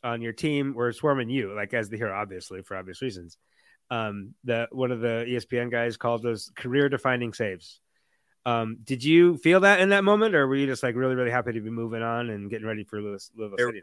on 0.01 0.21
your 0.21 0.31
team 0.31 0.73
were 0.73 0.93
swarming 0.93 1.29
you, 1.29 1.53
like 1.53 1.73
as 1.73 1.89
the 1.89 1.97
hero, 1.97 2.15
obviously 2.15 2.61
for 2.61 2.77
obvious 2.77 3.01
reasons. 3.01 3.37
Um, 3.91 4.35
the 4.45 4.69
one 4.71 4.91
of 4.91 5.01
the 5.01 5.25
ESPN 5.27 5.71
guys 5.71 5.97
called 5.97 6.23
those 6.23 6.51
career 6.55 6.87
defining 6.87 7.33
saves. 7.33 7.81
Um, 8.45 8.77
did 8.83 9.03
you 9.03 9.37
feel 9.37 9.61
that 9.61 9.81
in 9.81 9.89
that 9.89 10.03
moment, 10.03 10.35
or 10.35 10.47
were 10.47 10.55
you 10.55 10.67
just 10.67 10.83
like 10.83 10.95
really, 10.95 11.15
really 11.15 11.31
happy 11.31 11.51
to 11.51 11.59
be 11.59 11.69
moving 11.69 12.03
on 12.03 12.29
and 12.29 12.49
getting 12.49 12.67
ready 12.67 12.83
for 12.83 13.01
Louis, 13.01 13.29
Louisville 13.35 13.57
there, 13.57 13.67
City? 13.67 13.81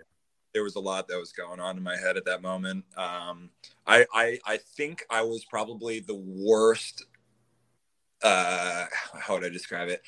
There 0.56 0.64
was 0.64 0.76
a 0.76 0.80
lot 0.80 1.06
that 1.08 1.18
was 1.18 1.32
going 1.32 1.60
on 1.60 1.76
in 1.76 1.82
my 1.82 1.98
head 1.98 2.16
at 2.16 2.24
that 2.24 2.40
moment. 2.40 2.86
Um, 2.96 3.50
I, 3.86 4.06
I, 4.14 4.38
I 4.46 4.56
think 4.56 5.04
I 5.10 5.20
was 5.20 5.44
probably 5.44 6.00
the 6.00 6.14
worst. 6.14 7.04
Uh, 8.22 8.86
how 9.12 9.34
would 9.34 9.44
I 9.44 9.50
describe 9.50 9.90
it? 9.90 10.00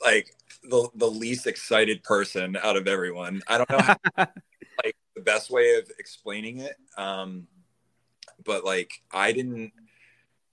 like 0.00 0.34
the 0.62 0.88
the 0.94 1.10
least 1.10 1.46
excited 1.46 2.02
person 2.02 2.56
out 2.62 2.76
of 2.76 2.86
everyone. 2.86 3.42
I 3.48 3.58
don't 3.58 3.70
know 3.70 3.78
how, 3.78 3.96
like 4.84 4.96
the 5.14 5.22
best 5.22 5.50
way 5.50 5.76
of 5.76 5.90
explaining 5.98 6.58
it. 6.58 6.76
Um, 6.96 7.46
but 8.44 8.64
like 8.64 8.90
I 9.10 9.32
didn't 9.32 9.72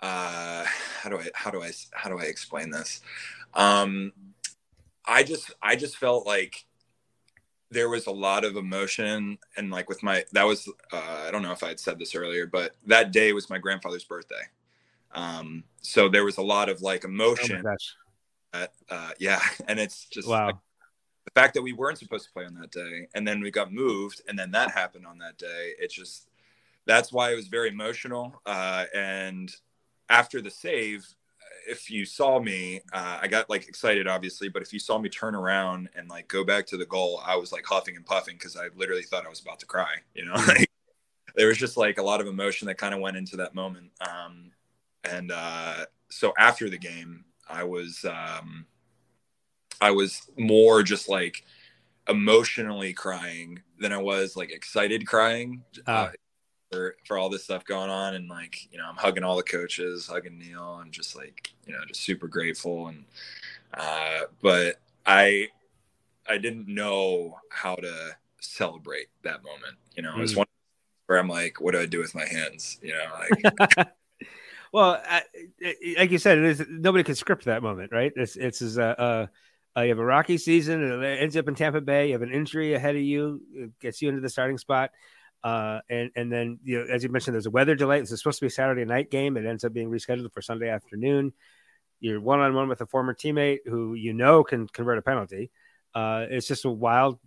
uh 0.02 0.66
how 1.02 1.10
do 1.10 1.18
I 1.18 1.30
how 1.34 1.52
do 1.52 1.62
I 1.62 1.72
how 1.94 2.10
do 2.10 2.20
I 2.20 2.24
explain 2.24 2.72
this? 2.72 3.02
Um 3.54 4.14
I 5.06 5.24
just 5.24 5.52
I 5.62 5.76
just 5.76 5.98
felt 5.98 6.26
like 6.26 6.66
there 7.74 7.90
was 7.90 8.08
a 8.08 8.12
lot 8.12 8.46
of 8.46 8.56
emotion 8.56 9.38
and 9.58 9.72
like 9.72 9.90
with 9.90 10.02
my 10.04 10.24
that 10.32 10.44
was 10.44 10.70
uh, 10.92 11.24
I 11.28 11.32
don't 11.32 11.42
know 11.42 11.52
if 11.52 11.64
I 11.64 11.70
had 11.70 11.80
said 11.80 12.00
this 12.00 12.16
earlier, 12.16 12.48
but 12.48 12.76
that 12.88 13.12
day 13.12 13.34
was 13.34 13.50
my 13.50 13.58
grandfather's 13.58 14.04
birthday. 14.06 14.44
Um 15.14 15.64
so 15.82 16.10
there 16.10 16.26
was 16.26 16.38
a 16.38 16.42
lot 16.42 16.70
of 16.70 16.82
like 16.82 17.04
emotion 17.04 17.64
oh 17.66 17.76
uh, 18.90 19.12
yeah, 19.20 19.42
and 19.68 19.80
it's 19.80 20.06
just 20.06 20.28
wow. 20.28 20.48
Like, 20.48 20.56
the 21.26 21.32
fact 21.32 21.54
that 21.54 21.62
we 21.62 21.74
weren't 21.74 21.98
supposed 21.98 22.26
to 22.26 22.34
play 22.34 22.46
on 22.46 22.54
that 22.56 22.72
day, 22.72 23.08
and 23.16 23.26
then 23.26 23.42
we 23.42 23.50
got 23.50 23.72
moved, 23.72 24.22
and 24.28 24.38
then 24.38 24.52
that 24.52 24.72
happened 24.72 25.08
on 25.08 25.18
that 25.20 25.38
day. 25.38 25.72
It's 25.80 25.94
just 25.94 26.28
that's 26.86 27.14
why 27.14 27.32
it 27.32 27.36
was 27.36 27.48
very 27.48 27.70
emotional. 27.70 28.42
Uh, 28.46 28.86
and 28.94 29.54
after 30.10 30.42
the 30.42 30.52
save, 30.52 31.08
if 31.68 31.90
you 31.90 32.06
saw 32.06 32.40
me, 32.40 32.82
uh, 32.92 33.20
I 33.22 33.28
got 33.28 33.50
like 33.50 33.68
excited, 33.68 34.08
obviously, 34.08 34.50
but 34.50 34.62
if 34.62 34.74
you 34.74 34.80
saw 34.80 34.98
me 34.98 35.10
turn 35.10 35.36
around 35.36 35.90
and 35.96 36.10
like 36.10 36.28
go 36.28 36.44
back 36.44 36.66
to 36.68 36.78
the 36.78 36.86
goal, 36.86 37.22
I 37.26 37.36
was 37.36 37.52
like 37.52 37.66
huffing 37.66 37.96
and 37.96 38.06
puffing 38.06 38.36
because 38.36 38.56
I 38.56 38.68
literally 38.76 39.04
thought 39.04 39.26
I 39.26 39.30
was 39.30 39.42
about 39.42 39.60
to 39.60 39.66
cry. 39.66 39.96
You 40.14 40.26
know, 40.26 40.34
like 40.48 40.70
there 41.36 41.48
was 41.48 41.58
just 41.58 41.78
like 41.78 41.98
a 41.98 42.04
lot 42.04 42.22
of 42.22 42.28
emotion 42.28 42.68
that 42.68 42.78
kind 42.78 42.94
of 42.94 43.00
went 43.00 43.18
into 43.18 43.38
that 43.38 43.56
moment. 43.56 43.92
Um, 44.02 44.52
and 45.04 45.32
uh, 45.32 45.86
so 46.10 46.34
after 46.38 46.70
the 46.70 46.78
game, 46.78 47.26
I 47.50 47.64
was 47.64 48.06
um, 48.06 48.66
I 49.82 49.92
was 49.92 50.30
more 50.38 50.84
just 50.84 51.10
like 51.10 51.44
emotionally 52.10 52.94
crying 52.94 53.62
than 53.80 53.94
I 53.94 53.98
was 53.98 54.36
like 54.36 54.52
excited 54.52 55.08
crying 55.08 55.64
uh, 55.88 56.10
for 56.74 56.96
for 57.06 57.18
all 57.18 57.30
this 57.30 57.44
stuff 57.44 57.64
going 57.66 57.90
on, 57.90 58.16
and 58.16 58.30
like 58.30 58.68
you 58.72 58.78
know 58.78 58.86
I'm 58.88 58.96
hugging 58.96 59.24
all 59.24 59.36
the 59.36 59.44
coaches, 59.44 60.08
hugging 60.08 60.38
Neill, 60.38 60.80
and 60.80 60.92
just 60.92 61.16
like 61.16 61.54
you 61.66 61.74
know 61.74 61.80
just 61.88 62.02
super 62.02 62.28
grateful 62.28 62.88
and 62.88 63.06
uh, 63.74 64.22
but 64.42 64.80
I 65.06 65.50
I 66.28 66.38
didn't 66.38 66.68
know 66.68 67.38
how 67.50 67.76
to 67.76 68.16
celebrate 68.40 69.08
that 69.24 69.44
moment. 69.44 69.78
You 69.96 70.04
know, 70.04 70.14
mm. 70.14 70.24
it's 70.24 70.36
one 70.36 70.48
where 71.08 71.20
I'm 71.20 71.30
like, 71.30 71.62
what 71.62 71.74
do 71.74 71.80
I 71.80 71.86
do 71.86 72.00
with 72.00 72.16
my 72.16 72.26
hands? 72.26 72.80
You 72.82 72.94
know, 72.94 73.66
like 73.76 73.88
Well, 74.74 75.00
uh, 75.08 75.20
like 76.00 76.10
you 76.10 76.18
said, 76.18 76.40
it 76.40 76.46
is 76.46 76.66
nobody 76.68 77.04
can 77.04 77.14
script 77.14 77.46
that 77.46 77.62
moment, 77.62 77.92
right? 77.92 78.12
It's 78.16 78.36
it's 78.36 78.62
a, 78.76 79.00
uh, 79.00 79.28
uh, 79.78 79.82
you 79.82 79.90
have 79.90 80.00
a 80.00 80.06
rocky 80.06 80.40
season, 80.40 80.82
and 80.82 81.04
it 81.04 81.22
ends 81.22 81.38
up 81.38 81.48
in 81.48 81.54
Tampa 81.54 81.80
Bay. 81.80 82.08
You 82.08 82.14
have 82.14 82.24
an 82.24 82.32
injury 82.32 82.74
ahead 82.74 82.96
of 82.96 83.02
you, 83.04 83.42
it 83.54 83.80
gets 83.80 84.02
you 84.02 84.10
into 84.10 84.22
the 84.22 84.30
starting 84.30 84.58
spot, 84.58 84.90
uh, 85.44 85.80
and 85.90 86.10
and 86.16 86.32
then 86.32 86.60
you 86.64 86.80
know, 86.80 86.86
as 86.94 87.04
you 87.04 87.10
mentioned, 87.10 87.36
there's 87.36 87.46
a 87.46 87.52
weather 87.52 87.76
delay. 87.76 88.00
This 88.00 88.12
is 88.12 88.20
supposed 88.20 88.40
to 88.40 88.46
be 88.46 88.48
a 88.48 88.52
Saturday 88.52 88.86
night 88.86 89.12
game. 89.12 89.36
It 89.38 89.46
ends 89.46 89.64
up 89.64 89.74
being 89.74 89.90
rescheduled 89.90 90.32
for 90.32 90.42
Sunday 90.42 90.70
afternoon. 90.70 91.34
You're 92.00 92.22
one 92.22 92.40
on 92.40 92.54
one 92.54 92.70
with 92.70 92.82
a 92.82 92.86
former 92.86 93.14
teammate 93.14 93.60
who 93.66 93.94
you 93.94 94.14
know 94.14 94.44
can 94.44 94.68
convert 94.68 94.98
a 94.98 95.02
penalty. 95.02 95.52
Uh, 95.94 96.26
it's 96.30 96.48
just 96.48 96.66
a 96.66 96.70
wild 96.70 97.20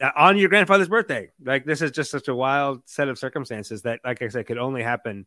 uh, 0.00 0.10
on 0.16 0.38
your 0.38 0.48
grandfather's 0.48 0.88
birthday. 0.88 1.30
Like 1.44 1.64
this 1.64 1.82
is 1.82 1.90
just 1.90 2.10
such 2.10 2.28
a 2.28 2.34
wild 2.34 2.82
set 2.86 3.08
of 3.08 3.18
circumstances 3.18 3.82
that, 3.82 4.00
like 4.04 4.22
I 4.22 4.28
said, 4.28 4.46
could 4.46 4.58
only 4.58 4.82
happen 4.82 5.26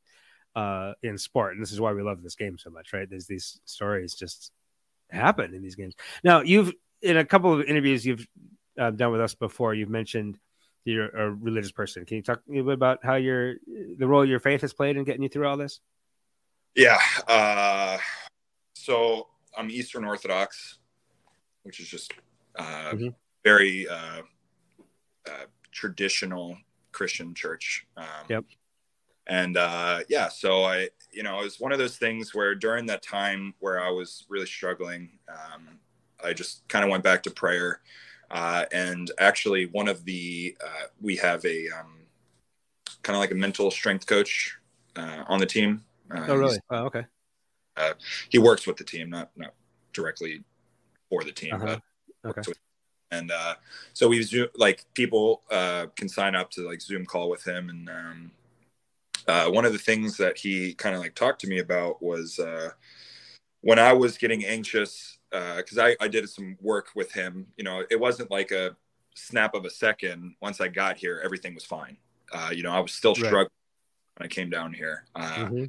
uh, 0.56 0.94
in 1.04 1.18
sport, 1.18 1.54
and 1.54 1.62
this 1.62 1.72
is 1.72 1.80
why 1.80 1.94
we 1.94 2.02
love 2.02 2.24
this 2.24 2.36
game 2.36 2.58
so 2.58 2.70
much, 2.70 2.92
right? 2.92 3.10
There's 3.10 3.28
these 3.28 3.60
stories 3.66 4.16
just 4.16 4.52
happen 5.10 5.54
in 5.54 5.62
these 5.62 5.76
games. 5.76 5.96
Now, 6.24 6.42
you've 6.42 6.74
in 7.02 7.18
a 7.18 7.26
couple 7.26 7.54
of 7.54 7.66
interviews 7.66 8.06
you've 8.06 8.28
uh, 8.80 8.92
done 8.92 9.12
with 9.12 9.22
us 9.22 9.36
before, 9.36 9.74
you've 9.74 9.90
mentioned 9.90 10.38
you're 10.86 11.10
a 11.10 11.32
religious 11.32 11.72
person. 11.72 12.06
Can 12.06 12.18
you 12.18 12.24
talk 12.24 12.42
a 12.48 12.52
little 12.52 12.66
bit 12.66 12.74
about 12.74 13.00
how 13.04 13.16
your 13.16 13.56
the 13.98 14.08
role 14.08 14.26
your 14.26 14.40
faith 14.40 14.62
has 14.62 14.74
played 14.74 14.98
in 14.98 15.04
getting 15.04 15.24
you 15.24 15.30
through 15.30 15.48
all 15.48 15.58
this? 15.58 15.80
Yeah. 16.76 17.00
Uh, 17.28 17.98
so 18.74 19.28
I'm 19.58 19.70
Eastern 19.70 20.06
Orthodox, 20.06 20.80
which 21.64 21.80
is 21.80 21.88
just 21.88 22.14
uh, 22.58 22.92
mm-hmm. 22.92 23.10
very 23.44 23.88
uh, 23.88 24.22
uh, 25.28 25.46
traditional 25.72 26.58
Christian 26.92 27.34
church. 27.34 27.86
Um, 27.98 28.06
yep. 28.30 28.46
And 29.28 29.56
uh, 29.56 30.00
yeah, 30.10 30.30
so 30.30 30.64
I, 30.64 30.90
you 31.12 31.24
know, 31.24 31.40
it 31.40 31.44
was 31.44 31.60
one 31.60 31.72
of 31.72 31.78
those 31.78 31.98
things 31.98 32.34
where 32.34 32.56
during 32.56 32.86
that 32.88 33.04
time 33.04 33.54
where 33.60 33.82
I 33.82 33.90
was 33.90 34.26
really 34.30 34.48
struggling, 34.48 35.12
um, 35.30 35.80
I 36.24 36.34
just 36.34 36.68
kind 36.68 36.84
of 36.84 36.90
went 36.92 37.04
back 37.04 37.24
to 37.24 37.32
prayer. 37.32 37.82
Uh, 38.32 38.66
and 38.72 39.12
actually, 39.20 39.66
one 39.68 39.90
of 39.90 40.06
the 40.06 40.56
uh, 40.64 40.88
we 41.02 41.18
have 41.18 41.44
a 41.46 41.68
um, 41.70 41.98
kind 43.04 43.16
of 43.16 43.20
like 43.20 43.32
a 43.32 43.36
mental 43.36 43.70
strength 43.70 44.08
coach 44.08 44.58
uh, 44.96 45.26
on 45.28 45.40
the 45.40 45.46
team. 45.46 45.84
Uh, 46.10 46.26
oh, 46.30 46.36
really? 46.36 46.58
Oh, 46.70 46.86
okay. 46.86 47.06
Uh, 47.76 47.94
he 48.30 48.40
works 48.40 48.66
with 48.66 48.78
the 48.78 48.86
team, 48.86 49.10
not 49.10 49.32
not 49.36 49.54
directly 49.92 50.44
for 51.10 51.24
the 51.26 51.32
team, 51.32 51.56
uh-huh. 51.56 51.80
but 52.24 52.30
okay. 52.30 52.42
With, 52.48 52.58
and 53.12 53.32
uh, 53.32 53.56
so 53.94 54.08
we 54.08 54.22
zoom 54.24 54.48
like 54.56 54.86
people 54.94 55.42
uh, 55.52 55.88
can 55.98 56.08
sign 56.08 56.34
up 56.34 56.50
to 56.52 56.66
like 56.66 56.82
Zoom 56.82 57.06
call 57.06 57.30
with 57.30 57.46
him, 57.46 57.70
and 57.70 57.90
um, 57.90 58.32
uh, 59.28 59.50
one 59.50 59.66
of 59.66 59.74
the 59.74 59.80
things 59.80 60.16
that 60.18 60.38
he 60.38 60.74
kind 60.74 60.96
of 60.96 61.02
like 61.02 61.16
talked 61.16 61.42
to 61.42 61.48
me 61.48 61.60
about 61.60 62.02
was 62.02 62.40
uh, 62.40 62.70
when 63.60 63.78
I 63.78 63.92
was 63.92 64.18
getting 64.18 64.46
anxious 64.46 65.18
because 65.32 65.78
uh, 65.78 65.84
I, 65.84 65.96
I 66.02 66.08
did 66.08 66.30
some 66.30 66.58
work 66.62 66.90
with 66.96 67.12
him. 67.12 67.48
You 67.58 67.64
know, 67.64 67.84
it 67.90 68.00
wasn't 68.00 68.30
like 68.30 68.52
a 68.52 68.76
snap 69.16 69.56
of 69.56 69.66
a 69.66 69.70
second. 69.70 70.36
Once 70.42 70.62
I 70.62 70.68
got 70.68 70.98
here, 70.98 71.22
everything 71.24 71.56
was 71.56 71.66
fine. 71.66 71.98
Uh, 72.34 72.52
you 72.54 72.64
know, 72.64 72.72
I 72.72 72.80
was 72.80 72.94
still 72.94 73.16
struggling 73.16 73.44
right. 73.44 73.50
when 74.18 74.26
I 74.26 74.28
came 74.28 74.50
down 74.50 74.74
here. 74.74 75.06
Mm-hmm 75.16 75.66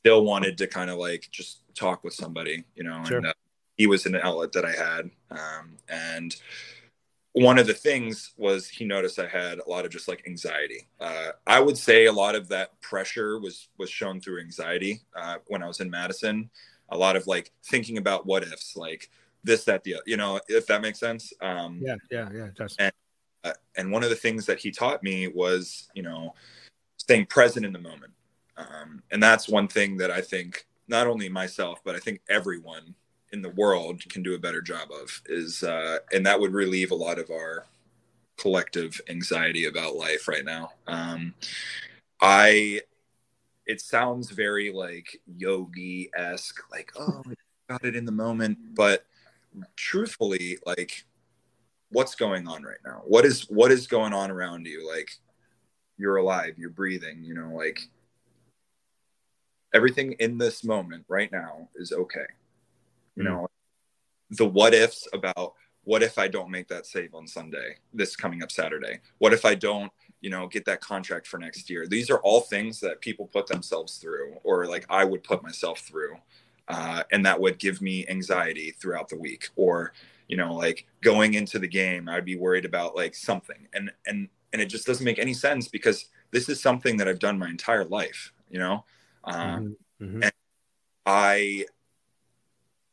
still 0.00 0.24
wanted 0.24 0.56
to 0.58 0.66
kind 0.66 0.90
of 0.90 0.98
like 0.98 1.28
just 1.30 1.60
talk 1.74 2.04
with 2.04 2.14
somebody, 2.14 2.64
you 2.74 2.84
know, 2.84 3.02
sure. 3.04 3.18
and 3.18 3.26
uh, 3.26 3.32
he 3.76 3.86
was 3.86 4.06
an 4.06 4.16
outlet 4.16 4.52
that 4.52 4.64
I 4.64 4.72
had. 4.72 5.10
Um, 5.30 5.76
and 5.88 6.34
one 7.32 7.58
of 7.58 7.66
the 7.66 7.74
things 7.74 8.32
was 8.36 8.66
he 8.66 8.84
noticed 8.84 9.18
I 9.18 9.26
had 9.26 9.58
a 9.58 9.68
lot 9.68 9.84
of 9.84 9.90
just 9.90 10.08
like 10.08 10.24
anxiety. 10.26 10.88
Uh, 10.98 11.30
I 11.46 11.60
would 11.60 11.76
say 11.76 12.06
a 12.06 12.12
lot 12.12 12.34
of 12.34 12.48
that 12.48 12.80
pressure 12.80 13.38
was 13.38 13.68
was 13.78 13.90
shown 13.90 14.20
through 14.20 14.40
anxiety 14.40 15.02
uh, 15.14 15.36
when 15.46 15.62
I 15.62 15.66
was 15.66 15.80
in 15.80 15.90
Madison. 15.90 16.50
A 16.90 16.96
lot 16.96 17.16
of 17.16 17.26
like 17.26 17.52
thinking 17.64 17.98
about 17.98 18.26
what 18.26 18.42
ifs, 18.42 18.76
like 18.76 19.10
this, 19.44 19.64
that, 19.64 19.84
the, 19.84 19.96
you 20.06 20.16
know, 20.16 20.40
if 20.48 20.66
that 20.66 20.82
makes 20.82 20.98
sense. 20.98 21.32
Um, 21.40 21.80
yeah, 21.82 21.96
yeah, 22.10 22.28
yeah, 22.32 22.44
it 22.46 22.54
does. 22.54 22.76
And, 22.78 22.92
uh, 23.44 23.52
and 23.76 23.90
one 23.90 24.04
of 24.04 24.10
the 24.10 24.16
things 24.16 24.46
that 24.46 24.58
he 24.58 24.70
taught 24.70 25.02
me 25.02 25.28
was, 25.28 25.88
you 25.94 26.02
know, 26.02 26.34
staying 26.98 27.26
present 27.26 27.64
in 27.64 27.72
the 27.72 27.78
moment. 27.78 28.12
Um, 28.56 29.02
and 29.10 29.22
that's 29.22 29.48
one 29.48 29.68
thing 29.68 29.96
that 29.96 30.10
I 30.10 30.20
think 30.20 30.66
not 30.88 31.06
only 31.06 31.28
myself, 31.28 31.80
but 31.84 31.94
I 31.94 31.98
think 31.98 32.20
everyone 32.28 32.94
in 33.32 33.40
the 33.40 33.50
world 33.50 34.02
can 34.08 34.22
do 34.22 34.34
a 34.34 34.38
better 34.38 34.60
job 34.60 34.88
of 34.90 35.22
is, 35.26 35.62
uh, 35.62 35.98
and 36.12 36.26
that 36.26 36.38
would 36.38 36.52
relieve 36.52 36.90
a 36.90 36.96
lot 36.96 37.18
of 37.18 37.30
our 37.30 37.64
collective 38.36 39.00
anxiety 39.08 39.66
about 39.66 39.94
life 39.94 40.26
right 40.26 40.44
now. 40.44 40.72
Um, 40.86 41.34
I, 42.20 42.82
it 43.66 43.80
sounds 43.80 44.30
very 44.30 44.72
like 44.72 45.20
yogi 45.26 46.10
esque, 46.16 46.60
like, 46.70 46.92
oh, 46.98 47.22
got 47.68 47.84
it 47.84 47.96
in 47.96 48.04
the 48.04 48.12
moment. 48.12 48.58
But 48.74 49.04
truthfully, 49.76 50.58
like, 50.66 51.04
what's 51.90 52.14
going 52.14 52.48
on 52.48 52.62
right 52.62 52.78
now? 52.84 53.02
What 53.06 53.24
is, 53.24 53.48
what 53.50 53.70
is 53.70 53.86
going 53.86 54.12
on 54.12 54.30
around 54.30 54.66
you? 54.66 54.88
Like, 54.88 55.10
you're 55.98 56.16
alive, 56.16 56.54
you're 56.58 56.70
breathing, 56.70 57.22
you 57.22 57.34
know, 57.34 57.50
like, 57.54 57.80
everything 59.72 60.12
in 60.18 60.38
this 60.38 60.64
moment 60.64 61.04
right 61.08 61.30
now 61.30 61.68
is 61.76 61.92
okay. 61.92 62.26
You 63.16 63.24
know, 63.24 63.48
the 64.30 64.46
what 64.46 64.72
ifs 64.72 65.06
about 65.12 65.54
what 65.84 66.02
if 66.02 66.18
I 66.18 66.28
don't 66.28 66.50
make 66.50 66.68
that 66.68 66.86
save 66.86 67.14
on 67.14 67.26
Sunday, 67.26 67.76
this 67.92 68.16
coming 68.16 68.42
up 68.42 68.50
Saturday? 68.50 69.00
What 69.18 69.32
if 69.32 69.44
I 69.44 69.54
don't, 69.54 69.92
you 70.20 70.30
know, 70.30 70.46
get 70.46 70.64
that 70.66 70.80
contract 70.80 71.26
for 71.26 71.38
next 71.38 71.70
year? 71.70 71.86
These 71.86 72.10
are 72.10 72.18
all 72.18 72.40
things 72.40 72.80
that 72.80 73.00
people 73.00 73.26
put 73.26 73.46
themselves 73.46 73.98
through, 73.98 74.36
or 74.44 74.66
like 74.66 74.86
I 74.88 75.04
would 75.04 75.24
put 75.24 75.42
myself 75.42 75.80
through. 75.80 76.16
Uh, 76.68 77.02
and 77.10 77.26
that 77.26 77.40
would 77.40 77.58
give 77.58 77.82
me 77.82 78.06
anxiety 78.08 78.70
throughout 78.70 79.08
the 79.08 79.16
week 79.16 79.48
or 79.56 79.92
you 80.28 80.36
know 80.36 80.54
like 80.54 80.86
going 81.02 81.34
into 81.34 81.58
the 81.58 81.66
game 81.66 82.08
i'd 82.08 82.24
be 82.24 82.36
worried 82.36 82.64
about 82.64 82.94
like 82.94 83.12
something 83.12 83.66
and 83.72 83.90
and 84.06 84.28
and 84.52 84.62
it 84.62 84.66
just 84.66 84.86
doesn't 84.86 85.04
make 85.04 85.18
any 85.18 85.34
sense 85.34 85.66
because 85.66 86.04
this 86.30 86.48
is 86.48 86.62
something 86.62 86.96
that 86.96 87.08
i've 87.08 87.18
done 87.18 87.36
my 87.36 87.48
entire 87.48 87.84
life 87.86 88.32
you 88.48 88.60
know 88.60 88.84
um, 89.24 89.76
mm-hmm. 90.00 90.22
and 90.22 90.32
I 91.06 91.66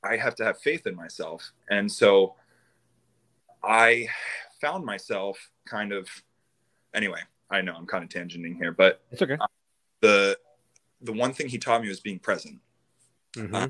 I 0.03 0.17
have 0.17 0.35
to 0.35 0.45
have 0.45 0.59
faith 0.59 0.87
in 0.87 0.95
myself, 0.95 1.51
and 1.69 1.91
so 1.91 2.35
I 3.63 4.07
found 4.61 4.85
myself 4.85 5.37
kind 5.65 5.91
of 5.91 6.07
anyway. 6.93 7.19
I 7.49 7.61
know 7.61 7.73
I'm 7.73 7.85
kind 7.85 8.03
of 8.03 8.09
tangenting 8.09 8.57
here, 8.57 8.73
but 8.73 9.01
it's 9.11 9.21
okay. 9.21 9.37
Uh, 9.39 9.47
the 10.01 10.37
the 11.01 11.13
one 11.13 11.33
thing 11.33 11.47
he 11.47 11.57
taught 11.57 11.81
me 11.81 11.87
was 11.87 12.01
being 12.01 12.19
present, 12.19 12.59
mm-hmm. 13.35 13.55
uh, 13.55 13.67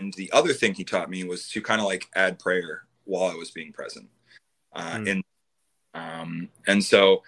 and 0.00 0.14
the 0.14 0.30
other 0.32 0.54
thing 0.54 0.72
he 0.72 0.84
taught 0.84 1.10
me 1.10 1.24
was 1.24 1.48
to 1.50 1.60
kind 1.60 1.80
of 1.80 1.86
like 1.86 2.06
add 2.14 2.38
prayer 2.38 2.84
while 3.04 3.30
I 3.30 3.34
was 3.34 3.50
being 3.50 3.72
present. 3.72 4.08
Uh, 4.72 4.96
mm. 4.96 5.10
And 5.10 5.24
um, 5.92 6.48
and 6.66 6.82
so, 6.82 7.22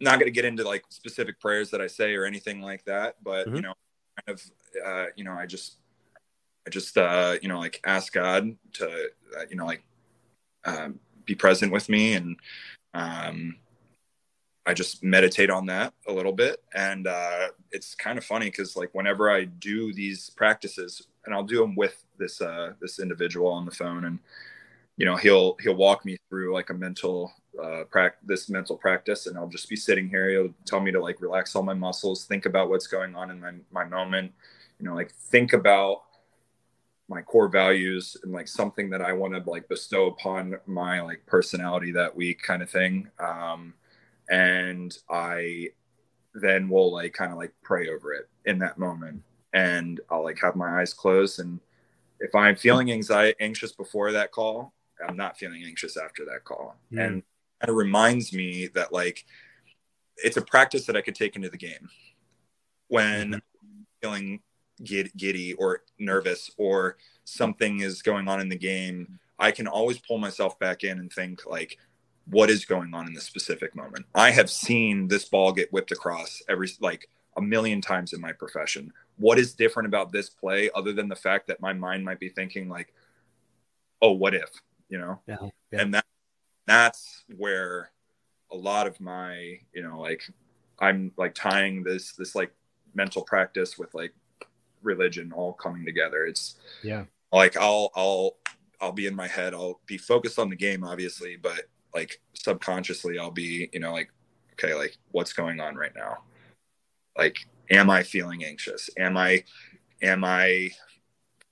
not 0.00 0.18
going 0.18 0.26
to 0.26 0.32
get 0.32 0.44
into 0.44 0.64
like 0.64 0.84
specific 0.88 1.38
prayers 1.38 1.70
that 1.70 1.80
I 1.80 1.86
say 1.86 2.16
or 2.16 2.24
anything 2.24 2.60
like 2.60 2.84
that, 2.86 3.16
but 3.22 3.46
mm-hmm. 3.46 3.56
you 3.56 3.62
know, 3.62 3.74
kind 4.26 4.38
of 4.38 4.50
uh, 4.84 5.06
you 5.16 5.24
know 5.24 5.32
i 5.32 5.46
just 5.46 5.76
i 6.66 6.70
just 6.70 6.96
uh, 6.96 7.36
you 7.42 7.48
know 7.48 7.58
like 7.58 7.80
ask 7.84 8.12
god 8.12 8.54
to 8.72 8.86
uh, 8.86 9.42
you 9.50 9.56
know 9.56 9.66
like 9.66 9.82
um, 10.64 10.98
be 11.24 11.34
present 11.34 11.72
with 11.72 11.88
me 11.88 12.14
and 12.14 12.36
um, 12.94 13.56
i 14.68 14.74
just 14.74 15.02
meditate 15.02 15.48
on 15.48 15.64
that 15.64 15.94
a 16.06 16.12
little 16.12 16.32
bit. 16.32 16.62
And 16.74 17.06
uh, 17.06 17.48
it's 17.72 17.94
kind 17.94 18.18
of 18.18 18.24
funny 18.24 18.46
because 18.46 18.76
like 18.76 18.90
whenever 18.92 19.30
i 19.30 19.44
do 19.44 19.92
these 19.94 20.30
practices 20.30 21.06
and 21.24 21.34
i'll 21.34 21.42
do 21.42 21.58
them 21.58 21.74
with 21.74 22.04
this 22.18 22.40
uh, 22.40 22.74
this 22.80 23.00
individual 23.00 23.48
on 23.50 23.64
the 23.64 23.72
phone 23.72 24.04
and 24.04 24.18
you 24.98 25.06
know 25.06 25.16
he'll 25.16 25.56
he'll 25.60 25.74
walk 25.74 26.04
me 26.04 26.18
through 26.28 26.52
like 26.52 26.68
a 26.70 26.74
mental 26.74 27.32
uh, 27.62 27.84
practice 27.90 28.20
this 28.26 28.48
mental 28.50 28.76
practice 28.76 29.26
and 29.26 29.38
i'll 29.38 29.48
just 29.48 29.68
be 29.68 29.76
sitting 29.76 30.08
here. 30.08 30.28
He'll 30.30 30.54
tell 30.66 30.80
me 30.80 30.92
to 30.92 31.00
like 31.00 31.20
relax 31.22 31.56
all 31.56 31.62
my 31.62 31.74
muscles 31.74 32.26
think 32.26 32.44
about 32.44 32.68
what's 32.68 32.86
going 32.86 33.16
on 33.16 33.30
in 33.30 33.40
my, 33.40 33.52
my 33.72 33.84
moment 33.84 34.32
you 34.78 34.86
know 34.86 34.94
like 34.94 35.12
think 35.12 35.54
about 35.54 36.02
my 37.08 37.22
core 37.22 37.48
values 37.48 38.18
and 38.22 38.32
like 38.32 38.46
something 38.46 38.90
that 38.90 39.00
i 39.00 39.14
want 39.14 39.32
to 39.32 39.50
like 39.50 39.66
bestow 39.68 40.08
upon 40.08 40.58
my 40.66 41.00
like 41.00 41.24
personality 41.24 41.90
that 41.90 42.14
week 42.14 42.42
kind 42.42 42.62
of 42.62 42.68
thing. 42.68 43.08
Um 43.18 43.72
and 44.30 44.98
i 45.10 45.68
then 46.34 46.68
will 46.68 46.92
like 46.92 47.12
kind 47.12 47.32
of 47.32 47.38
like 47.38 47.52
pray 47.62 47.88
over 47.88 48.12
it 48.12 48.28
in 48.44 48.58
that 48.58 48.78
moment 48.78 49.22
and 49.52 50.00
i'll 50.10 50.24
like 50.24 50.38
have 50.40 50.56
my 50.56 50.80
eyes 50.80 50.92
closed 50.92 51.40
and 51.40 51.60
if 52.20 52.34
i'm 52.34 52.54
feeling 52.54 52.92
anxiety 52.92 53.34
anxious 53.40 53.72
before 53.72 54.12
that 54.12 54.30
call 54.30 54.72
i'm 55.06 55.16
not 55.16 55.38
feeling 55.38 55.62
anxious 55.64 55.96
after 55.96 56.24
that 56.24 56.44
call 56.44 56.76
mm. 56.92 57.04
and 57.04 57.22
it 57.66 57.72
reminds 57.72 58.32
me 58.32 58.68
that 58.68 58.92
like 58.92 59.24
it's 60.22 60.36
a 60.36 60.42
practice 60.42 60.86
that 60.86 60.96
I 60.96 61.00
could 61.00 61.14
take 61.14 61.36
into 61.36 61.48
the 61.48 61.56
game 61.56 61.88
when 62.88 63.30
mm-hmm. 63.30 63.82
feeling 64.02 64.40
giddy 64.82 65.54
or 65.54 65.82
nervous 65.98 66.50
or 66.56 66.96
something 67.24 67.80
is 67.80 68.02
going 68.02 68.28
on 68.28 68.40
in 68.40 68.48
the 68.48 68.58
game. 68.58 69.18
I 69.38 69.50
can 69.50 69.66
always 69.66 69.98
pull 69.98 70.18
myself 70.18 70.58
back 70.58 70.84
in 70.84 70.98
and 70.98 71.12
think 71.12 71.46
like, 71.46 71.78
what 72.30 72.50
is 72.50 72.64
going 72.64 72.94
on 72.94 73.06
in 73.06 73.14
this 73.14 73.24
specific 73.24 73.74
moment? 73.74 74.06
I 74.14 74.30
have 74.30 74.50
seen 74.50 75.08
this 75.08 75.24
ball 75.24 75.52
get 75.52 75.72
whipped 75.72 75.92
across 75.92 76.42
every 76.48 76.68
like 76.80 77.08
a 77.36 77.42
million 77.42 77.80
times 77.80 78.12
in 78.12 78.20
my 78.20 78.32
profession. 78.32 78.92
What 79.16 79.38
is 79.38 79.54
different 79.54 79.88
about 79.88 80.12
this 80.12 80.28
play 80.28 80.70
other 80.74 80.92
than 80.92 81.08
the 81.08 81.16
fact 81.16 81.46
that 81.48 81.60
my 81.60 81.72
mind 81.72 82.04
might 82.04 82.20
be 82.20 82.28
thinking 82.28 82.68
like, 82.68 82.92
oh, 84.02 84.12
what 84.12 84.34
if, 84.34 84.50
you 84.88 84.98
know? 84.98 85.20
Yeah, 85.26 85.36
yeah. 85.72 85.80
And 85.80 85.94
that 85.94 86.04
that's 86.66 87.24
where 87.36 87.90
a 88.52 88.56
lot 88.56 88.86
of 88.86 89.00
my 89.00 89.58
you 89.72 89.82
know 89.82 89.98
like 89.98 90.22
i'm 90.78 91.10
like 91.16 91.34
tying 91.34 91.82
this 91.82 92.12
this 92.12 92.34
like 92.34 92.52
mental 92.94 93.22
practice 93.22 93.78
with 93.78 93.92
like 93.94 94.14
religion 94.82 95.32
all 95.32 95.52
coming 95.52 95.84
together 95.84 96.24
it's 96.24 96.56
yeah 96.82 97.04
like 97.32 97.56
i'll 97.56 97.90
i'll 97.96 98.36
i'll 98.80 98.92
be 98.92 99.06
in 99.06 99.14
my 99.14 99.26
head 99.26 99.54
i'll 99.54 99.80
be 99.86 99.98
focused 99.98 100.38
on 100.38 100.48
the 100.48 100.56
game 100.56 100.84
obviously 100.84 101.36
but 101.36 101.62
like 101.94 102.20
subconsciously 102.34 103.18
i'll 103.18 103.30
be 103.30 103.68
you 103.72 103.80
know 103.80 103.92
like 103.92 104.10
okay 104.52 104.74
like 104.74 104.96
what's 105.10 105.32
going 105.32 105.60
on 105.60 105.74
right 105.74 105.94
now 105.96 106.18
like 107.16 107.38
am 107.70 107.90
i 107.90 108.02
feeling 108.02 108.44
anxious 108.44 108.90
am 108.98 109.16
i 109.16 109.42
am 110.02 110.24
i 110.24 110.70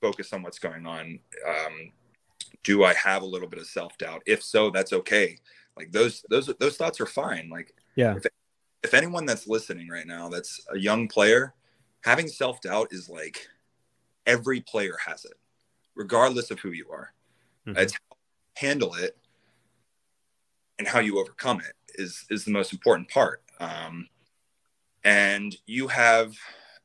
focused 0.01 0.33
on 0.33 0.43
what's 0.43 0.59
going 0.59 0.85
on 0.85 1.19
um 1.47 1.91
do 2.67 2.83
I 2.83 2.93
have 2.95 3.21
a 3.21 3.25
little 3.25 3.47
bit 3.47 3.59
of 3.59 3.65
self 3.65 3.97
doubt? 3.97 4.21
If 4.25 4.43
so, 4.43 4.69
that's 4.69 4.91
okay. 4.91 5.37
Like 5.77 5.91
those 5.91 6.23
those 6.29 6.53
those 6.59 6.75
thoughts 6.75 6.99
are 6.99 7.05
fine. 7.05 7.49
Like 7.49 7.73
yeah. 7.95 8.15
If, 8.17 8.25
if 8.83 8.93
anyone 8.93 9.25
that's 9.25 9.47
listening 9.47 9.87
right 9.87 10.05
now 10.05 10.27
that's 10.27 10.59
a 10.73 10.77
young 10.77 11.07
player, 11.07 11.53
having 12.03 12.27
self 12.27 12.59
doubt 12.59 12.89
is 12.91 13.09
like 13.09 13.47
every 14.25 14.59
player 14.59 14.95
has 15.05 15.23
it. 15.23 15.37
regardless 15.95 16.51
of 16.51 16.59
who 16.59 16.71
you 16.71 16.87
are. 16.91 17.13
Mm-hmm. 17.65 17.79
It's 17.79 17.93
handle 18.55 18.93
it 18.95 19.17
and 20.79 20.87
how 20.87 20.99
you 20.99 21.19
overcome 21.19 21.59
it 21.59 21.73
is 21.95 22.25
is 22.29 22.45
the 22.45 22.51
most 22.51 22.73
important 22.73 23.09
part. 23.09 23.43
Um, 23.59 24.07
and 25.03 25.55
you 25.65 25.87
have 25.87 26.35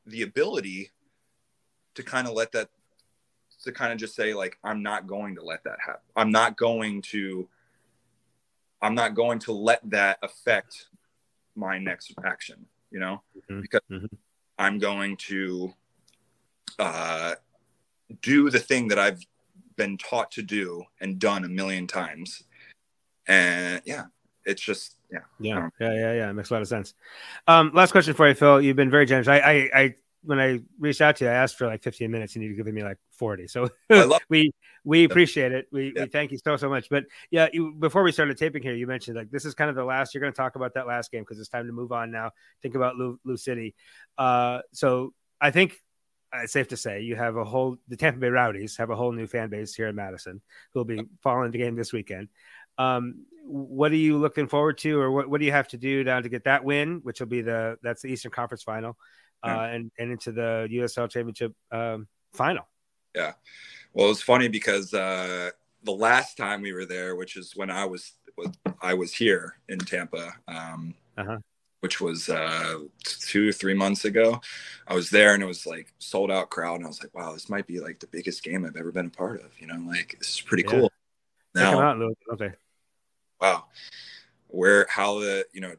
the 0.05 0.21
ability 0.21 0.91
to 1.95 2.03
kind 2.03 2.27
of 2.27 2.33
let 2.33 2.51
that 2.53 2.69
to 3.63 3.71
kind 3.71 3.93
of 3.93 3.97
just 3.97 4.15
say 4.15 4.33
like 4.33 4.57
i'm 4.63 4.83
not 4.83 5.07
going 5.07 5.35
to 5.35 5.43
let 5.43 5.63
that 5.63 5.77
happen 5.85 6.01
i'm 6.15 6.31
not 6.31 6.57
going 6.57 7.01
to 7.01 7.47
i'm 8.81 8.95
not 8.95 9.13
going 9.13 9.39
to 9.39 9.53
let 9.53 9.79
that 9.89 10.17
affect 10.21 10.87
my 11.55 11.77
next 11.77 12.13
action 12.25 12.65
you 12.91 12.99
know 12.99 13.21
mm-hmm. 13.37 13.61
because 13.61 13.81
mm-hmm. 13.89 14.05
i'm 14.57 14.79
going 14.79 15.15
to 15.17 15.73
uh, 16.79 17.35
do 18.21 18.49
the 18.49 18.59
thing 18.59 18.87
that 18.87 18.99
i've 18.99 19.21
been 19.75 19.97
taught 19.97 20.31
to 20.31 20.41
do 20.41 20.83
and 21.01 21.19
done 21.19 21.45
a 21.45 21.49
million 21.49 21.87
times 21.87 22.43
and 23.27 23.81
yeah 23.85 24.05
it's 24.45 24.61
just 24.61 24.95
yeah 25.11 25.19
yeah 25.39 25.69
yeah 25.79 25.93
yeah 25.93 26.13
yeah 26.13 26.29
it 26.29 26.33
makes 26.33 26.49
a 26.49 26.53
lot 26.53 26.61
of 26.61 26.67
sense 26.67 26.93
um 27.47 27.71
last 27.73 27.91
question 27.91 28.13
for 28.13 28.27
you 28.27 28.33
phil 28.33 28.61
you've 28.61 28.75
been 28.75 28.91
very 28.91 29.05
generous 29.05 29.27
i 29.27 29.37
i, 29.37 29.69
I 29.73 29.95
when 30.23 30.39
I 30.39 30.61
reached 30.79 31.01
out 31.01 31.17
to 31.17 31.25
you, 31.25 31.29
I 31.29 31.33
asked 31.33 31.57
for 31.57 31.67
like 31.67 31.83
15 31.83 32.09
minutes 32.09 32.35
and 32.35 32.43
you've 32.43 32.55
given 32.55 32.73
me 32.73 32.83
like 32.83 32.97
40. 33.11 33.47
So 33.47 33.69
we 34.29 34.51
we 34.85 35.03
appreciate 35.03 35.51
it. 35.51 35.67
We, 35.71 35.93
yeah. 35.95 36.03
we 36.03 36.09
thank 36.09 36.31
you 36.31 36.37
so 36.37 36.57
so 36.57 36.69
much. 36.69 36.89
But 36.89 37.05
yeah, 37.29 37.47
you, 37.51 37.73
before 37.73 38.03
we 38.03 38.11
started 38.11 38.37
taping 38.37 38.63
here, 38.63 38.73
you 38.73 38.87
mentioned 38.87 39.17
like 39.17 39.31
this 39.31 39.45
is 39.45 39.53
kind 39.53 39.69
of 39.69 39.75
the 39.75 39.83
last. 39.83 40.13
You're 40.13 40.21
going 40.21 40.33
to 40.33 40.37
talk 40.37 40.55
about 40.55 40.73
that 40.75 40.87
last 40.87 41.11
game 41.11 41.21
because 41.21 41.39
it's 41.39 41.49
time 41.49 41.67
to 41.67 41.73
move 41.73 41.91
on 41.91 42.11
now. 42.11 42.31
Think 42.61 42.75
about 42.75 42.95
Lou, 42.95 43.19
Lou 43.23 43.37
City. 43.37 43.75
Uh, 44.17 44.59
so 44.71 45.13
I 45.41 45.51
think 45.51 45.79
uh, 46.33 46.39
it's 46.43 46.53
safe 46.53 46.69
to 46.69 46.77
say 46.77 47.01
you 47.01 47.15
have 47.15 47.35
a 47.35 47.43
whole 47.43 47.77
the 47.87 47.97
Tampa 47.97 48.19
Bay 48.19 48.29
Rowdies 48.29 48.77
have 48.77 48.89
a 48.89 48.95
whole 48.95 49.11
new 49.11 49.27
fan 49.27 49.49
base 49.49 49.75
here 49.75 49.87
in 49.87 49.95
Madison 49.95 50.41
who'll 50.73 50.85
be 50.85 51.03
following 51.21 51.51
the 51.51 51.57
game 51.57 51.75
this 51.75 51.91
weekend. 51.91 52.29
Um, 52.77 53.25
what 53.45 53.91
are 53.91 53.97
you 53.97 54.17
looking 54.17 54.47
forward 54.47 54.77
to, 54.79 54.99
or 54.99 55.11
what, 55.11 55.29
what 55.29 55.39
do 55.39 55.45
you 55.45 55.51
have 55.51 55.67
to 55.69 55.77
do 55.77 56.03
now 56.03 56.21
to 56.21 56.29
get 56.29 56.45
that 56.45 56.63
win, 56.63 57.01
which 57.03 57.19
will 57.19 57.27
be 57.27 57.41
the 57.41 57.77
that's 57.83 58.01
the 58.01 58.07
Eastern 58.07 58.31
Conference 58.31 58.63
Final? 58.63 58.97
uh, 59.43 59.67
and 59.71 59.91
and 59.99 60.11
into 60.11 60.31
the 60.31 60.67
USL 60.71 61.09
Championship 61.09 61.53
um, 61.71 62.07
final. 62.33 62.67
Yeah, 63.15 63.33
well, 63.93 64.09
it's 64.09 64.21
funny 64.21 64.47
because 64.47 64.93
uh, 64.93 65.51
the 65.83 65.91
last 65.91 66.37
time 66.37 66.61
we 66.61 66.73
were 66.73 66.85
there, 66.85 67.15
which 67.15 67.35
is 67.35 67.53
when 67.55 67.69
I 67.69 67.85
was, 67.85 68.13
was 68.37 68.49
I 68.81 68.93
was 68.93 69.13
here 69.13 69.57
in 69.69 69.79
Tampa, 69.79 70.33
um, 70.47 70.95
uh-huh. 71.17 71.37
which 71.81 71.99
was 71.99 72.29
uh, 72.29 72.79
two 73.03 73.51
three 73.51 73.73
months 73.73 74.05
ago. 74.05 74.41
I 74.87 74.95
was 74.95 75.09
there 75.09 75.33
and 75.33 75.43
it 75.43 75.47
was 75.47 75.65
like 75.65 75.93
sold 75.99 76.31
out 76.31 76.49
crowd, 76.49 76.75
and 76.75 76.85
I 76.85 76.87
was 76.87 77.01
like, 77.01 77.13
wow, 77.13 77.33
this 77.33 77.49
might 77.49 77.67
be 77.67 77.79
like 77.79 77.99
the 77.99 78.07
biggest 78.07 78.43
game 78.43 78.65
I've 78.65 78.77
ever 78.77 78.91
been 78.91 79.07
a 79.07 79.11
part 79.11 79.41
of. 79.41 79.51
You 79.59 79.67
know, 79.67 79.81
like 79.87 80.15
this 80.19 80.29
is 80.29 80.41
pretty 80.41 80.63
yeah. 80.63 80.71
cool. 80.71 80.91
Now, 81.55 81.79
out, 81.79 82.01
okay. 82.33 82.51
Wow, 83.43 83.65
where 84.47 84.87
how 84.89 85.19
the 85.19 85.45
you 85.51 85.59
know 85.59 85.75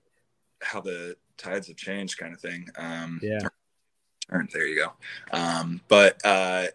how 0.60 0.82
the 0.82 1.16
tides 1.38 1.68
have 1.68 1.76
changed 1.76 2.18
kind 2.18 2.34
of 2.34 2.40
thing. 2.40 2.68
Um, 2.76 3.20
yeah. 3.22 3.38
Turn, 4.30 4.48
there 4.52 4.66
you 4.66 4.76
go. 4.76 4.92
Um, 5.32 5.80
but 5.88 6.20
uh, 6.24 6.66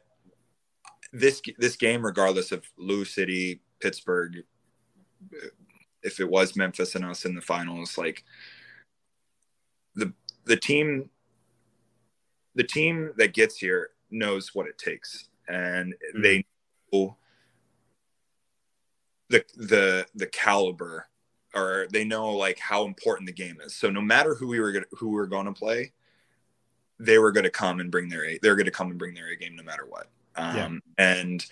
this 1.14 1.42
this 1.60 1.76
game, 1.76 2.04
regardless 2.04 2.52
of 2.52 2.66
Lou 2.76 3.06
City, 3.06 3.62
Pittsburgh, 3.80 4.44
if 6.02 6.20
it 6.20 6.30
was 6.30 6.56
Memphis 6.56 6.96
and 6.96 7.06
us 7.06 7.24
in 7.24 7.36
the 7.36 7.42
finals, 7.42 7.96
like 7.96 8.24
the 9.94 10.12
the 10.46 10.58
team 10.58 11.12
the 12.56 12.64
team 12.64 13.12
that 13.18 13.34
gets 13.34 13.58
here 13.58 13.92
knows 14.10 14.56
what 14.56 14.68
it 14.68 14.78
takes 14.80 15.30
and 15.48 15.94
mm-hmm. 15.94 16.22
they 16.22 16.46
know 16.92 17.16
the 19.30 19.44
the 19.56 20.06
the 20.16 20.28
caliber 20.28 21.08
or 21.56 21.88
they 21.92 22.04
know 22.04 22.32
like 22.36 22.60
how 22.60 22.86
important 22.86 23.28
the 23.28 23.34
game 23.34 23.58
is. 23.64 23.76
So 23.76 23.90
no 23.90 24.02
matter 24.02 24.36
who 24.36 24.48
we 24.48 24.60
were 24.60 24.72
gonna, 24.72 24.86
who 24.92 25.10
we 25.10 25.16
were 25.16 25.28
going 25.28 25.46
to 25.46 25.54
play, 25.54 25.94
they 27.00 27.18
were 27.18 27.32
going 27.32 27.46
to 27.46 27.50
come 27.50 27.80
and 27.80 27.90
bring 27.90 28.10
their 28.10 28.26
A. 28.26 28.40
They're 28.42 28.56
going 28.56 28.66
to 28.66 28.72
come 28.72 28.90
and 28.90 29.00
bring 29.00 29.16
their 29.16 29.30
A 29.30 29.36
game 29.36 29.56
no 29.56 29.64
matter 29.64 29.86
what. 29.88 30.08
Um, 30.36 30.56
yeah. 30.56 30.70
And 30.98 31.46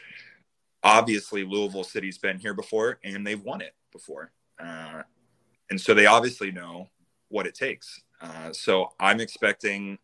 obviously, 0.83 1.43
Louisville 1.43 1.83
City's 1.83 2.17
been 2.17 2.37
here 2.37 2.53
before 2.53 2.99
and 3.03 3.25
they've 3.25 3.41
won 3.41 3.61
it 3.61 3.73
before, 3.91 4.31
uh, 4.59 5.03
and 5.69 5.79
so 5.79 5.93
they 5.93 6.05
obviously 6.05 6.51
know 6.51 6.89
what 7.29 7.47
it 7.47 7.55
takes. 7.55 8.01
Uh, 8.21 8.51
so 8.51 8.93
I'm 8.99 9.19
expecting 9.19 9.97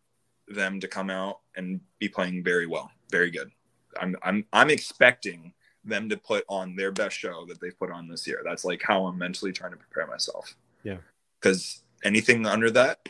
them 0.48 0.80
to 0.80 0.88
come 0.88 1.10
out 1.10 1.40
and 1.56 1.80
be 2.00 2.10
playing 2.10 2.44
very 2.44 2.68
well, 2.68 2.92
very 3.12 3.32
good. 3.32 3.52
I'm 4.00 4.16
I'm 4.24 4.46
I'm 4.52 4.70
expecting 4.70 5.54
them 5.84 6.10
to 6.10 6.18
put 6.18 6.46
on 6.48 6.76
their 6.76 6.92
best 6.92 7.18
show 7.18 7.46
that 7.48 7.60
they've 7.60 7.78
put 7.78 7.92
on 7.92 8.08
this 8.08 8.28
year. 8.28 8.42
That's 8.44 8.66
like 8.66 8.82
how 8.82 9.06
I'm 9.06 9.18
mentally 9.18 9.52
trying 9.52 9.72
to 9.72 9.78
prepare 9.78 10.08
myself. 10.08 10.56
Yeah. 10.84 10.98
Because 11.40 11.84
anything 12.04 12.46
under 12.46 12.72
that, 12.72 13.08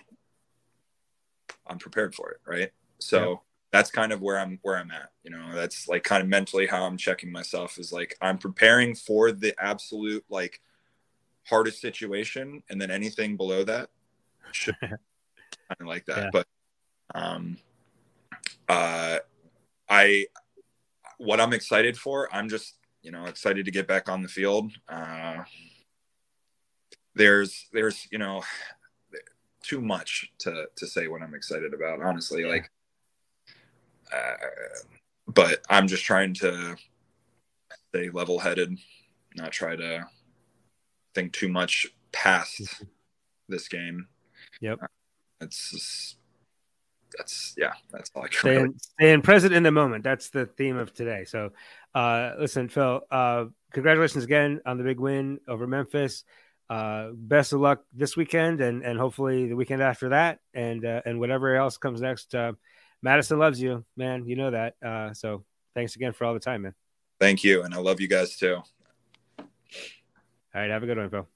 I'm 1.67 1.78
prepared 1.78 2.15
for 2.15 2.32
it. 2.32 2.39
Right. 2.45 2.71
So 2.99 3.30
yeah. 3.30 3.36
that's 3.71 3.91
kind 3.91 4.11
of 4.11 4.21
where 4.21 4.39
I'm 4.39 4.59
where 4.61 4.78
I'm 4.78 4.91
at. 4.91 5.11
You 5.24 5.32
know, 5.32 5.53
that's 5.53 5.88
like 5.88 6.03
kind 6.03 6.24
of 6.24 6.30
mentally 6.30 6.65
how 6.65 6.84
I'm 6.84 6.97
checking 6.97 7.32
myself 7.32 7.78
is 7.78 7.91
like 7.91 8.17
I'm 8.21 8.38
preparing 8.38 8.95
for 8.95 9.32
the 9.32 9.53
absolute 9.59 10.26
like 10.30 10.61
hardest 11.45 11.82
situation, 11.82 12.63
and 12.69 12.82
then 12.82 12.89
anything 12.89 13.38
below 13.38 13.63
that 13.65 13.89
should 14.51 14.76
kind 14.82 14.97
of 15.80 15.88
like 15.88 16.05
that. 16.05 16.17
Yeah. 16.17 16.30
But 16.32 16.47
um 17.13 17.57
uh 18.67 19.19
I 19.89 20.28
what 21.24 21.39
I'm 21.39 21.53
excited 21.53 21.97
for, 21.97 22.34
I'm 22.34 22.49
just 22.49 22.76
you 23.01 23.11
know 23.11 23.26
excited 23.26 23.65
to 23.65 23.71
get 23.71 23.88
back 23.88 24.09
on 24.09 24.21
the 24.21 24.28
field. 24.28 24.71
Uh, 24.88 25.43
there's 27.15 27.67
there's 27.74 28.07
you 28.11 28.17
know 28.17 28.43
too 29.63 29.82
much 29.82 30.32
to 30.39 30.65
to 30.76 30.88
say 30.88 31.07
what 31.07 31.21
I'm 31.21 31.34
excited 31.34 31.74
about. 31.74 32.01
Honestly, 32.01 32.41
yeah. 32.41 32.49
like, 32.49 32.71
uh, 34.13 34.34
but 35.28 35.61
I'm 35.69 35.88
just 35.88 36.03
trying 36.03 36.34
to 36.36 36.76
stay 37.89 38.09
level 38.09 38.39
headed, 38.39 38.78
not 39.36 39.51
try 39.51 39.76
to 39.76 40.07
think 41.15 41.34
too 41.34 41.49
much 41.49 41.88
past 42.11 42.86
this 43.47 43.67
game. 43.67 44.07
Yep. 44.61 44.80
Uh, 44.82 44.88
it's 45.41 45.71
just, 45.71 46.17
that's 47.18 47.53
yeah, 47.57 47.74
that's 47.91 48.11
all 48.16 48.24
I 48.24 48.28
can. 48.28 48.39
Staying, 48.39 48.61
really... 48.64 48.76
staying 48.78 49.22
present 49.22 49.53
in 49.53 49.64
the 49.64 49.72
moment. 49.72 50.03
That's 50.03 50.30
the 50.30 50.45
theme 50.45 50.78
of 50.78 50.93
today. 50.93 51.26
So, 51.26 51.51
uh, 51.95 52.32
listen, 52.39 52.70
Phil, 52.70 53.01
uh, 53.11 53.45
congratulations 53.72 54.24
again 54.24 54.61
on 54.66 54.78
the 54.78 54.84
big 54.84 54.99
win 54.99 55.39
over 55.47 55.68
Memphis. 55.68 56.24
Uh, 56.70 57.09
best 57.14 57.53
of 57.53 57.59
luck 57.59 57.84
this 57.93 58.16
weekend 58.16 58.61
and 58.61 58.84
and 58.84 58.97
hopefully 58.97 59.47
the 59.47 59.55
weekend 59.55 59.82
after 59.82 60.09
that 60.09 60.39
and 60.53 60.86
uh, 60.86 61.01
and 61.05 61.20
whatever 61.20 61.55
else 61.55 61.78
comes 61.78 62.01
next. 62.01 62.34
Uh, 62.34 62.53
Madison 63.01 63.38
loves 63.38 63.61
you, 63.61 63.86
man. 63.97 64.26
You 64.28 64.36
know 64.36 64.51
that. 64.51 64.76
Uh, 64.84 65.14
so 65.14 65.43
thanks 65.76 65.95
again 65.95 66.14
for 66.14 66.26
all 66.26 66.34
the 66.34 66.39
time, 66.39 66.64
man. 66.64 66.74
Thank 67.20 67.43
you, 67.43 67.64
and 67.64 67.74
I 67.74 67.78
love 67.78 68.01
you 68.01 68.07
guys 68.07 68.38
too. 68.38 68.57
All 69.39 69.45
right, 70.61 70.70
have 70.70 70.84
a 70.84 70.86
good 70.86 70.97
one, 70.97 71.09
Phil. 71.09 71.28